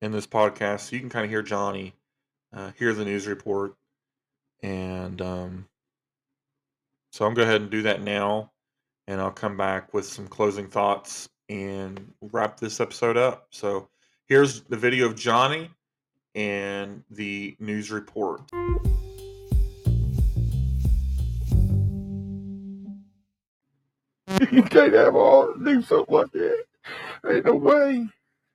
in 0.00 0.10
this 0.10 0.26
podcast 0.26 0.80
so 0.80 0.96
you 0.96 1.00
can 1.00 1.10
kind 1.10 1.24
of 1.24 1.30
hear 1.30 1.42
Johnny, 1.42 1.94
uh, 2.52 2.70
hear 2.78 2.94
the 2.94 3.04
news 3.04 3.26
report. 3.26 3.74
And 4.62 5.20
um, 5.20 5.68
so 7.10 7.26
I'm 7.26 7.34
going 7.34 7.46
to 7.46 7.50
go 7.50 7.50
ahead 7.50 7.60
and 7.60 7.70
do 7.70 7.82
that 7.82 8.02
now. 8.02 8.52
And 9.06 9.20
I'll 9.20 9.30
come 9.30 9.58
back 9.58 9.92
with 9.92 10.06
some 10.06 10.26
closing 10.26 10.66
thoughts 10.66 11.28
and 11.50 12.12
wrap 12.32 12.58
this 12.58 12.80
episode 12.80 13.18
up. 13.18 13.48
So 13.50 13.88
here's 14.26 14.62
the 14.62 14.78
video 14.78 15.06
of 15.06 15.14
Johnny 15.14 15.70
and 16.34 17.04
the 17.10 17.54
news 17.60 17.90
report. 17.90 18.50
You 24.52 24.62
can't 24.62 24.94
have 24.94 25.14
all 25.14 25.54
do 25.54 25.82
something 25.82 26.14
like 26.14 26.32
that. 26.32 26.64
Ain't 27.28 27.44
no 27.46 27.54
way. 27.54 28.06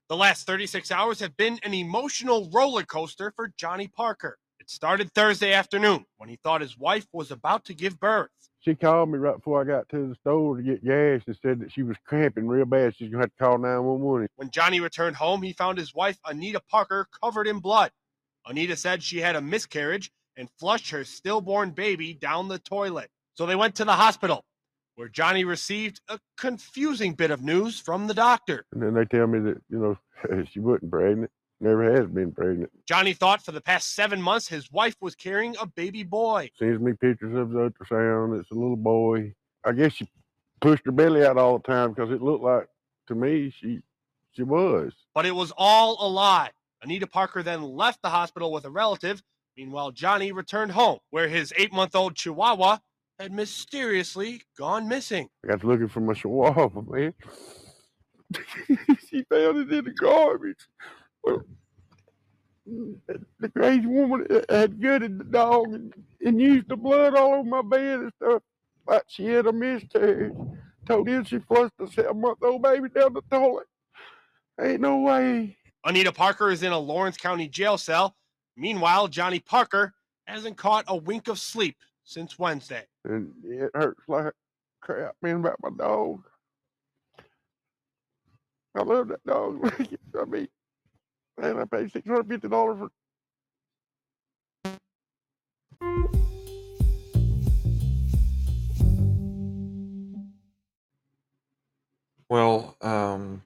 The 0.10 0.18
last 0.18 0.48
36 0.48 0.92
hours 0.92 1.20
have 1.20 1.38
been 1.38 1.60
an 1.64 1.74
emotional 1.74 2.50
roller 2.52 2.84
coaster 2.84 3.32
for 3.36 3.52
Johnny 3.58 3.88
Parker. 3.88 4.38
It 4.60 4.70
started 4.70 5.14
Thursday 5.14 5.54
afternoon 5.54 6.06
when 6.18 6.30
he 6.30 6.38
thought 6.38 6.62
his 6.62 6.78
wife 6.78 7.08
was 7.14 7.32
about 7.32 7.66
to 7.66 7.74
give 7.74 8.00
birth. 8.00 8.30
She 8.62 8.76
called 8.76 9.10
me 9.10 9.18
right 9.18 9.38
before 9.38 9.62
I 9.62 9.64
got 9.64 9.88
to 9.90 10.10
the 10.10 10.16
store 10.16 10.58
to 10.58 10.64
get 10.64 10.84
gas 10.84 11.22
and 11.28 11.38
said 11.42 11.60
that 11.62 11.72
she 11.72 11.84
was 11.84 11.96
cramping 12.06 12.48
real 12.48 12.66
bad. 12.66 12.96
She's 12.96 13.10
gonna 13.10 13.24
have 13.24 13.32
to 13.32 13.44
call 13.44 13.58
911. 13.58 14.28
When 14.36 14.50
Johnny 14.50 14.80
returned 14.82 15.16
home, 15.16 15.42
he 15.42 15.54
found 15.54 15.78
his 15.78 15.96
wife, 15.96 16.18
Anita 16.26 16.60
Parker, 16.70 17.08
covered 17.24 17.48
in 17.48 17.60
blood. 17.60 17.92
Anita 18.46 18.76
said 18.76 19.02
she 19.02 19.20
had 19.20 19.36
a 19.36 19.42
miscarriage 19.42 20.12
and 20.36 20.50
flushed 20.60 20.90
her 20.90 21.04
stillborn 21.04 21.72
baby 21.72 22.14
down 22.14 22.48
the 22.48 22.60
toilet. 22.60 23.10
So 23.36 23.46
they 23.46 23.56
went 23.56 23.76
to 23.76 23.86
the 23.86 23.94
hospital, 23.94 24.44
where 25.00 25.08
Johnny 25.08 25.45
received 25.45 26.02
a 26.10 26.20
confusing 26.36 27.14
bit 27.14 27.32
of 27.32 27.41
news 27.41 27.80
from 27.80 28.08
the 28.08 28.14
doctor. 28.14 28.66
And 28.74 28.84
then 28.84 28.93
they 28.95 29.06
tell 29.06 29.28
me 29.28 29.39
that, 29.39 29.62
you 29.70 29.80
know, 29.80 30.43
she 30.52 30.60
wasn't 30.60 30.91
pregnant, 30.91 31.32
never 31.62 31.95
has 31.95 32.08
been 32.08 32.34
pregnant. 32.34 32.70
Johnny 32.86 33.14
thought 33.14 33.41
for 33.41 33.54
the 33.54 33.62
past 33.62 33.95
seven 33.95 34.22
months 34.22 34.50
his 34.50 34.70
wife 34.74 34.97
was 35.00 35.16
carrying 35.16 35.56
a 35.62 35.66
baby 35.66 36.04
boy. 36.04 36.52
Sends 36.60 36.82
me 36.82 36.91
pictures 36.91 37.34
of 37.34 37.52
the 37.52 37.60
ultrasound. 37.60 38.41
It's 38.41 38.52
a 38.52 38.56
little 38.56 38.76
boy. 38.76 39.34
I 39.64 39.72
guess 39.72 39.93
she 39.93 40.10
pushed 40.60 40.86
her 40.86 40.91
belly 40.91 41.24
out 41.24 41.38
all 41.38 41.60
the 41.60 41.64
time 41.64 41.93
because 41.93 42.12
it 42.12 42.22
looked 42.22 42.43
like 42.43 42.68
to 43.08 43.16
me 43.16 43.54
she 43.58 43.80
she 44.34 44.43
was. 44.43 44.91
But 45.16 45.26
it 45.26 45.34
was 45.34 45.54
all 45.56 46.06
a 46.06 46.10
lie. 46.10 46.50
Anita 46.84 47.08
Parker 47.08 47.41
then 47.41 47.64
left 47.64 48.02
the 48.02 48.10
hospital 48.10 48.52
with 48.52 48.66
a 48.66 48.70
relative. 48.70 49.24
Meanwhile, 49.56 49.91
Johnny 49.91 50.34
returned 50.34 50.74
home, 50.74 51.00
where 51.10 51.30
his 51.30 51.54
eight 51.58 51.72
month 51.72 51.95
old 51.95 52.16
Chihuahua 52.16 52.80
had 53.20 53.34
mysteriously 53.34 54.42
gone 54.58 54.88
missing. 54.88 55.30
I 55.44 55.50
got 55.50 55.64
looking 55.64 55.90
for 55.90 56.00
my 56.00 56.14
chihuahua, 56.14 56.70
man. 56.88 57.14
she 59.10 59.24
found 59.24 59.58
it 59.58 59.74
in 59.74 59.86
the 59.86 59.94
garbage. 60.00 60.68
Well, 61.24 61.44
the 62.66 63.50
crazy 63.50 63.88
woman 63.88 64.28
had 64.50 64.82
gutted 64.82 65.20
the 65.20 65.24
dog 65.26 65.74
and, 65.74 65.94
and 66.24 66.40
used 66.40 66.70
the 66.70 66.78
blood 66.78 67.16
all 67.16 67.34
over 67.34 67.50
my 67.50 67.62
bed 67.62 68.00
and 68.00 68.12
stuff. 68.22 68.42
Like 68.88 69.04
she 69.08 69.26
had 69.26 69.48
a 69.48 69.52
miscarriage. 69.54 70.34
Told 70.86 71.08
him 71.08 71.24
she 71.24 71.40
flushed 71.40 71.74
a 71.80 71.88
seven 71.92 72.22
month 72.22 72.40
old 72.42 72.62
baby 72.62 72.90
down 72.90 73.14
the 73.14 73.22
toilet. 73.30 73.68
Ain't 74.62 74.82
no 74.82 74.98
way. 74.98 75.58
Anita 75.86 76.12
Parker 76.12 76.52
is 76.52 76.64
in 76.64 76.72
a 76.72 76.80
Lawrence 76.80 77.18
County 77.18 77.48
jail 77.48 77.78
cell. 77.78 78.16
Meanwhile, 78.56 79.08
Johnny 79.08 79.40
Parker 79.40 79.94
hasn't 80.26 80.58
caught 80.58 80.86
a 80.88 80.96
wink 80.96 81.28
of 81.28 81.40
sleep 81.40 81.78
since 82.04 82.38
Wednesday. 82.38 82.86
And 83.10 83.34
it 83.43 83.72
hurts 83.74 84.03
like 84.07 84.34
crap, 84.82 85.16
man, 85.24 85.38
about 85.38 85.57
my 85.64 85.72
dog. 85.76 86.22
I 88.76 88.84
love 88.84 89.07
that 89.07 89.26
dog. 89.26 89.74
I 90.22 90.26
mean, 90.26 90.47
man, 91.39 91.57
I 91.57 91.66
paid 91.66 91.91
six 91.91 92.07
hundred 92.07 92.28
fifty 92.28 92.47
dollars 92.47 92.78
for. 92.78 92.91
Well, 102.30 102.78
um, 102.82 103.41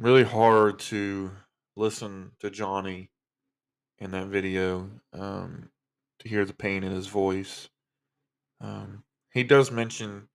really 0.00 0.24
hard 0.24 0.80
to 0.80 1.30
listen 1.76 2.32
to 2.40 2.50
Johnny 2.50 3.10
in 4.00 4.10
that 4.10 4.26
video 4.26 4.90
um, 5.12 5.70
to 6.18 6.28
hear 6.28 6.44
the 6.44 6.52
pain 6.52 6.82
in 6.82 6.90
his 6.90 7.06
voice. 7.06 7.68
Um, 8.62 9.02
he 9.34 9.42
does 9.42 9.70
mention 9.70 10.28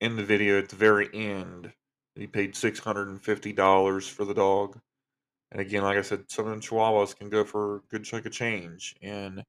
in 0.00 0.16
the 0.16 0.24
video 0.24 0.58
at 0.58 0.68
the 0.68 0.76
very 0.76 1.08
end 1.12 1.64
that 2.14 2.20
he 2.20 2.26
paid 2.26 2.56
six 2.56 2.78
hundred 2.78 3.08
and 3.08 3.22
fifty 3.22 3.52
dollars 3.52 4.08
for 4.08 4.24
the 4.24 4.34
dog. 4.34 4.80
And 5.52 5.60
again, 5.60 5.82
like 5.82 5.98
I 5.98 6.02
said, 6.02 6.24
some 6.28 6.48
of 6.48 6.58
Chihuahuas 6.60 7.16
can 7.16 7.28
go 7.28 7.44
for 7.44 7.76
a 7.76 7.80
good 7.90 8.04
chunk 8.04 8.26
of 8.26 8.32
change, 8.32 8.96
and 9.00 9.44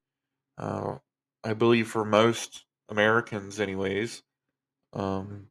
uh, 0.56 0.96
I 1.42 1.54
believe 1.54 1.88
for 1.88 2.04
most 2.04 2.64
Americans, 2.88 3.58
anyways, 3.58 4.22
um, 4.92 5.48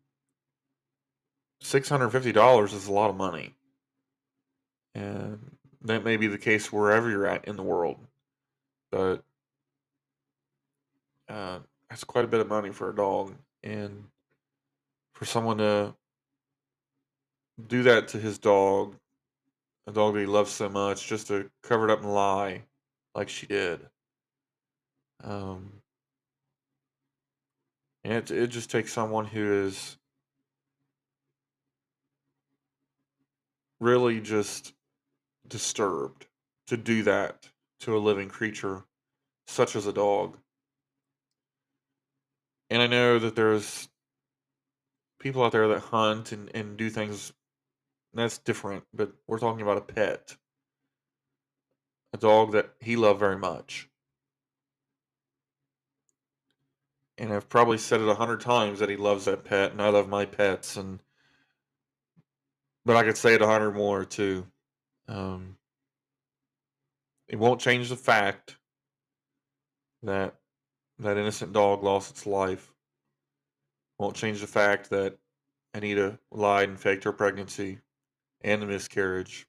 six 1.61 1.89
hundred 1.89 2.11
fifty 2.11 2.31
dollars 2.31 2.73
is 2.73 2.87
a 2.87 2.93
lot 2.93 3.09
of 3.09 3.17
money, 3.17 3.55
and 4.95 5.57
that 5.81 6.05
may 6.05 6.17
be 6.17 6.27
the 6.27 6.37
case 6.37 6.71
wherever 6.71 7.09
you're 7.09 7.27
at 7.27 7.45
in 7.45 7.57
the 7.57 7.63
world, 7.63 7.97
but 8.91 9.23
uh, 11.27 11.59
that's 11.89 12.03
quite 12.03 12.25
a 12.25 12.27
bit 12.27 12.39
of 12.39 12.47
money 12.47 12.71
for 12.71 12.89
a 12.89 12.95
dog, 12.95 13.35
and 13.63 14.05
for 15.13 15.25
someone 15.25 15.57
to 15.57 15.95
do 17.67 17.83
that 17.83 18.07
to 18.09 18.19
his 18.19 18.37
dog, 18.37 18.95
a 19.87 19.91
dog 19.91 20.13
that 20.13 20.19
he 20.19 20.25
loves 20.25 20.51
so 20.51 20.69
much, 20.69 21.07
just 21.07 21.27
to 21.27 21.49
cover 21.63 21.87
it 21.87 21.91
up 21.91 22.01
and 22.01 22.13
lie 22.13 22.63
like 23.15 23.29
she 23.29 23.47
did. 23.47 23.79
Um, 25.23 25.81
and 28.03 28.13
it, 28.13 28.31
it 28.31 28.47
just 28.47 28.69
takes 28.69 28.93
someone 28.93 29.25
who 29.25 29.65
is 29.65 29.97
really 33.79 34.19
just 34.19 34.73
disturbed 35.47 36.27
to 36.67 36.77
do 36.77 37.03
that 37.03 37.49
to 37.79 37.95
a 37.95 37.99
living 37.99 38.29
creature 38.29 38.83
such 39.47 39.75
as 39.75 39.87
a 39.87 39.93
dog. 39.93 40.37
And 42.69 42.81
I 42.81 42.87
know 42.87 43.19
that 43.19 43.35
there's 43.35 43.87
people 45.19 45.43
out 45.43 45.51
there 45.51 45.67
that 45.69 45.79
hunt 45.79 46.31
and, 46.31 46.53
and 46.55 46.77
do 46.77 46.89
things 46.89 47.33
that's 48.13 48.37
different, 48.37 48.83
but 48.93 49.13
we're 49.27 49.39
talking 49.39 49.61
about 49.61 49.77
a 49.77 49.81
pet. 49.81 50.35
A 52.13 52.17
dog 52.17 52.51
that 52.53 52.73
he 52.79 52.95
loved 52.95 53.19
very 53.19 53.37
much. 53.37 53.89
And 57.17 57.33
I've 57.33 57.49
probably 57.49 57.77
said 57.77 58.01
it 58.01 58.07
a 58.07 58.15
hundred 58.15 58.41
times 58.41 58.79
that 58.79 58.89
he 58.89 58.95
loves 58.95 59.25
that 59.25 59.43
pet, 59.43 59.71
and 59.71 59.81
I 59.81 59.89
love 59.89 60.07
my 60.07 60.25
pets, 60.25 60.77
and 60.77 60.99
but 62.85 62.95
I 62.95 63.03
could 63.03 63.17
say 63.17 63.33
it 63.33 63.41
a 63.41 63.47
hundred 63.47 63.71
more 63.71 64.05
too. 64.05 64.47
Um, 65.07 65.57
it 67.27 67.37
won't 67.37 67.59
change 67.59 67.89
the 67.89 67.95
fact 67.95 68.57
that 70.03 70.35
that 70.99 71.17
innocent 71.17 71.53
dog 71.53 71.83
lost 71.83 72.11
its 72.11 72.25
life. 72.25 72.73
Won't 73.99 74.15
change 74.15 74.41
the 74.41 74.47
fact 74.47 74.89
that 74.89 75.17
Anita 75.73 76.19
lied 76.31 76.69
and 76.69 76.79
faked 76.79 77.03
her 77.03 77.11
pregnancy 77.11 77.79
and 78.41 78.61
the 78.61 78.65
miscarriage. 78.65 79.47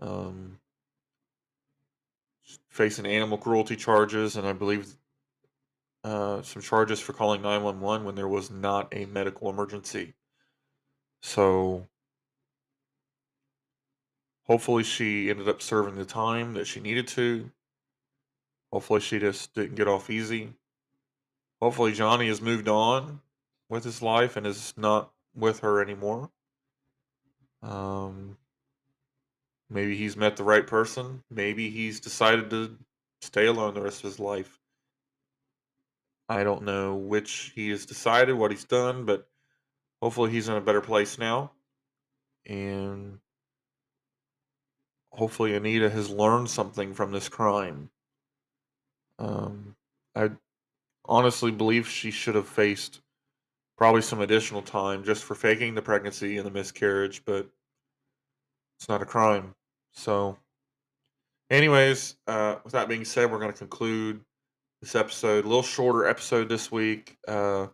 Um, 0.00 0.60
facing 2.68 3.06
animal 3.06 3.38
cruelty 3.38 3.76
charges, 3.76 4.36
and 4.36 4.46
I 4.46 4.52
believe 4.52 4.96
uh, 6.04 6.42
some 6.42 6.62
charges 6.62 7.00
for 7.00 7.12
calling 7.12 7.42
911 7.42 8.06
when 8.06 8.14
there 8.14 8.28
was 8.28 8.50
not 8.50 8.88
a 8.92 9.06
medical 9.06 9.50
emergency. 9.50 10.14
So 11.20 11.88
hopefully 14.46 14.84
she 14.84 15.30
ended 15.30 15.48
up 15.48 15.60
serving 15.60 15.96
the 15.96 16.04
time 16.04 16.54
that 16.54 16.66
she 16.66 16.80
needed 16.80 17.08
to. 17.08 17.50
Hopefully 18.72 19.00
she 19.00 19.18
just 19.18 19.54
didn't 19.54 19.76
get 19.76 19.88
off 19.88 20.10
easy. 20.10 20.52
Hopefully 21.60 21.92
Johnny 21.92 22.28
has 22.28 22.40
moved 22.40 22.68
on 22.68 23.20
with 23.68 23.84
his 23.84 24.02
life 24.02 24.36
and 24.36 24.46
is 24.46 24.74
not 24.76 25.10
with 25.34 25.60
her 25.60 25.80
anymore. 25.82 26.30
Um, 27.62 28.36
maybe 29.68 29.96
he's 29.96 30.16
met 30.16 30.36
the 30.36 30.44
right 30.44 30.66
person. 30.66 31.22
Maybe 31.30 31.70
he's 31.70 32.00
decided 32.00 32.50
to 32.50 32.76
stay 33.20 33.46
alone 33.46 33.74
the 33.74 33.82
rest 33.82 33.98
of 33.98 34.10
his 34.10 34.20
life. 34.20 34.60
I 36.28 36.44
don't 36.44 36.62
know 36.64 36.94
which 36.94 37.52
he 37.54 37.70
has 37.70 37.86
decided, 37.86 38.36
what 38.36 38.50
he's 38.50 38.64
done, 38.64 39.06
but 39.06 39.26
hopefully 40.02 40.30
he's 40.30 40.48
in 40.48 40.56
a 40.56 40.60
better 40.60 40.82
place 40.82 41.18
now. 41.18 41.52
And 42.46 43.18
hopefully 45.10 45.54
Anita 45.54 45.88
has 45.88 46.10
learned 46.10 46.50
something 46.50 46.94
from 46.94 47.12
this 47.12 47.28
crime. 47.28 47.90
Um, 49.18 49.74
I 50.14 50.30
honestly 51.04 51.50
believe 51.50 51.88
she 51.88 52.10
should 52.10 52.34
have 52.34 52.48
faced 52.48 53.00
probably 53.76 54.02
some 54.02 54.20
additional 54.20 54.62
time 54.62 55.04
just 55.04 55.24
for 55.24 55.34
faking 55.34 55.74
the 55.74 55.82
pregnancy 55.82 56.36
and 56.36 56.46
the 56.46 56.50
miscarriage, 56.50 57.24
but 57.24 57.48
it's 58.78 58.88
not 58.88 59.02
a 59.02 59.06
crime. 59.06 59.54
So, 59.92 60.36
anyways, 61.50 62.16
uh, 62.26 62.56
with 62.64 62.72
that 62.72 62.88
being 62.88 63.04
said, 63.04 63.30
we're 63.30 63.38
going 63.38 63.52
to 63.52 63.58
conclude 63.58 64.20
this 64.82 64.94
episode. 64.94 65.44
A 65.44 65.48
little 65.48 65.62
shorter 65.62 66.06
episode 66.06 66.48
this 66.48 66.70
week. 66.70 67.16
Uh, 67.26 67.68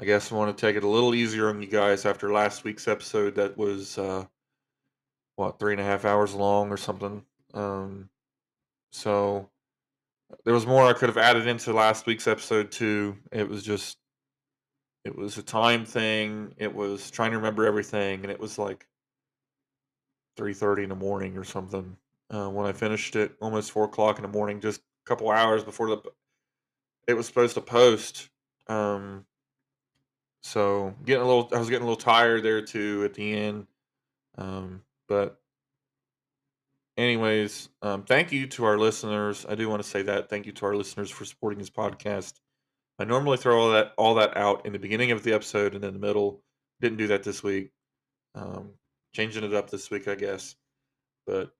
I 0.00 0.04
guess 0.04 0.30
I 0.30 0.34
want 0.34 0.56
to 0.56 0.60
take 0.60 0.76
it 0.76 0.84
a 0.84 0.88
little 0.88 1.14
easier 1.14 1.48
on 1.48 1.62
you 1.62 1.68
guys 1.68 2.04
after 2.04 2.32
last 2.32 2.64
week's 2.64 2.88
episode 2.88 3.36
that 3.36 3.56
was, 3.56 3.96
uh, 3.96 4.26
what, 5.36 5.58
three 5.58 5.72
and 5.72 5.80
a 5.80 5.84
half 5.84 6.04
hours 6.04 6.34
long 6.34 6.70
or 6.70 6.76
something. 6.76 7.24
Um, 7.54 8.08
so, 8.90 9.48
there 10.44 10.54
was 10.54 10.66
more 10.66 10.84
I 10.84 10.92
could 10.92 11.08
have 11.08 11.18
added 11.18 11.46
into 11.46 11.72
last 11.72 12.06
week's 12.06 12.26
episode 12.26 12.70
too. 12.70 13.16
It 13.32 13.48
was 13.48 13.62
just 13.62 13.98
it 15.04 15.16
was 15.16 15.38
a 15.38 15.42
time 15.42 15.84
thing. 15.84 16.54
It 16.56 16.74
was 16.74 17.10
trying 17.10 17.32
to 17.32 17.36
remember 17.36 17.66
everything, 17.66 18.22
and 18.22 18.30
it 18.30 18.40
was 18.40 18.58
like 18.58 18.86
three 20.36 20.54
thirty 20.54 20.82
in 20.82 20.88
the 20.88 20.94
morning 20.94 21.36
or 21.36 21.44
something 21.44 21.96
uh, 22.30 22.48
when 22.48 22.66
I 22.66 22.72
finished 22.72 23.16
it. 23.16 23.34
Almost 23.40 23.72
four 23.72 23.84
o'clock 23.84 24.18
in 24.18 24.22
the 24.22 24.28
morning, 24.28 24.60
just 24.60 24.80
a 24.80 25.08
couple 25.08 25.30
hours 25.30 25.64
before 25.64 25.88
the 25.90 26.02
it 27.06 27.14
was 27.14 27.26
supposed 27.26 27.54
to 27.54 27.60
post. 27.60 28.30
Um, 28.66 29.26
so 30.42 30.94
getting 31.04 31.22
a 31.22 31.26
little, 31.26 31.48
I 31.54 31.58
was 31.58 31.68
getting 31.68 31.86
a 31.86 31.90
little 31.90 32.02
tired 32.02 32.42
there 32.42 32.62
too 32.62 33.02
at 33.04 33.14
the 33.14 33.34
end. 33.34 33.66
Um, 34.36 34.82
but 35.08 35.40
anyways, 36.96 37.68
um, 37.82 38.02
thank 38.04 38.32
you 38.32 38.46
to 38.48 38.64
our 38.64 38.78
listeners. 38.78 39.46
I 39.48 39.54
do 39.54 39.68
want 39.68 39.82
to 39.82 39.88
say 39.88 40.02
that 40.02 40.28
thank 40.28 40.46
you 40.46 40.52
to 40.52 40.66
our 40.66 40.76
listeners 40.76 41.10
for 41.10 41.24
supporting 41.24 41.58
this 41.58 41.70
podcast. 41.70 42.34
I 42.98 43.04
normally 43.04 43.36
throw 43.36 43.60
all 43.60 43.70
that 43.72 43.92
all 43.98 44.14
that 44.16 44.36
out 44.36 44.66
in 44.66 44.72
the 44.72 44.78
beginning 44.78 45.10
of 45.10 45.22
the 45.22 45.32
episode 45.32 45.74
and 45.74 45.84
in 45.84 45.92
the 45.92 45.98
middle. 45.98 46.42
Didn't 46.80 46.98
do 46.98 47.08
that 47.08 47.22
this 47.22 47.42
week. 47.42 47.70
Um, 48.34 48.70
changing 49.14 49.44
it 49.44 49.54
up 49.54 49.70
this 49.70 49.90
week, 49.90 50.08
I 50.08 50.14
guess. 50.14 50.54
But 51.26 51.50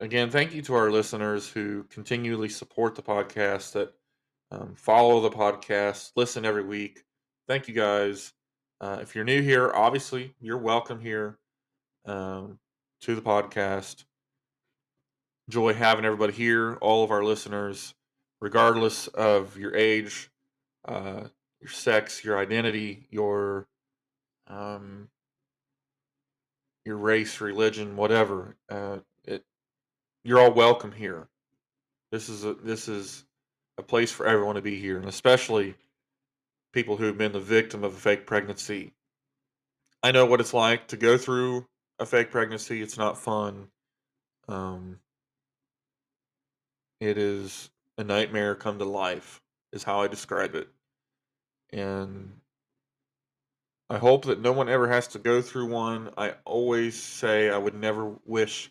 again, 0.00 0.30
thank 0.30 0.54
you 0.54 0.62
to 0.62 0.74
our 0.74 0.90
listeners 0.90 1.48
who 1.48 1.84
continually 1.84 2.48
support 2.48 2.94
the 2.94 3.02
podcast, 3.02 3.72
that 3.72 3.92
um, 4.50 4.74
follow 4.74 5.20
the 5.20 5.30
podcast, 5.30 6.12
listen 6.16 6.44
every 6.44 6.64
week. 6.64 7.04
Thank 7.46 7.68
you 7.68 7.74
guys. 7.74 8.32
Uh, 8.80 8.98
if 9.02 9.14
you're 9.14 9.24
new 9.24 9.42
here, 9.42 9.70
obviously 9.74 10.34
you're 10.40 10.58
welcome 10.58 11.00
here 11.00 11.38
um, 12.06 12.58
to 13.02 13.14
the 13.14 13.22
podcast. 13.22 14.04
Enjoy 15.50 15.74
having 15.74 16.04
everybody 16.04 16.32
here, 16.32 16.74
all 16.76 17.02
of 17.02 17.10
our 17.10 17.24
listeners, 17.24 17.92
regardless 18.40 19.08
of 19.08 19.56
your 19.56 19.74
age, 19.74 20.30
uh, 20.84 21.24
your 21.60 21.70
sex, 21.70 22.22
your 22.22 22.38
identity, 22.38 23.08
your 23.10 23.66
um, 24.46 25.08
your 26.84 26.96
race, 26.98 27.40
religion, 27.40 27.96
whatever. 27.96 28.54
Uh, 28.68 28.98
it 29.24 29.42
you're 30.22 30.38
all 30.38 30.52
welcome 30.52 30.92
here. 30.92 31.26
This 32.12 32.28
is 32.28 32.44
a 32.44 32.54
this 32.54 32.86
is 32.86 33.24
a 33.76 33.82
place 33.82 34.12
for 34.12 34.26
everyone 34.26 34.54
to 34.54 34.62
be 34.62 34.78
here, 34.78 34.98
and 34.98 35.08
especially 35.08 35.74
people 36.72 36.96
who've 36.96 37.18
been 37.18 37.32
the 37.32 37.40
victim 37.40 37.82
of 37.82 37.92
a 37.92 37.98
fake 37.98 38.24
pregnancy. 38.24 38.92
I 40.00 40.12
know 40.12 40.26
what 40.26 40.38
it's 40.38 40.54
like 40.54 40.86
to 40.86 40.96
go 40.96 41.18
through 41.18 41.66
a 41.98 42.06
fake 42.06 42.30
pregnancy. 42.30 42.80
It's 42.80 42.96
not 42.96 43.18
fun. 43.18 43.66
Um, 44.46 45.00
it 47.00 47.18
is 47.18 47.70
a 47.98 48.04
nightmare 48.04 48.54
come 48.54 48.78
to 48.78 48.84
life 48.84 49.40
is 49.72 49.82
how 49.82 50.00
I 50.00 50.08
describe 50.08 50.54
it. 50.54 50.68
And 51.72 52.32
I 53.88 53.98
hope 53.98 54.26
that 54.26 54.40
no 54.40 54.52
one 54.52 54.68
ever 54.68 54.88
has 54.88 55.08
to 55.08 55.18
go 55.18 55.42
through 55.42 55.66
one. 55.66 56.10
I 56.16 56.34
always 56.44 57.00
say 57.00 57.50
I 57.50 57.58
would 57.58 57.74
never 57.74 58.14
wish 58.24 58.70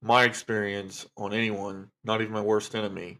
my 0.00 0.24
experience 0.24 1.06
on 1.16 1.32
anyone, 1.32 1.90
not 2.04 2.20
even 2.20 2.32
my 2.32 2.40
worst 2.40 2.74
enemy. 2.74 3.18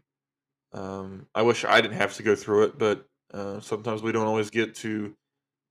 Um, 0.73 1.27
I 1.35 1.41
wish 1.41 1.65
I 1.65 1.81
didn't 1.81 1.97
have 1.97 2.15
to 2.15 2.23
go 2.23 2.35
through 2.35 2.63
it, 2.63 2.77
but 2.79 3.05
uh, 3.33 3.59
sometimes 3.59 4.01
we 4.01 4.11
don't 4.11 4.27
always 4.27 4.49
get 4.49 4.75
to, 4.75 5.15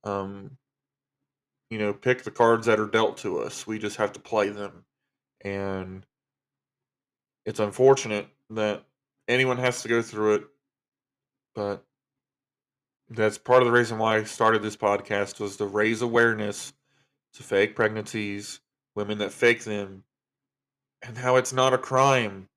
um, 0.05 0.57
you 1.71 1.79
know, 1.79 1.93
pick 1.93 2.23
the 2.23 2.31
cards 2.31 2.67
that 2.67 2.81
are 2.81 2.87
dealt 2.87 3.19
to 3.19 3.41
us. 3.41 3.67
We 3.67 3.79
just 3.79 3.97
have 3.97 4.13
to 4.15 4.21
play 4.21 4.51
them. 4.51 4.85
And 5.41 6.05
it's 7.49 7.61
unfortunate 7.61 8.29
that 8.51 8.85
anyone 9.27 9.57
has 9.57 9.81
to 9.81 9.89
go 9.89 10.03
through 10.03 10.35
it, 10.35 10.45
but 11.55 11.83
that's 13.09 13.39
part 13.39 13.63
of 13.63 13.67
the 13.67 13.73
reason 13.73 13.97
why 13.97 14.19
I 14.19 14.25
started 14.25 14.61
this 14.61 14.77
podcast 14.77 15.41
was 15.41 15.57
to 15.57 15.65
raise 15.65 16.03
awareness 16.03 16.75
to 17.33 17.43
fake 17.43 17.75
pregnancies, 17.75 18.61
women 18.95 19.17
that 19.19 19.33
fake 19.33 19.65
them, 19.65 20.05
and 21.01 21.17
how 21.17 21.37
it's 21.37 21.55
not 21.55 21.73
a 21.73 21.79
crime, 21.79 22.51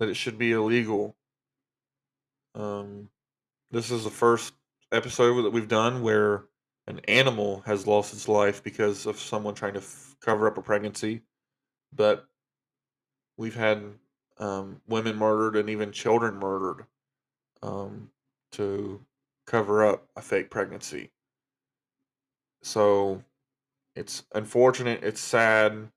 that 0.00 0.08
it 0.08 0.16
should 0.16 0.38
be 0.38 0.50
illegal. 0.50 1.14
Um, 2.56 3.08
this 3.70 3.92
is 3.92 4.02
the 4.02 4.10
first 4.10 4.54
episode 4.90 5.40
that 5.42 5.52
we've 5.52 5.68
done 5.68 6.02
where 6.02 6.46
an 6.88 7.00
animal 7.06 7.62
has 7.64 7.86
lost 7.86 8.12
its 8.12 8.26
life 8.26 8.60
because 8.64 9.06
of 9.06 9.20
someone 9.20 9.54
trying 9.54 9.74
to 9.74 9.80
f- 9.80 10.16
cover 10.20 10.48
up 10.48 10.58
a 10.58 10.62
pregnancy. 10.62 11.20
But 11.94 12.26
we've 13.36 13.54
had 13.54 13.84
um, 14.38 14.80
women 14.86 15.16
murdered 15.16 15.56
and 15.56 15.70
even 15.70 15.92
children 15.92 16.36
murdered 16.36 16.86
um, 17.62 18.10
to 18.52 19.00
cover 19.46 19.84
up 19.84 20.08
a 20.16 20.22
fake 20.22 20.50
pregnancy. 20.50 21.10
So 22.62 23.22
it's 23.94 24.24
unfortunate. 24.34 25.02
It's 25.02 25.20
sad. 25.20 25.88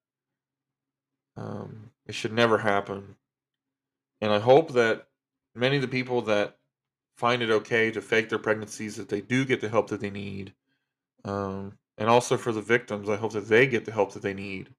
Um, 1.35 1.91
it 2.05 2.15
should 2.15 2.33
never 2.33 2.59
happen. 2.59 3.15
And 4.21 4.31
I 4.31 4.39
hope 4.39 4.73
that 4.73 5.07
many 5.55 5.77
of 5.77 5.81
the 5.81 5.87
people 5.87 6.21
that 6.23 6.57
find 7.17 7.41
it 7.41 7.49
okay 7.49 7.91
to 7.91 8.01
fake 8.01 8.29
their 8.29 8.39
pregnancies 8.39 8.95
that 8.95 9.09
they 9.09 9.21
do 9.21 9.45
get 9.45 9.61
the 9.61 9.69
help 9.69 9.89
that 9.89 9.99
they 9.99 10.09
need. 10.09 10.53
Um, 11.25 11.77
and 11.97 12.09
also 12.09 12.37
for 12.37 12.51
the 12.51 12.61
victims, 12.61 13.09
I 13.09 13.17
hope 13.17 13.33
that 13.33 13.49
they 13.49 13.67
get 13.67 13.85
the 13.85 13.91
help 13.91 14.13
that 14.13 14.21
they 14.21 14.33
need. 14.33 14.69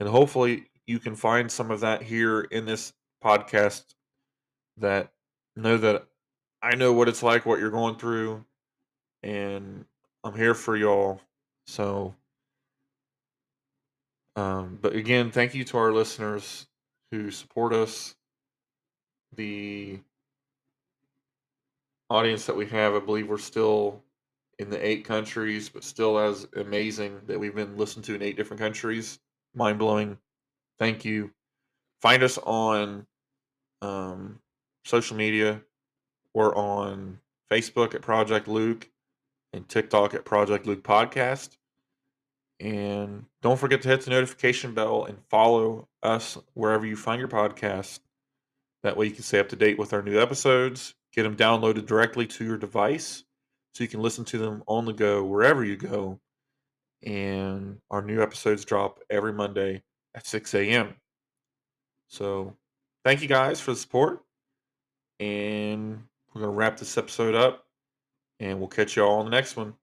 And 0.00 0.08
hopefully 0.08 0.66
you 0.86 0.98
can 0.98 1.16
find 1.16 1.50
some 1.50 1.70
of 1.70 1.80
that 1.80 2.02
here 2.02 2.42
in 2.42 2.64
this 2.64 2.92
podcast 3.22 3.94
that 4.78 5.12
know 5.56 5.76
that 5.76 6.06
I 6.62 6.74
know 6.74 6.92
what 6.92 7.08
it's 7.08 7.22
like, 7.22 7.46
what 7.46 7.58
you're 7.58 7.70
going 7.70 7.96
through, 7.96 8.44
and 9.22 9.84
I'm 10.24 10.34
here 10.34 10.54
for 10.54 10.76
y'all. 10.76 11.20
So, 11.66 12.14
um, 14.36 14.78
but 14.80 14.94
again, 14.94 15.30
thank 15.30 15.54
you 15.54 15.64
to 15.64 15.78
our 15.78 15.92
listeners 15.92 16.66
who 17.10 17.30
support 17.30 17.72
us. 17.72 18.14
The 19.34 20.00
audience 22.08 22.46
that 22.46 22.56
we 22.56 22.66
have, 22.66 22.94
I 22.94 23.00
believe 23.00 23.28
we're 23.28 23.38
still 23.38 24.02
in 24.58 24.70
the 24.70 24.86
eight 24.86 25.04
countries, 25.04 25.68
but 25.68 25.84
still 25.84 26.18
as 26.18 26.46
amazing 26.56 27.20
that 27.26 27.38
we've 27.38 27.54
been 27.54 27.76
listened 27.76 28.04
to 28.06 28.14
in 28.14 28.22
eight 28.22 28.36
different 28.36 28.60
countries. 28.60 29.18
Mind 29.54 29.78
blowing. 29.78 30.18
Thank 30.78 31.04
you. 31.04 31.30
Find 32.00 32.22
us 32.22 32.38
on 32.38 33.06
um, 33.82 34.40
social 34.84 35.16
media. 35.16 35.62
We're 36.34 36.54
on 36.54 37.18
Facebook 37.50 37.94
at 37.94 38.02
Project 38.02 38.48
Luke 38.48 38.90
and 39.52 39.68
TikTok 39.68 40.14
at 40.14 40.24
Project 40.24 40.66
Luke 40.66 40.82
Podcast. 40.82 41.56
And 42.60 43.26
don't 43.42 43.58
forget 43.58 43.82
to 43.82 43.88
hit 43.88 44.02
the 44.02 44.10
notification 44.10 44.72
bell 44.74 45.04
and 45.04 45.18
follow 45.28 45.88
us 46.02 46.38
wherever 46.54 46.86
you 46.86 46.96
find 46.96 47.18
your 47.18 47.28
podcast. 47.28 48.00
That 48.82 48.96
way 48.96 49.06
you 49.06 49.12
can 49.12 49.24
stay 49.24 49.40
up 49.40 49.48
to 49.50 49.56
date 49.56 49.78
with 49.78 49.92
our 49.92 50.02
new 50.02 50.20
episodes, 50.20 50.94
get 51.12 51.24
them 51.24 51.36
downloaded 51.36 51.86
directly 51.86 52.26
to 52.26 52.44
your 52.44 52.56
device 52.56 53.24
so 53.74 53.84
you 53.84 53.88
can 53.88 54.00
listen 54.00 54.24
to 54.26 54.38
them 54.38 54.62
on 54.66 54.84
the 54.86 54.92
go 54.92 55.24
wherever 55.24 55.64
you 55.64 55.76
go. 55.76 56.20
And 57.02 57.80
our 57.90 58.00
new 58.00 58.22
episodes 58.22 58.64
drop 58.64 59.00
every 59.10 59.32
Monday 59.32 59.82
at 60.16 60.26
6 60.26 60.54
a.m. 60.54 60.94
So 62.08 62.56
thank 63.04 63.22
you 63.22 63.28
guys 63.28 63.60
for 63.60 63.72
the 63.72 63.76
support. 63.76 64.22
And 65.20 66.02
we're 66.34 66.40
going 66.40 66.52
to 66.52 66.56
wrap 66.56 66.78
this 66.78 66.98
episode 66.98 67.34
up. 67.34 67.66
And 68.40 68.58
we'll 68.58 68.68
catch 68.68 68.96
you 68.96 69.02
all 69.02 69.20
on 69.20 69.26
the 69.26 69.30
next 69.30 69.56
one. 69.56 69.74